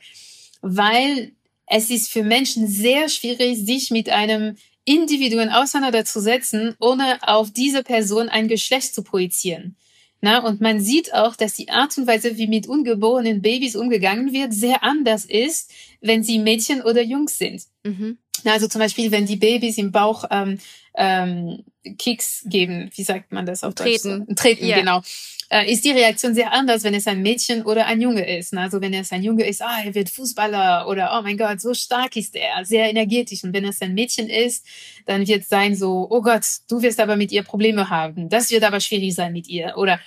Weil 0.62 1.34
es 1.68 1.92
ist 1.92 2.12
für 2.12 2.24
Menschen 2.24 2.68
sehr 2.68 3.08
schwierig, 3.08 3.60
sich 3.64 3.92
mit 3.92 4.10
einem 4.10 4.58
Individuen 4.86 5.50
auseinanderzusetzen, 5.50 6.76
ohne 6.80 7.20
auf 7.22 7.52
diese 7.52 7.84
Person 7.84 8.30
ein 8.30 8.48
Geschlecht 8.48 8.96
zu 8.96 9.04
projizieren. 9.04 9.76
Na, 10.22 10.40
und 10.40 10.60
man 10.60 10.80
sieht 10.80 11.14
auch, 11.14 11.36
dass 11.36 11.54
die 11.54 11.70
Art 11.70 11.98
und 11.98 12.08
Weise, 12.08 12.38
wie 12.38 12.48
mit 12.48 12.66
ungeborenen 12.66 13.42
Babys 13.42 13.76
umgegangen 13.76 14.34
wird, 14.34 14.54
sehr 14.54 14.84
anders 14.84 15.26
ist, 15.26 15.70
wenn 16.02 16.24
sie 16.24 16.40
Mädchen 16.40 16.82
oder 16.82 17.04
Jungs 17.04 17.38
sind. 17.38 17.64
Mhm. 17.84 18.18
Na, 18.44 18.54
also 18.54 18.68
zum 18.68 18.80
Beispiel, 18.80 19.12
wenn 19.12 19.26
die 19.26 19.36
Babys 19.36 19.78
im 19.78 19.92
Bauch 19.92 20.26
ähm, 20.32 20.60
ähm, 20.96 21.64
Kicks 21.98 22.44
geben, 22.46 22.90
wie 22.96 23.04
sagt 23.04 23.32
man 23.32 23.46
das 23.46 23.64
auf 23.64 23.76
Treten. 23.76 24.26
Deutsch? 24.26 24.38
Treten, 24.40 24.66
yeah. 24.66 24.80
genau. 24.80 25.02
Äh, 25.50 25.72
ist 25.72 25.84
die 25.86 25.92
Reaktion 25.92 26.34
sehr 26.34 26.52
anders, 26.52 26.84
wenn 26.84 26.94
es 26.94 27.06
ein 27.08 27.22
Mädchen 27.22 27.64
oder 27.64 27.86
ein 27.86 28.02
Junge 28.02 28.38
ist. 28.38 28.54
Also 28.56 28.82
wenn 28.82 28.94
es 28.94 29.12
ein 29.12 29.24
Junge 29.24 29.46
ist, 29.46 29.62
ah, 29.62 29.82
er 29.84 29.94
wird 29.94 30.10
Fußballer 30.10 30.88
oder 30.88 31.16
oh 31.18 31.22
mein 31.22 31.38
Gott, 31.38 31.62
so 31.62 31.74
stark 31.74 32.16
ist 32.16 32.36
er, 32.36 32.66
sehr 32.66 32.90
energetisch. 32.90 33.44
Und 33.44 33.54
wenn 33.54 33.66
es 33.66 33.82
ein 33.82 33.94
Mädchen 33.94 34.30
ist, 34.30 34.66
dann 35.06 35.28
wird 35.28 35.44
es 35.44 35.50
sein 35.50 35.76
so, 35.76 36.08
oh 36.10 36.22
Gott, 36.22 36.46
du 36.70 36.82
wirst 36.82 37.00
aber 37.00 37.18
mit 37.18 37.32
ihr 37.32 37.44
Probleme 37.44 37.90
haben. 37.90 38.30
Das 38.30 38.50
wird 38.50 38.64
aber 38.64 38.80
schwierig 38.80 39.14
sein 39.14 39.34
mit 39.34 39.48
ihr. 39.48 39.74
Oder, 39.78 40.00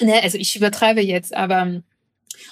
ne, 0.00 0.22
also 0.22 0.38
ich 0.38 0.56
übertreibe 0.56 1.00
jetzt, 1.00 1.34
aber 1.34 1.82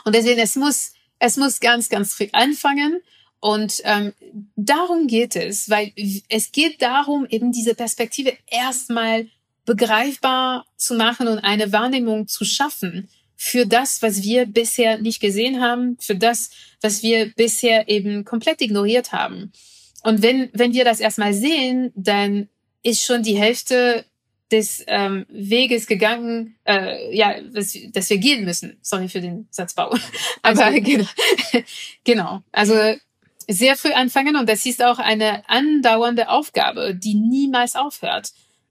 und 0.04 0.14
deswegen, 0.14 0.40
es 0.40 0.56
muss, 0.56 0.92
es 1.18 1.36
muss 1.36 1.60
ganz, 1.60 1.88
ganz 1.88 2.14
früh 2.14 2.28
anfangen. 2.32 3.00
Und 3.42 3.82
ähm, 3.82 4.12
darum 4.54 5.08
geht 5.08 5.34
es, 5.34 5.68
weil 5.68 5.92
es 6.28 6.52
geht 6.52 6.80
darum, 6.80 7.26
eben 7.28 7.50
diese 7.50 7.74
Perspektive 7.74 8.34
erstmal 8.46 9.26
begreifbar 9.64 10.64
zu 10.76 10.94
machen 10.94 11.26
und 11.26 11.40
eine 11.40 11.72
Wahrnehmung 11.72 12.28
zu 12.28 12.44
schaffen 12.44 13.08
für 13.34 13.66
das, 13.66 14.00
was 14.00 14.22
wir 14.22 14.46
bisher 14.46 14.98
nicht 14.98 15.20
gesehen 15.20 15.60
haben, 15.60 15.96
für 15.98 16.14
das, 16.14 16.50
was 16.82 17.02
wir 17.02 17.32
bisher 17.34 17.88
eben 17.88 18.24
komplett 18.24 18.60
ignoriert 18.60 19.10
haben. 19.10 19.50
Und 20.04 20.22
wenn, 20.22 20.48
wenn 20.52 20.72
wir 20.72 20.84
das 20.84 21.00
erstmal 21.00 21.34
sehen, 21.34 21.90
dann 21.96 22.48
ist 22.84 23.02
schon 23.02 23.24
die 23.24 23.36
Hälfte 23.36 24.04
des 24.52 24.84
ähm, 24.86 25.26
Weges 25.28 25.88
gegangen, 25.88 26.54
äh, 26.64 27.12
ja, 27.12 27.40
dass, 27.40 27.76
dass 27.92 28.08
wir 28.08 28.18
gehen 28.18 28.44
müssen. 28.44 28.78
Sorry 28.82 29.08
für 29.08 29.20
den 29.20 29.48
Satzbau. 29.50 29.96
Aber 30.42 30.70
genau, 30.80 31.08
genau. 32.04 32.42
Also 32.52 32.74
sehr 33.48 33.76
früh 33.76 33.92
anfangen 33.92 34.36
und 34.36 34.48
das 34.48 34.66
ist 34.66 34.82
auch 34.82 34.98
eine 34.98 35.48
andauernde 35.48 36.28
Aufgabe, 36.28 36.94
die 36.94 37.14
niemals 37.14 37.76
aufhört. 37.76 38.30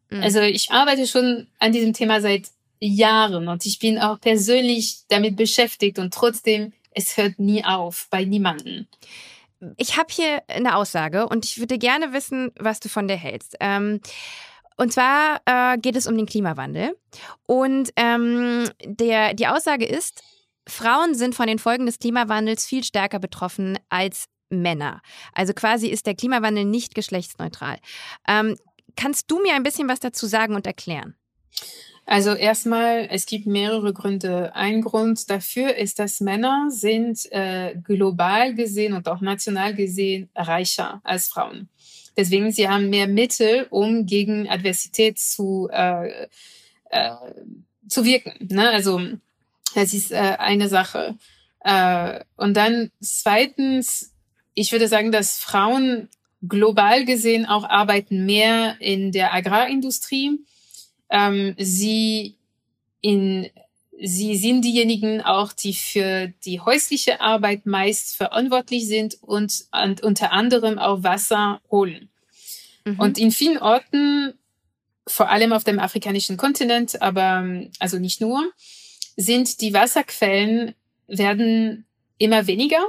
Mhm. 0.09 0.23
Also 0.23 0.41
ich 0.41 0.71
arbeite 0.71 1.07
schon 1.07 1.47
an 1.59 1.71
diesem 1.71 1.93
Thema 1.93 2.21
seit 2.21 2.47
Jahren 2.79 3.47
und 3.47 3.65
ich 3.65 3.79
bin 3.79 3.99
auch 3.99 4.19
persönlich 4.19 5.01
damit 5.07 5.35
beschäftigt 5.35 5.99
und 5.99 6.13
trotzdem, 6.13 6.73
es 6.93 7.15
hört 7.15 7.39
nie 7.39 7.63
auf 7.63 8.07
bei 8.09 8.25
niemanden. 8.25 8.87
Ich 9.77 9.97
habe 9.97 10.11
hier 10.11 10.41
eine 10.47 10.75
Aussage 10.75 11.27
und 11.27 11.45
ich 11.45 11.59
würde 11.59 11.77
gerne 11.77 12.13
wissen, 12.13 12.51
was 12.59 12.79
du 12.79 12.89
von 12.89 13.07
der 13.07 13.17
hältst. 13.17 13.55
Ähm, 13.59 14.01
und 14.77 14.91
zwar 14.91 15.41
äh, 15.45 15.77
geht 15.77 15.95
es 15.95 16.07
um 16.07 16.17
den 16.17 16.25
Klimawandel. 16.25 16.97
Und 17.45 17.91
ähm, 17.95 18.67
der, 18.83 19.35
die 19.35 19.45
Aussage 19.45 19.85
ist, 19.85 20.23
Frauen 20.67 21.13
sind 21.13 21.35
von 21.35 21.47
den 21.47 21.59
Folgen 21.59 21.85
des 21.85 21.99
Klimawandels 21.99 22.65
viel 22.65 22.83
stärker 22.83 23.19
betroffen 23.19 23.77
als 23.89 24.25
Männer. 24.51 25.01
Also 25.33 25.53
quasi 25.53 25.87
ist 25.87 26.05
der 26.05 26.15
Klimawandel 26.15 26.65
nicht 26.65 26.95
geschlechtsneutral. 26.95 27.77
Ähm, 28.27 28.55
kannst 28.95 29.31
du 29.31 29.41
mir 29.41 29.55
ein 29.55 29.63
bisschen 29.63 29.87
was 29.87 29.99
dazu 29.99 30.27
sagen 30.27 30.55
und 30.55 30.67
erklären? 30.67 31.15
Also 32.05 32.33
erstmal, 32.33 33.07
es 33.09 33.25
gibt 33.25 33.45
mehrere 33.45 33.93
Gründe. 33.93 34.55
Ein 34.55 34.81
Grund 34.81 35.29
dafür 35.29 35.75
ist, 35.75 35.99
dass 35.99 36.19
Männer 36.19 36.67
sind 36.69 37.31
äh, 37.31 37.75
global 37.81 38.53
gesehen 38.55 38.93
und 38.93 39.07
auch 39.07 39.21
national 39.21 39.75
gesehen 39.75 40.29
reicher 40.35 40.99
als 41.03 41.27
Frauen. 41.27 41.69
Deswegen, 42.17 42.51
sie 42.51 42.67
haben 42.67 42.89
mehr 42.89 43.07
Mittel, 43.07 43.67
um 43.69 44.05
gegen 44.05 44.49
Adversität 44.49 45.19
zu, 45.19 45.69
äh, 45.71 46.27
äh, 46.89 47.15
zu 47.87 48.03
wirken. 48.03 48.47
Ne? 48.49 48.69
Also 48.69 48.99
das 49.75 49.93
ist 49.93 50.11
äh, 50.11 50.15
eine 50.15 50.67
Sache. 50.67 51.15
Äh, 51.61 52.19
und 52.35 52.55
dann 52.57 52.91
zweitens 52.99 54.10
ich 54.53 54.71
würde 54.71 54.87
sagen, 54.87 55.11
dass 55.11 55.37
Frauen 55.37 56.09
global 56.47 57.05
gesehen 57.05 57.45
auch 57.45 57.63
arbeiten 57.63 58.25
mehr 58.25 58.75
in 58.79 59.11
der 59.11 59.33
Agrarindustrie. 59.33 60.39
Ähm, 61.09 61.55
sie 61.57 62.35
in 63.01 63.49
Sie 64.03 64.35
sind 64.35 64.65
diejenigen 64.65 65.21
auch, 65.21 65.53
die 65.53 65.75
für 65.75 66.33
die 66.43 66.59
häusliche 66.59 67.21
Arbeit 67.21 67.67
meist 67.67 68.15
verantwortlich 68.15 68.87
sind 68.87 69.15
und, 69.21 69.65
und 69.71 70.01
unter 70.01 70.31
anderem 70.31 70.79
auch 70.79 71.03
Wasser 71.03 71.61
holen. 71.69 72.09
Mhm. 72.83 72.99
Und 72.99 73.19
in 73.19 73.29
vielen 73.29 73.59
Orten, 73.59 74.33
vor 75.05 75.29
allem 75.29 75.53
auf 75.53 75.63
dem 75.63 75.77
afrikanischen 75.77 76.35
Kontinent, 76.35 76.99
aber 76.99 77.45
also 77.77 77.99
nicht 77.99 78.21
nur, 78.21 78.43
sind 79.17 79.61
die 79.61 79.73
Wasserquellen 79.73 80.73
werden 81.07 81.85
immer 82.17 82.47
weniger 82.47 82.83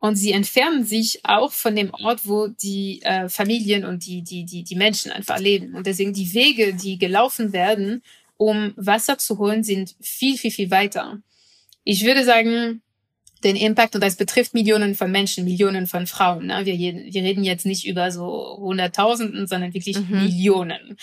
und 0.00 0.16
sie 0.16 0.32
entfernen 0.32 0.84
sich 0.84 1.24
auch 1.24 1.52
von 1.52 1.74
dem 1.74 1.92
Ort, 1.92 2.20
wo 2.24 2.46
die 2.46 3.02
äh, 3.02 3.28
Familien 3.28 3.84
und 3.84 4.06
die, 4.06 4.22
die, 4.22 4.44
die, 4.44 4.62
die 4.62 4.76
Menschen 4.76 5.10
einfach 5.10 5.38
leben. 5.38 5.74
Und 5.74 5.86
deswegen 5.86 6.12
die 6.12 6.32
Wege, 6.34 6.74
die 6.74 6.98
gelaufen 6.98 7.52
werden, 7.52 8.02
um 8.36 8.72
Wasser 8.76 9.18
zu 9.18 9.38
holen, 9.38 9.64
sind 9.64 9.96
viel, 10.00 10.38
viel, 10.38 10.52
viel 10.52 10.70
weiter. 10.70 11.20
Ich 11.82 12.04
würde 12.04 12.24
sagen, 12.24 12.80
den 13.44 13.56
Impact, 13.56 13.94
und 13.94 14.02
das 14.02 14.16
betrifft 14.16 14.54
Millionen 14.54 14.94
von 14.94 15.10
Menschen, 15.10 15.44
Millionen 15.44 15.86
von 15.86 16.06
Frauen. 16.06 16.46
Ne? 16.46 16.64
Wir, 16.64 16.78
wir 16.78 17.22
reden 17.22 17.44
jetzt 17.44 17.66
nicht 17.66 17.86
über 17.86 18.10
so 18.10 18.56
Hunderttausenden, 18.58 19.46
sondern 19.46 19.74
wirklich 19.74 19.98
mhm. 19.98 20.22
Millionen. 20.22 20.96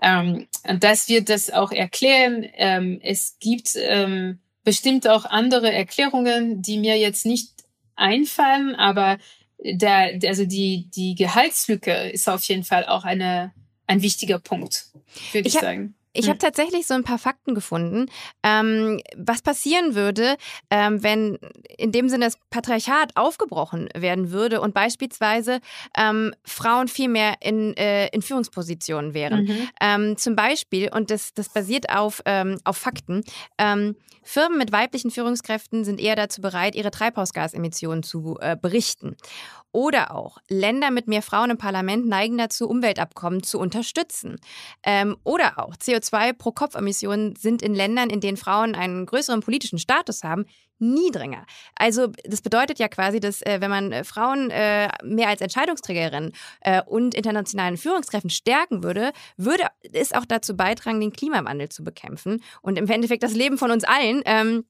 Ähm, 0.00 0.46
und 0.62 0.84
das 0.84 1.08
wird 1.08 1.28
das 1.28 1.50
auch 1.50 1.72
erklären. 1.72 2.46
Ähm, 2.54 3.00
es 3.02 3.36
gibt 3.40 3.72
ähm, 3.76 4.38
bestimmt 4.64 5.08
auch 5.08 5.24
andere 5.24 5.72
Erklärungen, 5.72 6.62
die 6.62 6.78
mir 6.78 6.96
jetzt 6.96 7.26
nicht 7.26 7.57
einfallen, 7.98 8.74
aber 8.74 9.18
der, 9.58 10.18
also 10.26 10.44
die, 10.44 10.88
die 10.94 11.14
Gehaltslücke 11.14 11.92
ist 12.10 12.28
auf 12.28 12.44
jeden 12.44 12.64
Fall 12.64 12.86
auch 12.86 13.04
eine, 13.04 13.52
ein 13.86 14.02
wichtiger 14.02 14.38
Punkt, 14.38 14.86
würde 15.32 15.48
ich, 15.48 15.54
ich 15.54 15.60
sagen. 15.60 15.94
Ich 16.12 16.24
hm. 16.24 16.30
habe 16.30 16.38
tatsächlich 16.38 16.86
so 16.86 16.94
ein 16.94 17.04
paar 17.04 17.18
Fakten 17.18 17.54
gefunden, 17.54 18.06
ähm, 18.42 19.00
was 19.16 19.42
passieren 19.42 19.94
würde, 19.94 20.36
ähm, 20.70 21.02
wenn 21.02 21.38
in 21.76 21.92
dem 21.92 22.08
Sinne 22.08 22.26
das 22.26 22.38
Patriarchat 22.50 23.16
aufgebrochen 23.16 23.88
werden 23.94 24.30
würde 24.30 24.60
und 24.60 24.74
beispielsweise 24.74 25.60
ähm, 25.96 26.34
Frauen 26.44 26.88
viel 26.88 27.08
mehr 27.08 27.36
in, 27.40 27.76
äh, 27.76 28.08
in 28.08 28.22
Führungspositionen 28.22 29.14
wären. 29.14 29.44
Mhm. 29.44 29.68
Ähm, 29.80 30.16
zum 30.16 30.36
Beispiel, 30.36 30.90
und 30.92 31.10
das, 31.10 31.34
das 31.34 31.48
basiert 31.50 31.90
auf, 31.90 32.22
ähm, 32.24 32.58
auf 32.64 32.76
Fakten, 32.76 33.22
ähm, 33.58 33.96
Firmen 34.22 34.58
mit 34.58 34.72
weiblichen 34.72 35.10
Führungskräften 35.10 35.84
sind 35.84 36.00
eher 36.00 36.14
dazu 36.14 36.42
bereit, 36.42 36.74
ihre 36.74 36.90
Treibhausgasemissionen 36.90 38.02
zu 38.02 38.36
äh, 38.40 38.56
berichten. 38.60 39.16
Oder 39.72 40.14
auch 40.14 40.38
Länder 40.48 40.90
mit 40.90 41.08
mehr 41.08 41.22
Frauen 41.22 41.50
im 41.50 41.58
Parlament 41.58 42.06
neigen 42.06 42.36
dazu, 42.36 42.68
Umweltabkommen 42.68 43.42
zu 43.42 43.58
unterstützen. 43.58 44.36
Oder 45.24 45.58
auch 45.58 45.76
CO2 45.76 45.97
pro 46.38 46.52
Kopf-Emissionen 46.52 47.36
sind 47.36 47.62
in 47.62 47.74
Ländern, 47.74 48.10
in 48.10 48.20
denen 48.20 48.36
Frauen 48.36 48.74
einen 48.74 49.06
größeren 49.06 49.40
politischen 49.40 49.78
Status 49.78 50.24
haben, 50.24 50.46
niedriger. 50.78 51.44
Also 51.74 52.08
das 52.24 52.40
bedeutet 52.40 52.78
ja 52.78 52.88
quasi, 52.88 53.20
dass 53.20 53.42
äh, 53.42 53.60
wenn 53.60 53.70
man 53.70 53.92
äh, 53.92 54.04
Frauen 54.04 54.50
äh, 54.50 54.88
mehr 55.02 55.28
als 55.28 55.40
Entscheidungsträgerinnen 55.40 56.32
äh, 56.60 56.82
und 56.82 57.14
internationalen 57.14 57.76
Führungskräften 57.76 58.30
stärken 58.30 58.82
würde, 58.82 59.12
würde 59.36 59.64
es 59.92 60.12
auch 60.12 60.24
dazu 60.24 60.56
beitragen, 60.56 61.00
den 61.00 61.12
Klimawandel 61.12 61.68
zu 61.68 61.82
bekämpfen 61.82 62.42
und 62.62 62.78
im 62.78 62.88
Endeffekt 62.88 63.22
das 63.22 63.34
Leben 63.34 63.58
von 63.58 63.70
uns 63.70 63.84
allen 63.84 64.22
ähm, 64.24 64.64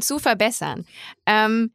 zu 0.00 0.18
verbessern. 0.18 0.84
Ähm, 1.26 1.72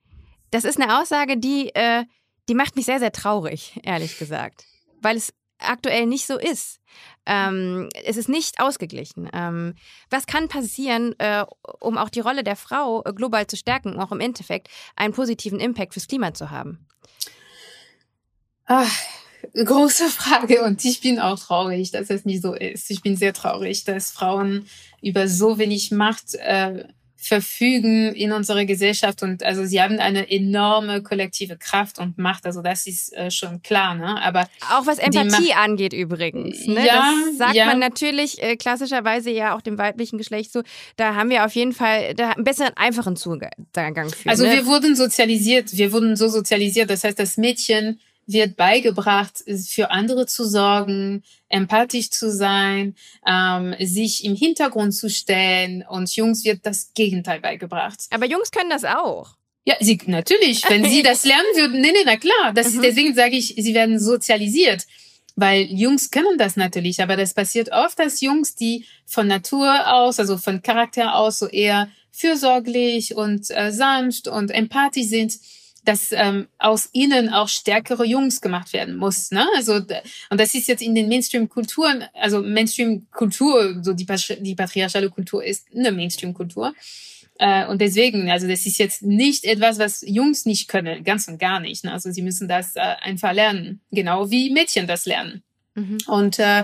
das 0.52 0.66
ist 0.66 0.82
eine 0.82 1.00
Aussage, 1.00 1.38
die 1.38 1.74
äh, 1.74 2.04
die 2.50 2.56
macht 2.56 2.76
mich 2.76 2.86
sehr, 2.86 3.00
sehr 3.00 3.12
traurig, 3.12 3.80
ehrlich 3.84 4.18
gesagt. 4.18 4.66
Weil 5.02 5.18
es 5.18 5.34
aktuell 5.60 6.06
nicht 6.06 6.26
so 6.26 6.38
ist. 6.38 6.80
Ähm, 7.26 7.90
es 8.06 8.18
ist 8.18 8.30
nicht 8.30 8.60
ausgeglichen. 8.60 9.30
Ähm, 9.34 9.76
was 10.10 10.26
kann 10.26 10.48
passieren, 10.48 11.14
äh, 11.20 11.46
um 11.80 11.98
auch 11.98 12.10
die 12.10 12.22
Rolle 12.22 12.44
der 12.44 12.56
Frau 12.56 13.04
äh, 13.04 13.14
global 13.14 13.48
zu 13.48 13.58
stärken, 13.58 13.94
und 13.94 14.00
auch 14.00 14.12
im 14.12 14.22
Endeffekt 14.22 14.70
einen 14.96 15.14
positiven 15.14 15.60
Impact 15.60 15.94
fürs 15.94 16.08
Klima 16.08 16.34
zu 16.34 16.52
haben? 16.52 16.88
Ach, 18.66 18.92
große 19.54 20.06
Frage 20.10 20.64
und 20.64 20.84
ich 20.86 21.02
bin 21.02 21.20
auch 21.20 21.40
traurig, 21.40 21.92
dass 21.92 22.10
es 22.10 22.26
nicht 22.26 22.42
so 22.42 22.54
ist. 22.54 22.90
Ich 22.90 23.02
bin 23.02 23.18
sehr 23.18 23.34
traurig, 23.34 23.84
dass 23.84 24.12
Frauen 24.12 24.68
über 25.02 25.28
so 25.28 25.58
wenig 25.58 25.92
Macht 25.92 26.36
äh, 26.36 26.86
verfügen 27.18 28.14
in 28.14 28.32
unserer 28.32 28.66
Gesellschaft 28.66 29.24
und 29.24 29.44
also 29.44 29.66
sie 29.66 29.82
haben 29.82 30.00
eine 30.00 30.30
enorme 30.30 31.02
kollektive 31.02 31.58
Kraft 31.58 31.98
und 31.98 32.18
Macht, 32.18 32.46
also 32.46 32.62
das 32.62 32.86
ist 32.86 33.12
äh, 33.14 33.32
schon 33.32 33.62
klar, 33.64 33.96
ne? 33.96 34.22
Aber 34.22 34.48
auch 34.72 34.86
was 34.86 35.00
Empathie 35.00 35.54
angeht 35.54 35.94
übrigens, 35.94 36.68
ne? 36.68 36.86
Ja, 36.86 37.12
das 37.26 37.38
sagt 37.38 37.56
ja. 37.56 37.66
man 37.66 37.80
natürlich 37.80 38.42
äh, 38.42 38.56
klassischerweise 38.56 39.32
ja 39.32 39.56
auch 39.56 39.62
dem 39.62 39.80
weiblichen 39.80 40.18
Geschlecht 40.18 40.54
so. 40.54 40.62
Da 40.96 41.16
haben 41.16 41.32
wir 41.32 41.44
auf 41.44 41.54
jeden 41.54 41.74
Fall 41.74 42.14
da 42.14 42.32
einen 42.32 42.44
besseren, 42.44 42.74
einfachen 42.76 43.16
Zugang 43.16 43.52
für. 43.74 44.30
Also 44.30 44.46
ne? 44.46 44.54
wir 44.54 44.66
wurden 44.68 44.96
sozialisiert, 44.96 45.76
wir 45.76 45.92
wurden 45.92 46.16
so 46.16 46.28
sozialisiert, 46.28 46.90
das 46.90 47.04
heißt, 47.04 47.18
das 47.18 47.38
Mädchen 47.38 48.00
wird 48.28 48.58
beigebracht, 48.58 49.44
für 49.70 49.90
andere 49.90 50.26
zu 50.28 50.46
sorgen, 50.46 51.24
empathisch 51.50 52.12
zu 52.12 52.30
sein, 52.32 52.96
ähm, 53.26 53.74
sich 53.80 54.26
im 54.26 54.36
Hintergrund 54.36 54.94
zu 54.94 55.10
stellen 55.10 55.84
und 55.88 56.14
Jungs 56.16 56.44
wird 56.44 56.66
das 56.66 56.94
Gegenteil 56.94 57.40
beigebracht. 57.40 58.00
Aber 58.12 58.26
Jungs 58.26 58.52
können 58.52 58.70
das 58.70 58.84
auch. 58.84 59.36
Ja, 59.66 59.76
sie 59.80 60.00
natürlich, 60.06 60.64
wenn 60.70 60.86
sie 60.86 61.02
das 61.04 61.26
lernen 61.32 61.48
würden, 61.56 61.82
nee, 61.82 61.92
nee, 61.92 62.04
na 62.06 62.18
klar, 62.18 62.54
das, 62.54 62.74
Mhm. 62.74 62.82
deswegen 62.82 63.16
sage 63.16 63.36
ich, 63.36 63.56
sie 63.58 63.74
werden 63.74 64.00
sozialisiert. 64.00 64.86
Weil 65.40 65.64
Jungs 65.72 66.10
können 66.10 66.38
das 66.38 66.56
natürlich, 66.56 67.02
aber 67.02 67.16
das 67.16 67.34
passiert 67.34 67.72
oft, 67.72 68.00
dass 68.00 68.22
Jungs, 68.22 68.56
die 68.56 68.86
von 69.06 69.28
Natur 69.28 69.94
aus, 69.94 70.20
also 70.20 70.38
von 70.38 70.64
Charakter 70.64 71.16
aus 71.16 71.40
so 71.40 71.48
eher 71.48 71.90
fürsorglich 72.12 73.16
und 73.16 73.52
äh, 73.52 73.72
sanft 73.72 74.28
und 74.28 74.50
empathisch 74.50 75.06
sind, 75.08 75.34
dass 75.88 76.12
ähm, 76.12 76.48
aus 76.60 76.90
ihnen 76.92 77.30
auch 77.30 77.48
stärkere 77.48 78.06
Jungs 78.06 78.42
gemacht 78.42 78.74
werden 78.74 78.98
muss. 78.98 79.32
Ne? 79.32 79.48
Also 79.56 79.76
und 79.76 80.40
das 80.40 80.54
ist 80.54 80.68
jetzt 80.68 80.82
in 80.82 80.96
den 80.96 81.08
Mainstream-Kulturen, 81.08 82.04
also 82.14 82.42
Mainstream-Kultur, 82.42 83.82
so 83.82 83.94
die, 83.94 84.06
die 84.40 84.56
patriarchale 84.56 85.10
Kultur 85.10 85.44
ist 85.44 85.68
eine 85.74 85.94
Mainstream-Kultur. 85.94 86.74
Äh, 87.40 87.68
und 87.68 87.80
deswegen, 87.80 88.30
also 88.30 88.48
das 88.48 88.66
ist 88.66 88.80
jetzt 88.80 89.02
nicht 89.04 89.46
etwas, 89.46 89.80
was 89.80 90.04
Jungs 90.06 90.46
nicht 90.46 90.68
können, 90.68 91.06
ganz 91.06 91.28
und 91.30 91.40
gar 91.40 91.62
nicht. 91.62 91.86
Ne? 91.86 91.94
Also 91.94 92.12
sie 92.12 92.22
müssen 92.22 92.50
das 92.50 92.76
äh, 92.76 92.80
einfach 92.80 93.32
lernen, 93.32 93.80
genau 93.92 94.30
wie 94.30 94.50
Mädchen 94.50 94.88
das 94.88 95.06
lernen. 95.06 95.44
Mhm. 95.78 95.98
Und 96.08 96.40
äh, 96.40 96.64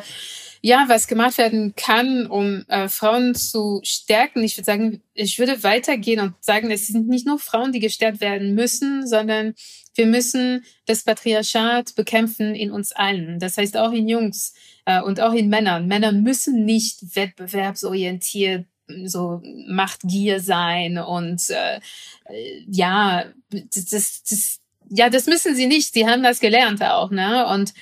ja, 0.61 0.85
was 0.87 1.07
gemacht 1.07 1.37
werden 1.37 1.75
kann, 1.75 2.25
um 2.25 2.63
äh, 2.69 2.87
Frauen 2.87 3.35
zu 3.35 3.81
stärken, 3.83 4.43
ich 4.43 4.57
würde 4.57 4.65
sagen, 4.65 5.01
ich 5.13 5.37
würde 5.37 5.61
weitergehen 5.61 6.21
und 6.21 6.35
sagen, 6.39 6.71
es 6.71 6.87
sind 6.87 7.07
nicht 7.07 7.27
nur 7.27 7.37
Frauen, 7.37 7.73
die 7.73 7.81
gestärkt 7.81 8.21
werden 8.21 8.55
müssen, 8.55 9.05
sondern 9.05 9.55
wir 9.93 10.07
müssen 10.07 10.63
das 10.85 11.03
Patriarchat 11.03 11.95
bekämpfen 11.95 12.55
in 12.55 12.71
uns 12.71 12.93
allen. 12.93 13.39
Das 13.39 13.57
heißt 13.57 13.77
auch 13.77 13.91
in 13.91 14.07
Jungs 14.07 14.53
äh, 14.85 15.01
und 15.01 15.19
auch 15.19 15.33
in 15.33 15.49
Männern. 15.49 15.87
Männer 15.87 16.11
müssen 16.11 16.65
nicht 16.65 17.15
wettbewerbsorientiert 17.15 18.65
so 19.05 19.41
Machtgier 19.67 20.39
sein 20.39 20.97
und 20.97 21.49
äh, 21.49 21.77
äh, 22.25 22.63
ja, 22.69 23.25
das, 23.49 23.85
das, 23.85 24.23
das, 24.23 24.59
ja, 24.89 25.09
das 25.09 25.25
müssen 25.25 25.55
sie 25.55 25.67
nicht. 25.67 25.93
Sie 25.93 26.07
haben 26.07 26.23
das 26.23 26.39
gelernt 26.39 26.81
auch, 26.83 27.11
ne? 27.11 27.47
Und 27.47 27.73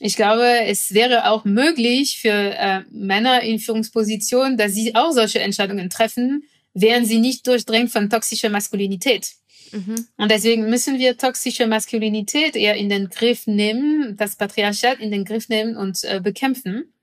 ich 0.00 0.16
glaube, 0.16 0.64
es 0.64 0.94
wäre 0.94 1.30
auch 1.30 1.44
möglich 1.44 2.18
für 2.20 2.30
äh, 2.30 2.80
Männer 2.90 3.42
in 3.42 3.58
Führungspositionen, 3.58 4.56
dass 4.56 4.72
sie 4.72 4.94
auch 4.94 5.12
solche 5.12 5.40
Entscheidungen 5.40 5.90
treffen, 5.90 6.44
wären 6.72 7.04
sie 7.04 7.18
nicht 7.18 7.46
durchdrängt 7.46 7.90
von 7.90 8.08
toxischer 8.08 8.48
Maskulinität. 8.48 9.32
Mhm. 9.72 10.06
Und 10.16 10.30
deswegen 10.30 10.70
müssen 10.70 10.98
wir 10.98 11.18
toxische 11.18 11.66
Maskulinität 11.66 12.56
eher 12.56 12.76
in 12.76 12.88
den 12.88 13.10
Griff 13.10 13.46
nehmen, 13.46 14.16
das 14.16 14.36
Patriarchat 14.36 15.00
in 15.00 15.10
den 15.10 15.26
Griff 15.26 15.50
nehmen 15.50 15.76
und 15.76 16.02
äh, 16.04 16.20
bekämpfen. 16.22 16.94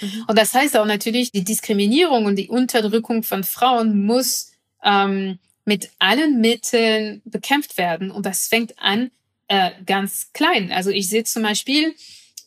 Mhm. 0.00 0.24
Und 0.26 0.38
das 0.38 0.54
heißt 0.54 0.74
auch 0.78 0.86
natürlich, 0.86 1.30
die 1.30 1.44
Diskriminierung 1.44 2.24
und 2.24 2.36
die 2.36 2.48
Unterdrückung 2.48 3.24
von 3.24 3.44
Frauen 3.44 4.06
muss 4.06 4.52
ähm, 4.82 5.38
mit 5.66 5.90
allen 5.98 6.40
Mitteln 6.40 7.20
bekämpft 7.26 7.76
werden. 7.76 8.10
Und 8.10 8.24
das 8.24 8.48
fängt 8.48 8.78
an 8.78 9.10
äh, 9.48 9.70
ganz 9.84 10.30
klein. 10.32 10.72
Also 10.72 10.88
ich 10.88 11.10
sehe 11.10 11.24
zum 11.24 11.42
Beispiel 11.42 11.94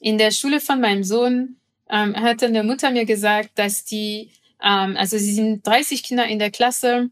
in 0.02 0.18
der 0.18 0.32
Schule 0.32 0.60
von 0.60 0.82
meinem 0.82 1.04
Sohn, 1.04 1.56
ähm, 1.89 2.16
hat 2.16 2.43
eine 2.43 2.64
Mutter 2.64 2.91
mir 2.91 3.06
gesagt, 3.06 3.52
dass 3.56 3.86
die, 3.86 4.32
ähm, 4.62 4.97
also 4.97 5.18
sie 5.18 5.34
sind 5.34 5.66
30 5.66 6.04
Kinder 6.04 6.26
in 6.26 6.39
der 6.39 6.52
Klasse 6.52 7.10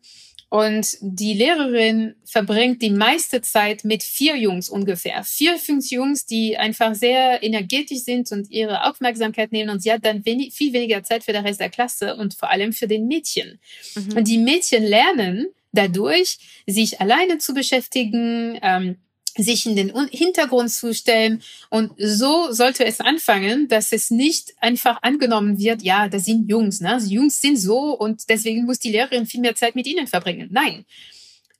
und 0.50 0.98
die 1.02 1.36
Lehrerin 1.36 2.16
verbringt 2.26 2.82
die 2.82 2.90
meiste 2.90 3.42
Zeit 3.42 3.84
mit 3.84 4.02
vier 4.02 4.36
Jungs 4.36 4.68
ungefähr. 4.68 5.24
Vier, 5.24 5.60
fünf 5.60 5.92
Jungs, 5.92 6.26
die 6.26 6.58
einfach 6.58 6.96
sehr 6.96 7.44
energetisch 7.44 8.00
sind 8.00 8.32
und 8.32 8.50
ihre 8.50 8.86
Aufmerksamkeit 8.86 9.52
nehmen. 9.52 9.70
Und 9.70 9.84
sie 9.84 9.92
hat 9.92 10.04
dann 10.04 10.26
wenig, 10.26 10.56
viel 10.56 10.74
weniger 10.74 11.04
Zeit 11.04 11.24
für 11.24 11.34
den 11.34 11.46
Rest 11.46 11.60
der 11.60 11.70
Klasse 11.70 12.16
und 12.16 12.34
vor 12.34 12.50
allem 12.50 12.74
für 12.74 12.88
den 12.88 13.08
Mädchen. 13.08 13.60
Mhm. 13.94 14.18
Und 14.18 14.28
die 14.28 14.40
Mädchen 14.40 14.84
lernen 14.84 15.50
dadurch, 15.72 16.40
sich 16.66 17.00
alleine 17.00 17.38
zu 17.38 17.54
beschäftigen, 17.54 18.58
ähm, 18.64 18.98
sich 19.38 19.66
in 19.66 19.76
den 19.76 19.94
Un- 19.94 20.10
Hintergrund 20.10 20.72
zu 20.72 20.94
stellen. 20.94 21.42
Und 21.70 21.92
so 21.98 22.52
sollte 22.52 22.86
es 22.86 23.00
anfangen, 23.00 23.68
dass 23.68 23.92
es 23.92 24.12
nicht 24.12 24.54
einfach 24.60 25.02
angenommen 25.02 25.58
wird, 25.60 25.82
ja, 25.82 26.08
das 26.08 26.26
sind 26.26 26.50
Jungs, 26.50 26.82
ne? 26.82 26.94
Also 26.94 27.08
Jungs 27.10 27.42
sind 27.42 27.58
so 27.58 27.94
und 27.98 28.30
deswegen 28.30 28.66
muss 28.66 28.80
die 28.80 28.92
Lehrerin 28.92 29.26
viel 29.26 29.42
mehr 29.42 29.56
Zeit 29.56 29.76
mit 29.76 29.88
ihnen 29.88 30.08
verbringen. 30.08 30.50
Nein. 30.52 30.86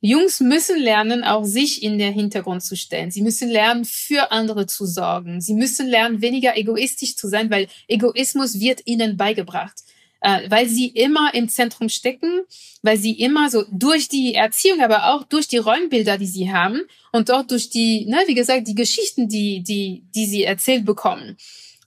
Jungs 0.02 0.40
müssen 0.40 0.80
lernen, 0.80 1.26
auch 1.26 1.44
sich 1.44 1.84
in 1.84 1.98
den 2.00 2.14
Hintergrund 2.14 2.64
zu 2.64 2.78
stellen. 2.78 3.12
Sie 3.12 3.22
müssen 3.22 3.50
lernen, 3.50 3.84
für 3.84 4.32
andere 4.32 4.66
zu 4.66 4.86
sorgen. 4.86 5.42
Sie 5.42 5.54
müssen 5.54 5.88
lernen, 5.88 6.22
weniger 6.22 6.56
egoistisch 6.56 7.18
zu 7.18 7.28
sein, 7.28 7.50
weil 7.50 7.68
Egoismus 7.90 8.62
wird 8.62 8.82
ihnen 8.86 9.18
beigebracht. 9.18 9.76
Äh, 10.22 10.50
weil 10.50 10.68
sie 10.68 10.88
immer 10.88 11.34
im 11.34 11.48
Zentrum 11.48 11.88
stecken, 11.88 12.42
weil 12.82 12.98
sie 12.98 13.14
immer 13.14 13.50
so 13.50 13.64
durch 13.72 14.10
die 14.10 14.36
Erziehung, 14.36 14.82
aber 14.82 15.14
auch 15.14 15.24
durch 15.24 15.48
die 15.48 15.58
Rollenbilder, 15.58 16.18
die 16.18 16.28
sie 16.28 16.52
haben 16.52 16.82
und 17.14 17.32
auch 17.32 17.44
durch 17.44 17.70
die, 17.70 18.06
ne, 18.06 18.18
wie 18.28 18.34
gesagt, 18.34 18.68
die 18.68 18.76
Geschichten, 18.76 19.30
die, 19.30 19.64
die, 19.64 20.04
die 20.14 20.26
sie 20.26 20.44
erzählt 20.44 20.86
bekommen, 20.86 21.38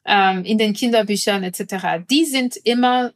ähm, 0.07 0.45
in 0.45 0.57
den 0.57 0.73
Kinderbüchern 0.73 1.45
etc., 1.45 2.05
die 2.11 2.25
sind 2.25 2.57
immer 2.57 3.13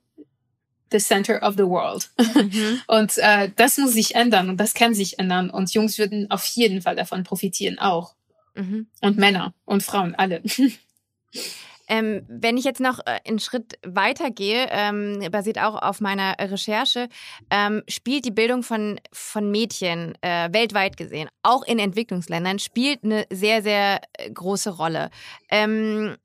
the 0.93 0.99
center 0.99 1.43
of 1.43 1.55
the 1.57 1.65
world. 1.65 2.11
Mhm. 2.19 2.81
Und 2.87 3.19
äh, 3.19 3.51
das 3.57 3.79
muss 3.79 3.93
sich 3.93 4.15
ändern 4.15 4.51
und 4.51 4.59
das 4.59 4.75
kann 4.75 4.95
sich 4.95 5.19
ändern. 5.19 5.51
Und 5.51 5.73
Jungs 5.75 5.99
würden 5.99 6.31
auf 6.31 6.45
jeden 6.47 6.81
Fall 6.83 6.95
davon 6.95 7.25
profitieren, 7.25 7.79
auch. 7.79 8.15
Mhm. 8.55 8.87
Und 9.01 9.19
Männer 9.19 9.55
und 9.65 9.83
Frauen, 9.83 10.15
alle. 10.15 10.43
Ähm, 11.89 12.25
wenn 12.29 12.57
ich 12.57 12.65
jetzt 12.65 12.81
noch 12.81 13.01
äh, 13.01 13.21
einen 13.27 13.39
Schritt 13.39 13.79
weitergehe, 13.87 14.67
ähm, 14.71 15.21
basiert 15.31 15.59
auch 15.59 15.81
auf 15.81 16.01
meiner 16.01 16.37
Recherche, 16.39 17.09
ähm, 17.51 17.83
spielt 17.89 18.25
die 18.25 18.31
Bildung 18.31 18.63
von, 18.63 19.01
von 19.13 19.51
Mädchen 19.51 20.15
äh, 20.23 20.49
weltweit 20.53 20.97
gesehen, 20.97 21.29
auch 21.43 21.63
in 21.65 21.79
Entwicklungsländern, 21.79 22.59
spielt 22.59 23.05
eine 23.05 23.27
sehr, 23.31 23.63
sehr 23.63 24.01
äh, 24.15 24.31
große 24.31 24.71
Rolle. 24.71 25.11
Ähm, 25.51 26.17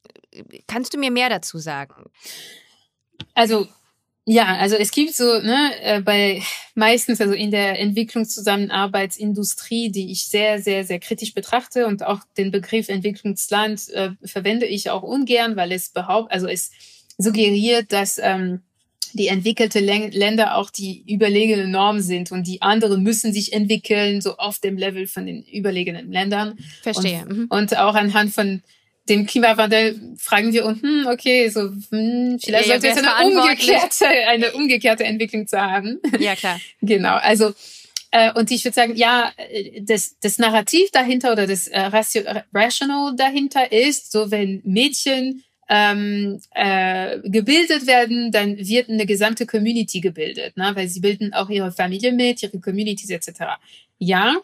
kannst 0.68 0.94
du 0.94 0.98
mir 0.98 1.12
mehr 1.12 1.30
dazu 1.30 1.58
sagen? 1.58 2.06
Also 3.34 3.68
ja, 4.26 4.58
also 4.58 4.76
es 4.76 4.92
gibt 4.92 5.16
so, 5.16 5.40
ne, 5.42 5.72
äh, 5.82 6.02
bei 6.02 6.44
meistens, 6.76 7.22
also 7.22 7.34
in 7.34 7.50
der 7.52 7.80
Entwicklungszusammenarbeitsindustrie, 7.80 9.92
die 9.92 10.12
ich 10.12 10.28
sehr, 10.28 10.62
sehr, 10.62 10.84
sehr 10.86 11.00
kritisch 11.00 11.34
betrachte 11.34 11.88
und 11.88 12.04
auch 12.04 12.20
den 12.38 12.52
Begriff 12.52 12.90
Entwicklungsland 12.90 13.90
äh, 13.90 14.12
verwende 14.24 14.68
ich 14.68 14.90
auch 14.90 15.04
ungern, 15.04 15.56
weil 15.56 15.72
es 15.72 15.90
behaupt, 15.90 16.32
also 16.32 16.48
es 16.48 16.72
suggeriert, 17.18 17.92
dass 17.92 18.20
ähm, 18.20 18.62
die 19.14 19.28
entwickelte 19.28 19.80
Län- 19.80 20.12
Länder 20.12 20.56
auch 20.56 20.70
die 20.70 21.04
überlegene 21.12 21.68
Norm 21.68 22.00
sind 22.00 22.32
und 22.32 22.48
die 22.48 22.62
anderen 22.62 23.04
müssen 23.04 23.34
sich 23.34 23.54
entwickeln, 23.54 24.22
so 24.22 24.38
auf 24.38 24.60
dem 24.60 24.78
Level 24.78 25.08
von 25.08 25.26
den 25.26 25.44
überlegenen 25.44 26.12
Ländern. 26.12 26.58
Verstehe. 26.82 27.26
Mhm. 27.26 27.48
Und 27.50 27.78
auch 27.78 27.96
anhand 27.96 28.34
von 28.34 28.62
dem 29.10 29.26
Klimawandel 29.26 30.00
fragen 30.18 30.54
wir 30.54 30.66
uns, 30.66 30.82
hm, 30.82 31.08
okay, 31.08 31.50
so 31.50 31.72
hm, 31.90 32.38
vielleicht 32.44 32.68
Ja, 32.68 32.80
sollte 32.80 32.88
es 32.88 32.98
eine 32.98 33.28
umgekehrte, 33.28 34.08
eine 34.08 34.52
umgekehrte 34.54 35.04
Entwicklung 35.04 35.48
zu 35.48 35.60
haben. 35.60 36.00
Ja, 36.20 36.36
klar. 36.36 36.60
genau. 36.82 37.16
Also 37.16 37.54
äh, 38.12 38.32
und 38.34 38.52
ich 38.52 38.64
würde 38.66 38.76
sagen, 38.76 38.96
ja, 38.96 39.32
äh, 39.38 39.82
das, 39.82 40.18
das 40.20 40.38
Narrativ 40.38 40.92
dahinter 40.92 41.32
oder 41.32 41.48
das 41.48 41.68
äh, 41.68 41.80
Ratio, 41.80 42.24
Rational 42.54 43.16
dahinter 43.16 43.72
ist, 43.72 44.12
so 44.12 44.30
wenn 44.32 44.62
Mädchen 44.66 45.44
ähm, 45.70 46.42
äh, 46.54 47.20
gebildet 47.24 47.88
werden, 47.88 48.32
dann 48.32 48.58
wird 48.58 48.90
eine 48.90 49.06
gesamte 49.06 49.46
Community 49.46 50.02
gebildet, 50.02 50.58
ne? 50.58 50.72
weil 50.76 50.90
sie 50.90 51.00
bilden 51.00 51.34
auch 51.34 51.50
ihre 51.50 51.72
Familie 51.72 52.12
mit, 52.12 52.44
ihre 52.44 52.60
Communities 52.60 53.10
etc. 53.10 53.44
Ja, 53.98 54.36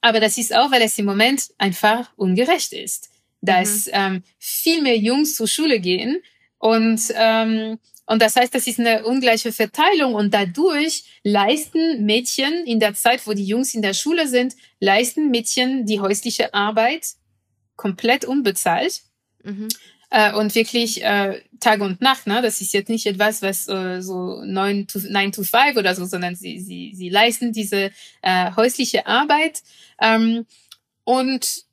aber 0.00 0.20
das 0.20 0.38
ist 0.38 0.56
auch, 0.56 0.70
weil 0.70 0.80
es 0.80 0.98
im 0.98 1.04
Moment 1.04 1.50
einfach 1.58 2.10
ungerecht 2.16 2.72
ist. 2.72 3.10
Dass 3.40 3.86
mhm. 3.86 3.92
ähm, 3.92 4.22
viel 4.38 4.82
mehr 4.82 4.98
Jungs 4.98 5.34
zur 5.34 5.48
Schule 5.48 5.80
gehen 5.80 6.22
und 6.58 7.00
ähm, 7.14 7.78
und 8.10 8.20
das 8.20 8.34
heißt, 8.34 8.52
das 8.52 8.66
ist 8.66 8.80
eine 8.80 9.04
ungleiche 9.04 9.52
Verteilung 9.52 10.14
und 10.14 10.34
dadurch 10.34 11.04
leisten 11.22 12.04
Mädchen 12.04 12.66
in 12.66 12.80
der 12.80 12.92
Zeit, 12.94 13.24
wo 13.24 13.34
die 13.34 13.44
Jungs 13.44 13.72
in 13.72 13.82
der 13.82 13.94
Schule 13.94 14.26
sind, 14.26 14.56
leisten 14.80 15.30
Mädchen 15.30 15.86
die 15.86 16.00
häusliche 16.00 16.52
Arbeit 16.52 17.06
komplett 17.76 18.24
unbezahlt. 18.24 19.02
Mhm. 19.44 19.68
Äh, 20.10 20.34
und 20.34 20.52
wirklich 20.56 21.04
äh, 21.04 21.40
Tag 21.60 21.80
und 21.82 22.00
Nacht, 22.00 22.26
ne? 22.26 22.42
Das 22.42 22.60
ist 22.60 22.72
jetzt 22.72 22.88
nicht 22.88 23.06
etwas, 23.06 23.42
was 23.42 23.68
äh, 23.68 24.02
so 24.02 24.42
neun 24.44 24.88
to, 24.88 24.98
nine 25.08 25.30
to 25.30 25.44
five 25.44 25.76
oder 25.76 25.94
so, 25.94 26.04
sondern 26.04 26.34
sie, 26.34 26.58
sie, 26.58 26.92
sie 26.96 27.10
leisten 27.10 27.52
diese 27.52 27.92
äh, 28.22 28.50
häusliche 28.56 29.06
Arbeit. 29.06 29.62
Ähm, 30.00 30.46
und 31.04 31.64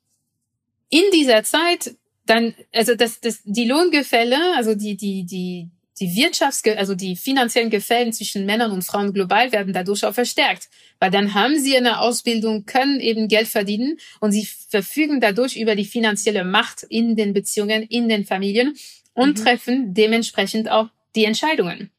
in 0.90 1.04
dieser 1.12 1.42
Zeit 1.44 1.94
dann, 2.26 2.54
also 2.72 2.94
das, 2.94 3.20
das, 3.20 3.40
die 3.44 3.64
Lohngefälle, 3.64 4.54
also 4.56 4.74
die, 4.74 4.96
die, 4.96 5.24
die, 5.24 5.68
die 5.98 6.08
Wirtschafts-, 6.10 6.74
also 6.76 6.94
die 6.94 7.16
finanziellen 7.16 7.70
Gefällen 7.70 8.12
zwischen 8.12 8.46
Männern 8.46 8.70
und 8.70 8.82
Frauen 8.82 9.12
global 9.12 9.50
werden 9.52 9.72
dadurch 9.72 10.04
auch 10.04 10.14
verstärkt. 10.14 10.68
Weil 11.00 11.10
dann 11.10 11.34
haben 11.34 11.58
sie 11.58 11.76
eine 11.76 12.00
Ausbildung, 12.00 12.66
können 12.66 13.00
eben 13.00 13.28
Geld 13.28 13.48
verdienen 13.48 13.98
und 14.20 14.32
sie 14.32 14.46
verfügen 14.46 15.20
dadurch 15.20 15.56
über 15.56 15.74
die 15.74 15.84
finanzielle 15.84 16.44
Macht 16.44 16.82
in 16.82 17.16
den 17.16 17.32
Beziehungen, 17.32 17.82
in 17.82 18.08
den 18.08 18.24
Familien 18.24 18.76
und 19.14 19.38
mhm. 19.38 19.44
treffen 19.44 19.94
dementsprechend 19.94 20.70
auch 20.70 20.88
die 21.16 21.24
Entscheidungen. 21.24 21.90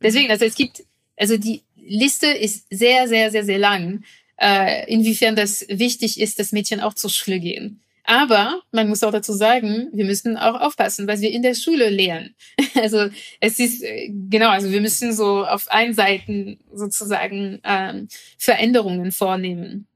Deswegen, 0.00 0.30
also 0.30 0.44
es 0.44 0.54
gibt, 0.54 0.84
also 1.16 1.36
die 1.36 1.62
Liste 1.76 2.26
ist 2.26 2.66
sehr, 2.70 3.08
sehr, 3.08 3.30
sehr, 3.30 3.44
sehr 3.44 3.58
lang, 3.58 4.04
äh, 4.40 4.90
inwiefern 4.92 5.34
das 5.34 5.66
wichtig 5.68 6.20
ist, 6.20 6.38
dass 6.38 6.52
Mädchen 6.52 6.80
auch 6.80 6.94
zur 6.94 7.10
Schule 7.10 7.40
gehen. 7.40 7.80
Aber 8.08 8.62
man 8.72 8.88
muss 8.88 9.02
auch 9.02 9.12
dazu 9.12 9.34
sagen, 9.34 9.90
wir 9.92 10.06
müssen 10.06 10.38
auch 10.38 10.58
aufpassen, 10.62 11.06
was 11.06 11.20
wir 11.20 11.30
in 11.30 11.42
der 11.42 11.54
Schule 11.54 11.90
lernen. 11.90 12.34
Also 12.74 13.08
es 13.40 13.58
ist 13.58 13.82
äh, 13.82 14.08
genau, 14.30 14.50
also 14.50 14.70
wir 14.70 14.80
müssen 14.80 15.12
so 15.12 15.44
auf 15.44 15.66
allen 15.68 15.92
Seiten 15.92 16.58
sozusagen 16.72 17.60
ähm, 17.64 18.08
Veränderungen 18.38 19.10
vornehmen. 19.12 19.88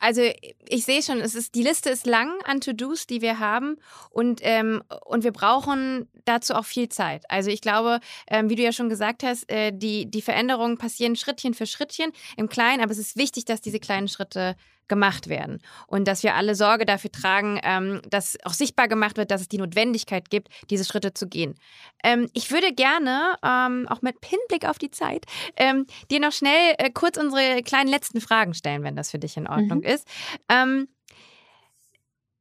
Also 0.00 0.22
ich 0.68 0.84
sehe 0.84 1.02
schon, 1.02 1.20
es 1.20 1.34
ist 1.34 1.54
die 1.54 1.62
Liste 1.62 1.90
ist 1.90 2.06
lang 2.06 2.30
an 2.44 2.60
To-Dos, 2.60 3.06
die 3.06 3.20
wir 3.20 3.38
haben 3.38 3.76
und 4.10 4.40
ähm, 4.42 4.82
und 5.04 5.24
wir 5.24 5.32
brauchen 5.32 6.08
dazu 6.24 6.54
auch 6.54 6.64
viel 6.64 6.88
Zeit. 6.88 7.24
Also 7.28 7.50
ich 7.50 7.60
glaube, 7.60 8.00
ähm, 8.28 8.48
wie 8.48 8.56
du 8.56 8.62
ja 8.62 8.72
schon 8.72 8.88
gesagt 8.88 9.22
hast, 9.22 9.50
äh, 9.50 9.72
die 9.72 10.10
die 10.10 10.22
Veränderungen 10.22 10.78
passieren 10.78 11.16
Schrittchen 11.16 11.54
für 11.54 11.66
Schrittchen 11.66 12.12
im 12.36 12.48
Kleinen, 12.48 12.82
aber 12.82 12.92
es 12.92 12.98
ist 12.98 13.16
wichtig, 13.16 13.44
dass 13.44 13.60
diese 13.60 13.80
kleinen 13.80 14.08
Schritte 14.08 14.56
gemacht 14.88 15.28
werden. 15.28 15.60
Und 15.86 16.06
dass 16.06 16.22
wir 16.22 16.34
alle 16.34 16.54
Sorge 16.54 16.86
dafür 16.86 17.10
tragen, 17.10 17.60
ähm, 17.62 18.00
dass 18.08 18.38
auch 18.44 18.52
sichtbar 18.52 18.88
gemacht 18.88 19.16
wird, 19.16 19.30
dass 19.30 19.40
es 19.40 19.48
die 19.48 19.58
Notwendigkeit 19.58 20.30
gibt, 20.30 20.48
diese 20.70 20.84
Schritte 20.84 21.14
zu 21.14 21.28
gehen. 21.28 21.54
Ähm, 22.04 22.28
ich 22.34 22.50
würde 22.50 22.72
gerne, 22.72 23.36
ähm, 23.44 23.86
auch 23.88 24.02
mit 24.02 24.16
Hinblick 24.24 24.68
auf 24.68 24.78
die 24.78 24.90
Zeit, 24.90 25.24
ähm, 25.56 25.86
dir 26.10 26.20
noch 26.20 26.32
schnell 26.32 26.74
äh, 26.78 26.90
kurz 26.90 27.16
unsere 27.16 27.62
kleinen 27.62 27.88
letzten 27.88 28.20
Fragen 28.20 28.54
stellen, 28.54 28.82
wenn 28.84 28.96
das 28.96 29.10
für 29.10 29.18
dich 29.18 29.36
in 29.36 29.48
Ordnung 29.48 29.78
mhm. 29.78 29.84
Ist. 29.86 30.06
Ähm, 30.48 30.88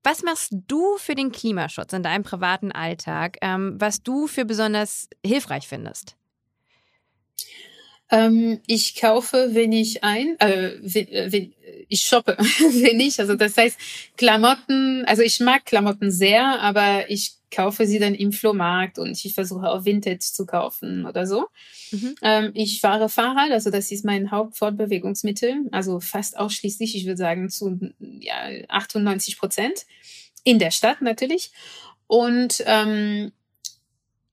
was 0.03 0.21
machst 0.21 0.53
du 0.67 0.97
für 0.97 1.15
den 1.15 1.31
Klimaschutz 1.31 1.91
in 1.93 2.03
deinem 2.03 2.23
privaten 2.23 2.71
Alltag, 2.71 3.37
ähm, 3.41 3.75
was 3.79 4.03
du 4.03 4.27
für 4.27 4.45
besonders 4.45 5.09
hilfreich 5.25 5.67
findest? 5.67 6.15
Ähm, 8.11 8.59
ich 8.67 8.95
kaufe 8.99 9.55
wenig 9.55 10.03
ein, 10.03 10.37
äh, 10.39 10.75
äh 10.75 11.51
ich 11.87 12.03
shoppe 12.03 12.37
wenig. 12.37 13.19
Also 13.19 13.35
das 13.35 13.57
heißt 13.57 13.77
Klamotten, 14.17 15.03
also 15.05 15.21
ich 15.21 15.39
mag 15.39 15.65
Klamotten 15.65 16.11
sehr, 16.11 16.61
aber 16.61 17.09
ich 17.09 17.33
kaufe 17.51 17.87
sie 17.87 17.99
dann 17.99 18.15
im 18.15 18.31
Flohmarkt 18.31 18.99
und 18.99 19.23
ich 19.23 19.33
versuche 19.33 19.69
auch 19.69 19.85
Vintage 19.85 20.19
zu 20.19 20.45
kaufen 20.45 21.05
oder 21.05 21.25
so. 21.25 21.47
Mhm. 21.91 22.15
Ähm, 22.21 22.51
ich 22.53 22.81
fahre 22.81 23.07
Fahrrad, 23.07 23.51
also 23.51 23.69
das 23.69 23.91
ist 23.91 24.03
mein 24.03 24.31
Hauptfortbewegungsmittel, 24.31 25.65
also 25.71 25.99
fast 25.99 26.37
ausschließlich, 26.37 26.95
ich 26.95 27.05
würde 27.05 27.17
sagen 27.17 27.49
zu 27.49 27.79
ja, 27.99 28.49
98 28.67 29.37
Prozent 29.37 29.85
in 30.43 30.59
der 30.59 30.71
Stadt 30.71 31.01
natürlich. 31.01 31.51
Und 32.07 32.63
ähm, 32.67 33.31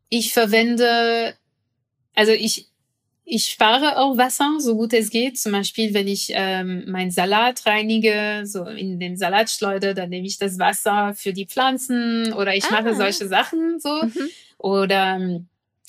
ich 0.09 0.33
verwende, 0.33 1.35
also 2.15 2.33
ich 2.33 2.72
ich 3.25 3.47
spare 3.47 3.99
auch 3.99 4.17
Wasser, 4.17 4.57
so 4.59 4.77
gut 4.77 4.93
es 4.93 5.11
geht. 5.11 5.39
Zum 5.39 5.53
Beispiel, 5.53 5.95
wenn 5.95 6.09
ich 6.09 6.33
ähm, 6.35 6.85
mein 6.89 7.11
Salat 7.11 7.65
reinige, 7.67 8.43
so 8.45 8.65
in 8.65 8.99
den 8.99 9.17
Salatschleuder, 9.17 9.95
dann 9.95 10.11
nehme 10.11 10.27
ich 10.27 10.39
das 10.39 10.59
Wasser 10.59 11.15
für 11.15 11.33
die 11.33 11.47
Pflanzen 11.47 12.33
oder 12.33 12.55
ich 12.55 12.65
ah. 12.67 12.73
mache 12.73 12.95
solche 12.95 13.29
Sachen 13.29 13.79
so. 13.79 14.03
Mhm. 14.03 14.31
Oder 14.59 15.17
ähm, 15.17 15.49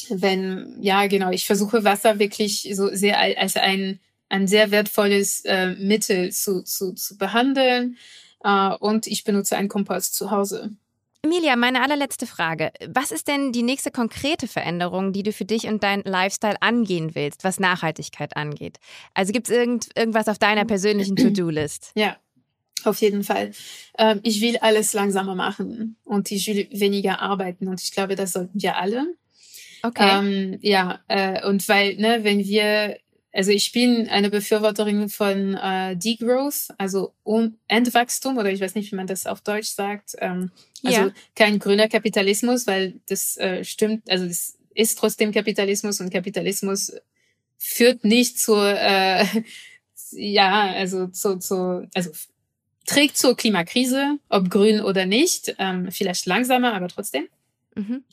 wenn, 0.09 0.77
ja 0.81 1.07
genau, 1.07 1.31
ich 1.31 1.45
versuche 1.45 1.83
Wasser 1.83 2.19
wirklich 2.19 2.69
so 2.73 2.89
sehr 2.93 3.19
als 3.19 3.57
ein, 3.57 3.99
ein 4.29 4.47
sehr 4.47 4.71
wertvolles 4.71 5.43
äh, 5.45 5.71
Mittel 5.75 6.31
zu, 6.31 6.63
zu, 6.63 6.93
zu 6.93 7.17
behandeln. 7.17 7.97
Äh, 8.43 8.75
und 8.75 9.07
ich 9.07 9.23
benutze 9.23 9.57
einen 9.57 9.69
Kompost 9.69 10.15
zu 10.15 10.29
Hause. 10.29 10.71
Emilia, 11.25 11.55
meine 11.55 11.81
allerletzte 11.81 12.27
Frage. 12.27 12.73
Was 12.85 13.13
ist 13.13 13.29
denn 13.29 13.53
die 13.53 13.63
nächste 13.63 13.91
konkrete 13.91 14.45
Veränderung, 14.45 15.13
die 15.13 15.23
du 15.23 15.31
für 15.31 15.45
dich 15.45 15.67
und 15.67 15.81
dein 15.81 16.01
Lifestyle 16.01 16.61
angehen 16.61 17.15
willst, 17.15 17.45
was 17.45 17.61
Nachhaltigkeit 17.61 18.35
angeht? 18.35 18.77
Also 19.13 19.31
gibt 19.31 19.49
es 19.49 19.55
irgend, 19.55 19.87
irgendwas 19.95 20.27
auf 20.27 20.37
deiner 20.37 20.65
persönlichen 20.65 21.15
To-Do-List? 21.15 21.93
Ja, 21.95 22.17
auf 22.83 22.99
jeden 22.99 23.23
Fall. 23.23 23.51
Ähm, 23.97 24.19
ich 24.23 24.41
will 24.41 24.57
alles 24.57 24.91
langsamer 24.91 25.33
machen 25.33 25.95
und 26.03 26.29
ich 26.29 26.45
will 26.47 26.67
weniger 26.71 27.21
arbeiten 27.21 27.69
und 27.69 27.81
ich 27.81 27.93
glaube, 27.93 28.15
das 28.15 28.33
sollten 28.33 28.61
wir 28.61 28.77
alle. 28.77 29.15
Okay. 29.81 30.19
Ähm, 30.19 30.59
ja, 30.61 30.99
äh, 31.07 31.45
und 31.47 31.67
weil, 31.69 31.95
ne, 31.95 32.19
wenn 32.23 32.39
wir 32.39 32.97
also 33.33 33.49
ich 33.49 33.71
bin 33.71 34.07
eine 34.09 34.29
Befürworterin 34.29 35.09
von 35.09 35.55
äh, 35.55 35.97
Degrowth, 35.97 36.67
also 36.77 37.13
um 37.23 37.57
Entwachstum, 37.67 38.37
oder 38.37 38.51
ich 38.51 38.61
weiß 38.61 38.75
nicht, 38.75 38.91
wie 38.91 38.95
man 38.95 39.07
das 39.07 39.25
auf 39.25 39.41
Deutsch 39.41 39.69
sagt. 39.69 40.15
Ähm, 40.19 40.51
also 40.83 41.01
ja. 41.01 41.11
kein 41.35 41.57
grüner 41.57 41.89
Kapitalismus, 41.89 42.67
weil 42.67 42.99
das 43.07 43.35
äh, 43.37 43.63
stimmt, 43.63 44.09
also 44.09 44.27
das 44.27 44.59
ist 44.75 44.99
trotzdem 44.99 45.31
Kapitalismus 45.31 45.99
und 45.99 46.11
Kapitalismus 46.11 46.93
führt 47.57 48.03
nicht 48.03 48.39
zur, 48.39 48.69
äh, 48.79 49.25
ja, 50.11 50.71
also 50.71 51.07
zu, 51.07 51.39
zu, 51.39 51.87
also 51.95 52.11
trägt 52.85 53.17
zur 53.17 53.35
Klimakrise, 53.35 54.19
ob 54.29 54.51
grün 54.51 54.79
oder 54.79 55.07
nicht, 55.07 55.55
ähm, 55.57 55.91
vielleicht 55.91 56.27
langsamer, 56.27 56.73
aber 56.75 56.87
trotzdem. 56.87 57.27
Mhm. 57.73 58.03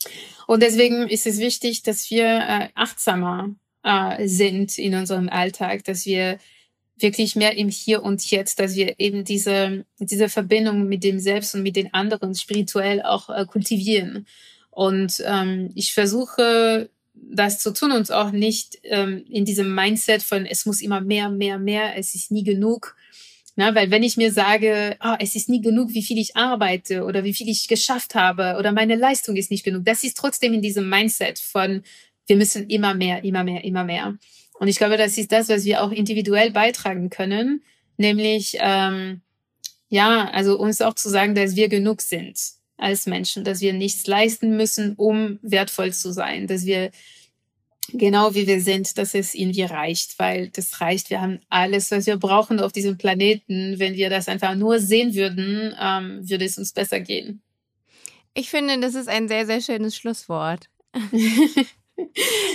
Und 0.46 0.62
deswegen 0.62 1.08
ist 1.08 1.26
es 1.26 1.38
wichtig, 1.40 1.82
dass 1.82 2.10
wir 2.10 2.24
äh, 2.24 2.68
achtsamer 2.74 3.50
äh, 3.82 4.26
sind 4.26 4.78
in 4.78 4.94
unserem 4.94 5.28
Alltag, 5.28 5.84
dass 5.84 6.06
wir 6.06 6.38
wirklich 6.98 7.36
mehr 7.36 7.56
im 7.56 7.68
Hier 7.68 8.02
und 8.02 8.30
Jetzt, 8.30 8.60
dass 8.60 8.74
wir 8.74 8.98
eben 8.98 9.24
diese, 9.24 9.84
diese 9.98 10.28
Verbindung 10.28 10.88
mit 10.88 11.02
dem 11.04 11.18
Selbst 11.18 11.54
und 11.54 11.62
mit 11.62 11.76
den 11.76 11.92
anderen 11.94 12.34
spirituell 12.34 13.02
auch 13.02 13.30
äh, 13.30 13.46
kultivieren. 13.46 14.26
Und 14.70 15.22
ähm, 15.26 15.70
ich 15.74 15.92
versuche 15.92 16.90
das 17.14 17.58
zu 17.58 17.72
tun 17.72 17.92
und 17.92 18.10
auch 18.12 18.30
nicht 18.30 18.78
ähm, 18.84 19.24
in 19.28 19.44
diesem 19.44 19.74
Mindset 19.74 20.22
von 20.22 20.46
es 20.46 20.64
muss 20.66 20.80
immer 20.80 21.00
mehr, 21.00 21.28
mehr, 21.28 21.58
mehr, 21.58 21.96
es 21.96 22.14
ist 22.14 22.30
nie 22.30 22.44
genug. 22.44 22.96
Na, 23.56 23.74
weil 23.74 23.90
wenn 23.90 24.02
ich 24.02 24.16
mir 24.16 24.32
sage, 24.32 24.96
oh, 25.04 25.16
es 25.18 25.34
ist 25.34 25.48
nie 25.48 25.60
genug, 25.60 25.92
wie 25.92 26.02
viel 26.02 26.18
ich 26.18 26.36
arbeite 26.36 27.04
oder 27.04 27.24
wie 27.24 27.34
viel 27.34 27.48
ich 27.48 27.68
geschafft 27.68 28.14
habe 28.14 28.56
oder 28.58 28.72
meine 28.72 28.94
Leistung 28.94 29.36
ist 29.36 29.50
nicht 29.50 29.64
genug, 29.64 29.84
das 29.84 30.04
ist 30.04 30.16
trotzdem 30.16 30.54
in 30.54 30.62
diesem 30.62 30.88
Mindset 30.88 31.38
von 31.38 31.82
wir 32.30 32.36
müssen 32.36 32.70
immer 32.70 32.94
mehr, 32.94 33.24
immer 33.24 33.44
mehr, 33.44 33.64
immer 33.64 33.84
mehr. 33.84 34.16
Und 34.54 34.68
ich 34.68 34.76
glaube, 34.76 34.96
das 34.96 35.18
ist 35.18 35.32
das, 35.32 35.48
was 35.48 35.64
wir 35.64 35.82
auch 35.82 35.90
individuell 35.90 36.52
beitragen 36.52 37.10
können, 37.10 37.62
nämlich 37.96 38.56
ähm, 38.60 39.20
ja, 39.88 40.30
also 40.30 40.56
uns 40.58 40.80
auch 40.80 40.94
zu 40.94 41.10
sagen, 41.10 41.34
dass 41.34 41.56
wir 41.56 41.68
genug 41.68 42.00
sind 42.00 42.38
als 42.76 43.06
Menschen, 43.06 43.42
dass 43.44 43.60
wir 43.60 43.72
nichts 43.72 44.06
leisten 44.06 44.56
müssen, 44.56 44.94
um 44.94 45.40
wertvoll 45.42 45.92
zu 45.92 46.12
sein, 46.12 46.46
dass 46.46 46.64
wir 46.64 46.92
genau 47.92 48.34
wie 48.34 48.46
wir 48.46 48.60
sind, 48.60 48.96
dass 48.96 49.14
es 49.14 49.34
irgendwie 49.34 49.64
reicht, 49.64 50.18
weil 50.20 50.48
das 50.50 50.80
reicht. 50.80 51.10
Wir 51.10 51.20
haben 51.20 51.40
alles, 51.48 51.90
was 51.90 52.06
wir 52.06 52.16
brauchen 52.16 52.60
auf 52.60 52.70
diesem 52.70 52.96
Planeten. 52.96 53.80
Wenn 53.80 53.94
wir 53.94 54.08
das 54.08 54.28
einfach 54.28 54.54
nur 54.54 54.78
sehen 54.78 55.14
würden, 55.14 55.74
ähm, 55.80 56.20
würde 56.28 56.44
es 56.44 56.56
uns 56.56 56.72
besser 56.72 57.00
gehen. 57.00 57.42
Ich 58.34 58.48
finde, 58.48 58.78
das 58.78 58.94
ist 58.94 59.08
ein 59.08 59.26
sehr, 59.26 59.46
sehr 59.46 59.60
schönes 59.60 59.96
Schlusswort. 59.96 60.68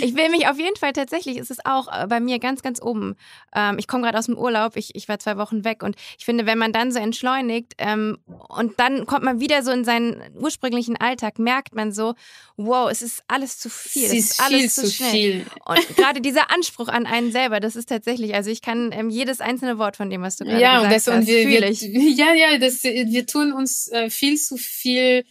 Ich 0.01 0.15
will 0.15 0.29
mich 0.29 0.47
auf 0.47 0.57
jeden 0.57 0.75
Fall 0.75 0.93
tatsächlich, 0.93 1.37
ist 1.37 1.51
es 1.51 1.65
auch 1.65 1.87
äh, 1.87 2.07
bei 2.07 2.19
mir 2.19 2.39
ganz, 2.39 2.61
ganz 2.61 2.81
oben. 2.81 3.15
Ähm, 3.53 3.77
ich 3.79 3.87
komme 3.87 4.03
gerade 4.03 4.17
aus 4.17 4.25
dem 4.25 4.37
Urlaub, 4.37 4.75
ich, 4.75 4.95
ich 4.95 5.07
war 5.07 5.19
zwei 5.19 5.37
Wochen 5.37 5.63
weg 5.63 5.83
und 5.83 5.95
ich 6.17 6.25
finde, 6.25 6.45
wenn 6.45 6.57
man 6.57 6.71
dann 6.71 6.91
so 6.91 6.99
entschleunigt 6.99 7.73
ähm, 7.77 8.17
und 8.25 8.79
dann 8.79 9.05
kommt 9.05 9.23
man 9.23 9.39
wieder 9.39 9.63
so 9.63 9.71
in 9.71 9.85
seinen 9.85 10.21
ursprünglichen 10.35 10.97
Alltag, 10.97 11.39
merkt 11.39 11.75
man 11.75 11.91
so, 11.91 12.15
wow, 12.57 12.89
es 12.89 13.01
ist 13.01 13.23
alles 13.27 13.59
zu 13.59 13.69
viel. 13.69 14.05
Es 14.05 14.13
ist 14.13 14.41
alles 14.41 14.75
zu, 14.75 14.89
schnell. 14.89 15.11
Viel. 15.11 15.45
Und 15.65 15.95
gerade 15.95 16.21
dieser 16.21 16.51
Anspruch 16.51 16.87
an 16.87 17.05
einen 17.05 17.31
selber, 17.31 17.59
das 17.59 17.75
ist 17.75 17.89
tatsächlich, 17.89 18.35
also 18.35 18.49
ich 18.49 18.61
kann 18.61 18.91
ähm, 18.91 19.09
jedes 19.09 19.41
einzelne 19.41 19.77
Wort 19.77 19.97
von 19.97 20.09
dem, 20.09 20.21
was 20.21 20.37
du 20.37 20.45
gerade 20.45 20.61
ja, 20.61 20.81
gesagt 20.81 20.85
und 20.85 20.93
das, 20.93 21.07
hast, 21.07 21.19
und 21.19 21.27
wir, 21.27 21.43
fühle 21.43 21.69
wir. 21.69 22.15
Ja, 22.15 22.33
ja, 22.33 22.57
das, 22.57 22.83
wir 22.83 23.25
tun 23.25 23.53
uns 23.53 23.87
äh, 23.89 24.09
viel 24.09 24.37
zu 24.37 24.57
viel 24.57 25.25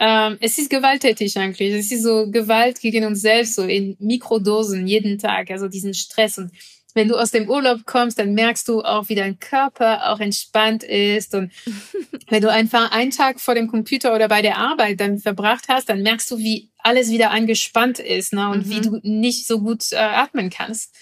ähm, 0.00 0.38
es 0.40 0.58
ist 0.58 0.70
gewalttätig 0.70 1.36
eigentlich. 1.38 1.72
Es 1.72 1.90
ist 1.90 2.02
so 2.02 2.30
Gewalt 2.30 2.80
gegen 2.80 3.04
uns 3.04 3.20
selbst, 3.20 3.56
so 3.56 3.64
in 3.64 3.96
Mikrodosen 3.98 4.86
jeden 4.86 5.18
Tag, 5.18 5.50
also 5.50 5.68
diesen 5.68 5.94
Stress. 5.94 6.38
Und 6.38 6.52
wenn 6.94 7.08
du 7.08 7.16
aus 7.16 7.30
dem 7.30 7.48
Urlaub 7.48 7.84
kommst, 7.84 8.18
dann 8.18 8.34
merkst 8.34 8.68
du 8.68 8.82
auch, 8.82 9.08
wie 9.08 9.14
dein 9.14 9.38
Körper 9.38 10.10
auch 10.10 10.20
entspannt 10.20 10.82
ist. 10.84 11.34
Und 11.34 11.52
wenn 12.28 12.42
du 12.42 12.50
einfach 12.50 12.92
einen 12.92 13.10
Tag 13.10 13.40
vor 13.40 13.54
dem 13.54 13.68
Computer 13.68 14.14
oder 14.14 14.28
bei 14.28 14.42
der 14.42 14.58
Arbeit 14.58 15.00
dann 15.00 15.18
verbracht 15.18 15.64
hast, 15.68 15.88
dann 15.88 16.02
merkst 16.02 16.30
du, 16.30 16.38
wie 16.38 16.70
alles 16.78 17.10
wieder 17.10 17.30
angespannt 17.30 17.98
ist 17.98 18.32
ne? 18.32 18.48
und 18.50 18.66
mhm. 18.66 18.70
wie 18.70 18.80
du 18.80 19.00
nicht 19.02 19.46
so 19.46 19.60
gut 19.60 19.92
äh, 19.92 19.96
atmen 19.96 20.50
kannst. 20.50 20.94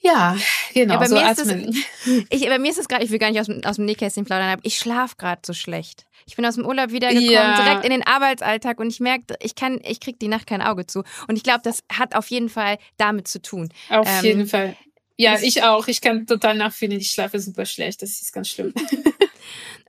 Ja, 0.00 0.36
genau, 0.74 0.94
ja, 0.94 1.00
bei 1.00 1.08
so 1.08 1.14
mir 1.14 1.26
atmen. 1.26 1.68
Ist 1.68 1.86
das, 2.04 2.24
ich, 2.30 2.46
bei 2.46 2.58
mir 2.58 2.70
ist 2.70 2.78
es 2.78 2.88
gerade, 2.88 3.04
ich 3.04 3.10
will 3.10 3.18
gar 3.18 3.30
nicht 3.30 3.40
aus 3.40 3.46
dem, 3.46 3.64
aus 3.64 3.76
dem 3.76 3.86
Nähkästchen 3.86 4.24
plaudern, 4.24 4.50
aber 4.50 4.62
ich 4.64 4.76
schlafe 4.76 5.16
gerade 5.16 5.40
so 5.46 5.54
schlecht. 5.54 6.06
Ich 6.26 6.36
bin 6.36 6.46
aus 6.46 6.54
dem 6.54 6.66
Urlaub 6.66 6.90
wiedergekommen, 6.90 7.30
ja. 7.30 7.62
direkt 7.62 7.84
in 7.84 7.90
den 7.90 8.06
Arbeitsalltag 8.06 8.80
und 8.80 8.88
ich 8.88 9.00
merke, 9.00 9.34
ich 9.40 9.54
kann, 9.54 9.80
ich 9.84 10.00
krieg 10.00 10.18
die 10.18 10.28
Nacht 10.28 10.46
kein 10.46 10.62
Auge 10.62 10.86
zu. 10.86 11.04
Und 11.28 11.36
ich 11.36 11.42
glaube, 11.42 11.60
das 11.62 11.84
hat 11.92 12.14
auf 12.14 12.28
jeden 12.28 12.48
Fall 12.48 12.78
damit 12.96 13.28
zu 13.28 13.42
tun. 13.42 13.68
Auf 13.90 14.08
ähm, 14.08 14.24
jeden 14.24 14.46
Fall. 14.46 14.76
Ja, 15.16 15.38
ich 15.40 15.62
auch. 15.62 15.86
Ich 15.86 16.00
kann 16.00 16.26
total 16.26 16.56
nachfühlen. 16.56 16.98
Ich 16.98 17.10
schlafe 17.10 17.38
super 17.38 17.66
schlecht. 17.66 18.02
Das 18.02 18.20
ist 18.20 18.32
ganz 18.32 18.48
schlimm. 18.48 18.74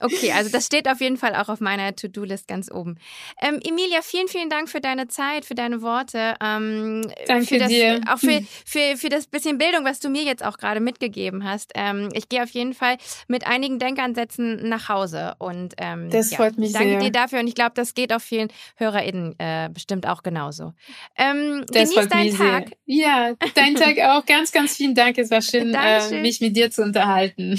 Okay, 0.00 0.32
also 0.32 0.50
das 0.50 0.66
steht 0.66 0.88
auf 0.88 1.00
jeden 1.00 1.16
Fall 1.16 1.34
auch 1.34 1.48
auf 1.48 1.60
meiner 1.60 1.94
To-Do-List 1.96 2.48
ganz 2.48 2.70
oben. 2.70 2.98
Ähm, 3.40 3.60
Emilia, 3.64 4.02
vielen, 4.02 4.28
vielen 4.28 4.50
Dank 4.50 4.68
für 4.68 4.80
deine 4.80 5.08
Zeit, 5.08 5.44
für 5.44 5.54
deine 5.54 5.80
Worte. 5.80 6.34
Ähm, 6.42 7.10
Danke 7.26 7.46
für 7.46 7.58
das, 7.58 7.68
dir. 7.68 8.00
Auch 8.08 8.18
für, 8.18 8.42
für, 8.66 8.96
für 8.96 9.08
das 9.08 9.26
bisschen 9.26 9.58
Bildung, 9.58 9.84
was 9.84 10.00
du 10.00 10.08
mir 10.08 10.22
jetzt 10.22 10.44
auch 10.44 10.58
gerade 10.58 10.80
mitgegeben 10.80 11.44
hast. 11.44 11.72
Ähm, 11.74 12.10
ich 12.12 12.28
gehe 12.28 12.42
auf 12.42 12.50
jeden 12.50 12.74
Fall 12.74 12.96
mit 13.28 13.46
einigen 13.46 13.78
Denkansätzen 13.78 14.68
nach 14.68 14.88
Hause. 14.88 15.34
Und 15.38 15.74
ähm, 15.78 16.10
das 16.10 16.30
ja, 16.30 16.36
freut 16.36 16.58
mich 16.58 16.72
danke 16.72 16.90
sehr. 16.90 16.98
dir 17.00 17.12
dafür 17.12 17.40
und 17.40 17.46
ich 17.46 17.54
glaube, 17.54 17.72
das 17.74 17.94
geht 17.94 18.12
auch 18.12 18.20
vielen 18.20 18.48
HörerInnen 18.76 19.38
äh, 19.38 19.70
bestimmt 19.72 20.06
auch 20.06 20.22
genauso. 20.22 20.74
Ähm, 21.16 21.64
das 21.68 21.94
genieß 21.94 22.08
deinen 22.08 22.36
Tag. 22.36 22.68
Sehr. 22.68 22.76
Ja, 22.84 23.32
dein 23.54 23.74
Tag 23.76 23.98
auch. 24.00 24.26
Ganz, 24.26 24.52
ganz 24.52 24.76
vielen 24.76 24.94
Dank. 24.94 25.18
Es 25.18 25.30
war 25.30 25.42
schön, 25.42 25.74
äh, 25.74 26.20
mich 26.20 26.40
mit 26.40 26.56
dir 26.56 26.70
zu 26.70 26.82
unterhalten. 26.82 27.58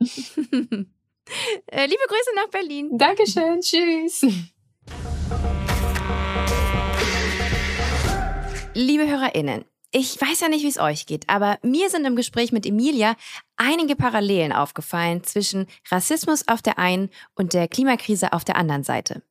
Äh, 1.66 1.86
liebe 1.86 2.02
Grüße 2.08 2.34
nach 2.34 2.48
Berlin. 2.48 2.90
Dankeschön. 2.96 3.60
Tschüss. 3.60 4.24
Liebe 8.74 9.08
HörerInnen, 9.08 9.64
ich 9.90 10.20
weiß 10.20 10.40
ja 10.40 10.48
nicht, 10.48 10.62
wie 10.62 10.68
es 10.68 10.78
euch 10.78 11.06
geht, 11.06 11.28
aber 11.28 11.58
mir 11.62 11.90
sind 11.90 12.04
im 12.04 12.14
Gespräch 12.14 12.52
mit 12.52 12.66
Emilia 12.66 13.16
einige 13.56 13.96
Parallelen 13.96 14.52
aufgefallen 14.52 15.24
zwischen 15.24 15.66
Rassismus 15.90 16.46
auf 16.46 16.62
der 16.62 16.78
einen 16.78 17.10
und 17.34 17.54
der 17.54 17.68
Klimakrise 17.68 18.32
auf 18.32 18.44
der 18.44 18.56
anderen 18.56 18.84
Seite. 18.84 19.22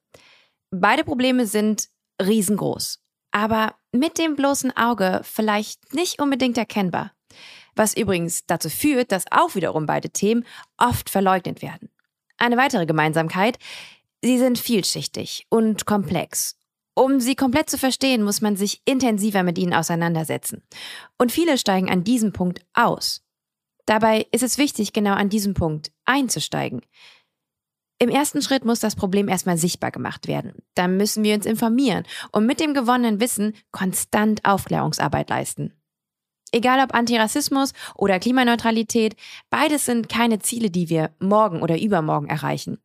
Beide 0.72 1.04
Probleme 1.04 1.46
sind 1.46 1.90
riesengroß, 2.22 3.00
aber 3.32 3.76
mit 3.92 4.18
dem 4.18 4.36
bloßen 4.36 4.76
Auge 4.76 5.22
vielleicht 5.24 5.94
nicht 5.94 6.22
unbedingt 6.22 6.58
erkennbar 6.58 7.12
was 7.78 7.96
übrigens 7.96 8.46
dazu 8.46 8.70
führt, 8.70 9.12
dass 9.12 9.26
auch 9.32 9.56
wiederum 9.56 9.86
beide 9.86 10.10
Themen 10.10 10.46
oft 10.78 11.10
verleugnet 11.10 11.62
werden. 11.62 11.90
Eine 12.38 12.58
weitere 12.58 12.86
Gemeinsamkeit, 12.86 13.58
sie 14.22 14.38
sind 14.38 14.60
vielschichtig 14.60 15.46
und 15.50 15.86
komplex. 15.86 16.58
Um 16.94 17.20
sie 17.20 17.36
komplett 17.36 17.70
zu 17.70 17.78
verstehen, 17.78 18.24
muss 18.24 18.42
man 18.42 18.56
sich 18.56 18.82
intensiver 18.86 19.44
mit 19.44 19.60
ihnen 19.60 19.74
auseinandersetzen. 19.74 20.64
Und 21.20 21.32
viele 21.32 21.58
steigen 21.60 21.90
an 21.90 22.04
diesem 22.04 22.34
Punkt 22.34 22.66
aus. 22.74 23.22
Dabei 23.86 24.26
ist 24.32 24.44
es 24.44 24.58
wichtig, 24.58 24.94
genau 24.94 25.14
an 25.14 25.30
diesem 25.30 25.54
Punkt 25.54 25.92
einzusteigen. 26.06 26.82
Im 28.00 28.10
ersten 28.10 28.42
Schritt 28.42 28.66
muss 28.66 28.80
das 28.80 28.96
Problem 28.96 29.28
erstmal 29.28 29.58
sichtbar 29.58 29.92
gemacht 29.92 30.28
werden. 30.28 30.54
Dann 30.76 30.98
müssen 30.98 31.24
wir 31.24 31.36
uns 31.36 31.46
informieren 31.46 32.04
und 32.32 32.46
mit 32.46 32.60
dem 32.60 32.74
gewonnenen 32.74 33.20
Wissen 33.20 33.56
konstant 33.72 34.44
Aufklärungsarbeit 34.44 35.30
leisten. 35.30 35.74
Egal 36.52 36.84
ob 36.84 36.94
Antirassismus 36.94 37.74
oder 37.96 38.20
Klimaneutralität, 38.20 39.16
beides 39.50 39.86
sind 39.86 40.10
keine 40.10 40.40
Ziele, 40.40 40.70
die 40.70 40.90
wir 40.90 41.12
morgen 41.20 41.62
oder 41.62 41.80
übermorgen 41.80 42.28
erreichen. 42.28 42.80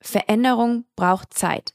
Veränderung 0.00 0.84
braucht 0.94 1.34
Zeit. 1.34 1.74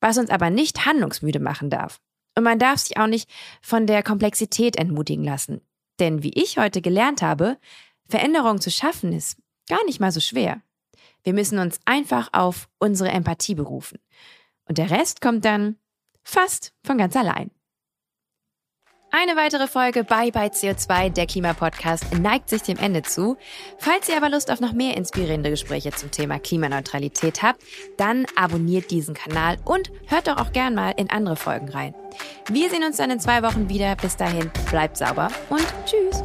Was 0.00 0.18
uns 0.18 0.30
aber 0.30 0.50
nicht 0.50 0.86
handlungsmüde 0.86 1.38
machen 1.38 1.70
darf. 1.70 2.00
Und 2.36 2.44
man 2.44 2.58
darf 2.58 2.80
sich 2.80 2.98
auch 2.98 3.06
nicht 3.06 3.30
von 3.62 3.86
der 3.86 4.02
Komplexität 4.02 4.76
entmutigen 4.76 5.24
lassen. 5.24 5.60
Denn 6.00 6.22
wie 6.22 6.32
ich 6.34 6.58
heute 6.58 6.82
gelernt 6.82 7.22
habe, 7.22 7.58
Veränderung 8.08 8.60
zu 8.60 8.70
schaffen 8.70 9.12
ist 9.12 9.38
gar 9.68 9.84
nicht 9.86 10.00
mal 10.00 10.10
so 10.10 10.20
schwer. 10.20 10.60
Wir 11.22 11.32
müssen 11.32 11.58
uns 11.58 11.78
einfach 11.84 12.28
auf 12.32 12.68
unsere 12.78 13.10
Empathie 13.10 13.54
berufen. 13.54 13.98
Und 14.66 14.78
der 14.78 14.90
Rest 14.90 15.20
kommt 15.20 15.44
dann 15.44 15.76
fast 16.22 16.74
von 16.84 16.98
ganz 16.98 17.16
allein. 17.16 17.50
Eine 19.16 19.36
weitere 19.36 19.68
Folge 19.68 20.02
Bye 20.02 20.32
Bye 20.32 20.48
CO2, 20.48 21.10
der 21.10 21.26
Klimapodcast, 21.26 22.18
neigt 22.18 22.48
sich 22.48 22.62
dem 22.62 22.76
Ende 22.78 23.02
zu. 23.02 23.36
Falls 23.78 24.08
ihr 24.08 24.16
aber 24.16 24.28
Lust 24.28 24.50
auf 24.50 24.58
noch 24.58 24.72
mehr 24.72 24.96
inspirierende 24.96 25.50
Gespräche 25.50 25.92
zum 25.92 26.10
Thema 26.10 26.40
Klimaneutralität 26.40 27.40
habt, 27.40 27.62
dann 27.96 28.26
abonniert 28.34 28.90
diesen 28.90 29.14
Kanal 29.14 29.58
und 29.64 29.92
hört 30.08 30.26
doch 30.26 30.38
auch 30.38 30.50
gern 30.50 30.74
mal 30.74 30.94
in 30.96 31.10
andere 31.10 31.36
Folgen 31.36 31.68
rein. 31.68 31.94
Wir 32.48 32.68
sehen 32.70 32.82
uns 32.82 32.96
dann 32.96 33.12
in 33.12 33.20
zwei 33.20 33.44
Wochen 33.44 33.68
wieder. 33.68 33.94
Bis 33.94 34.16
dahin, 34.16 34.50
bleibt 34.68 34.96
sauber 34.96 35.28
und 35.48 35.64
tschüss. 35.86 36.24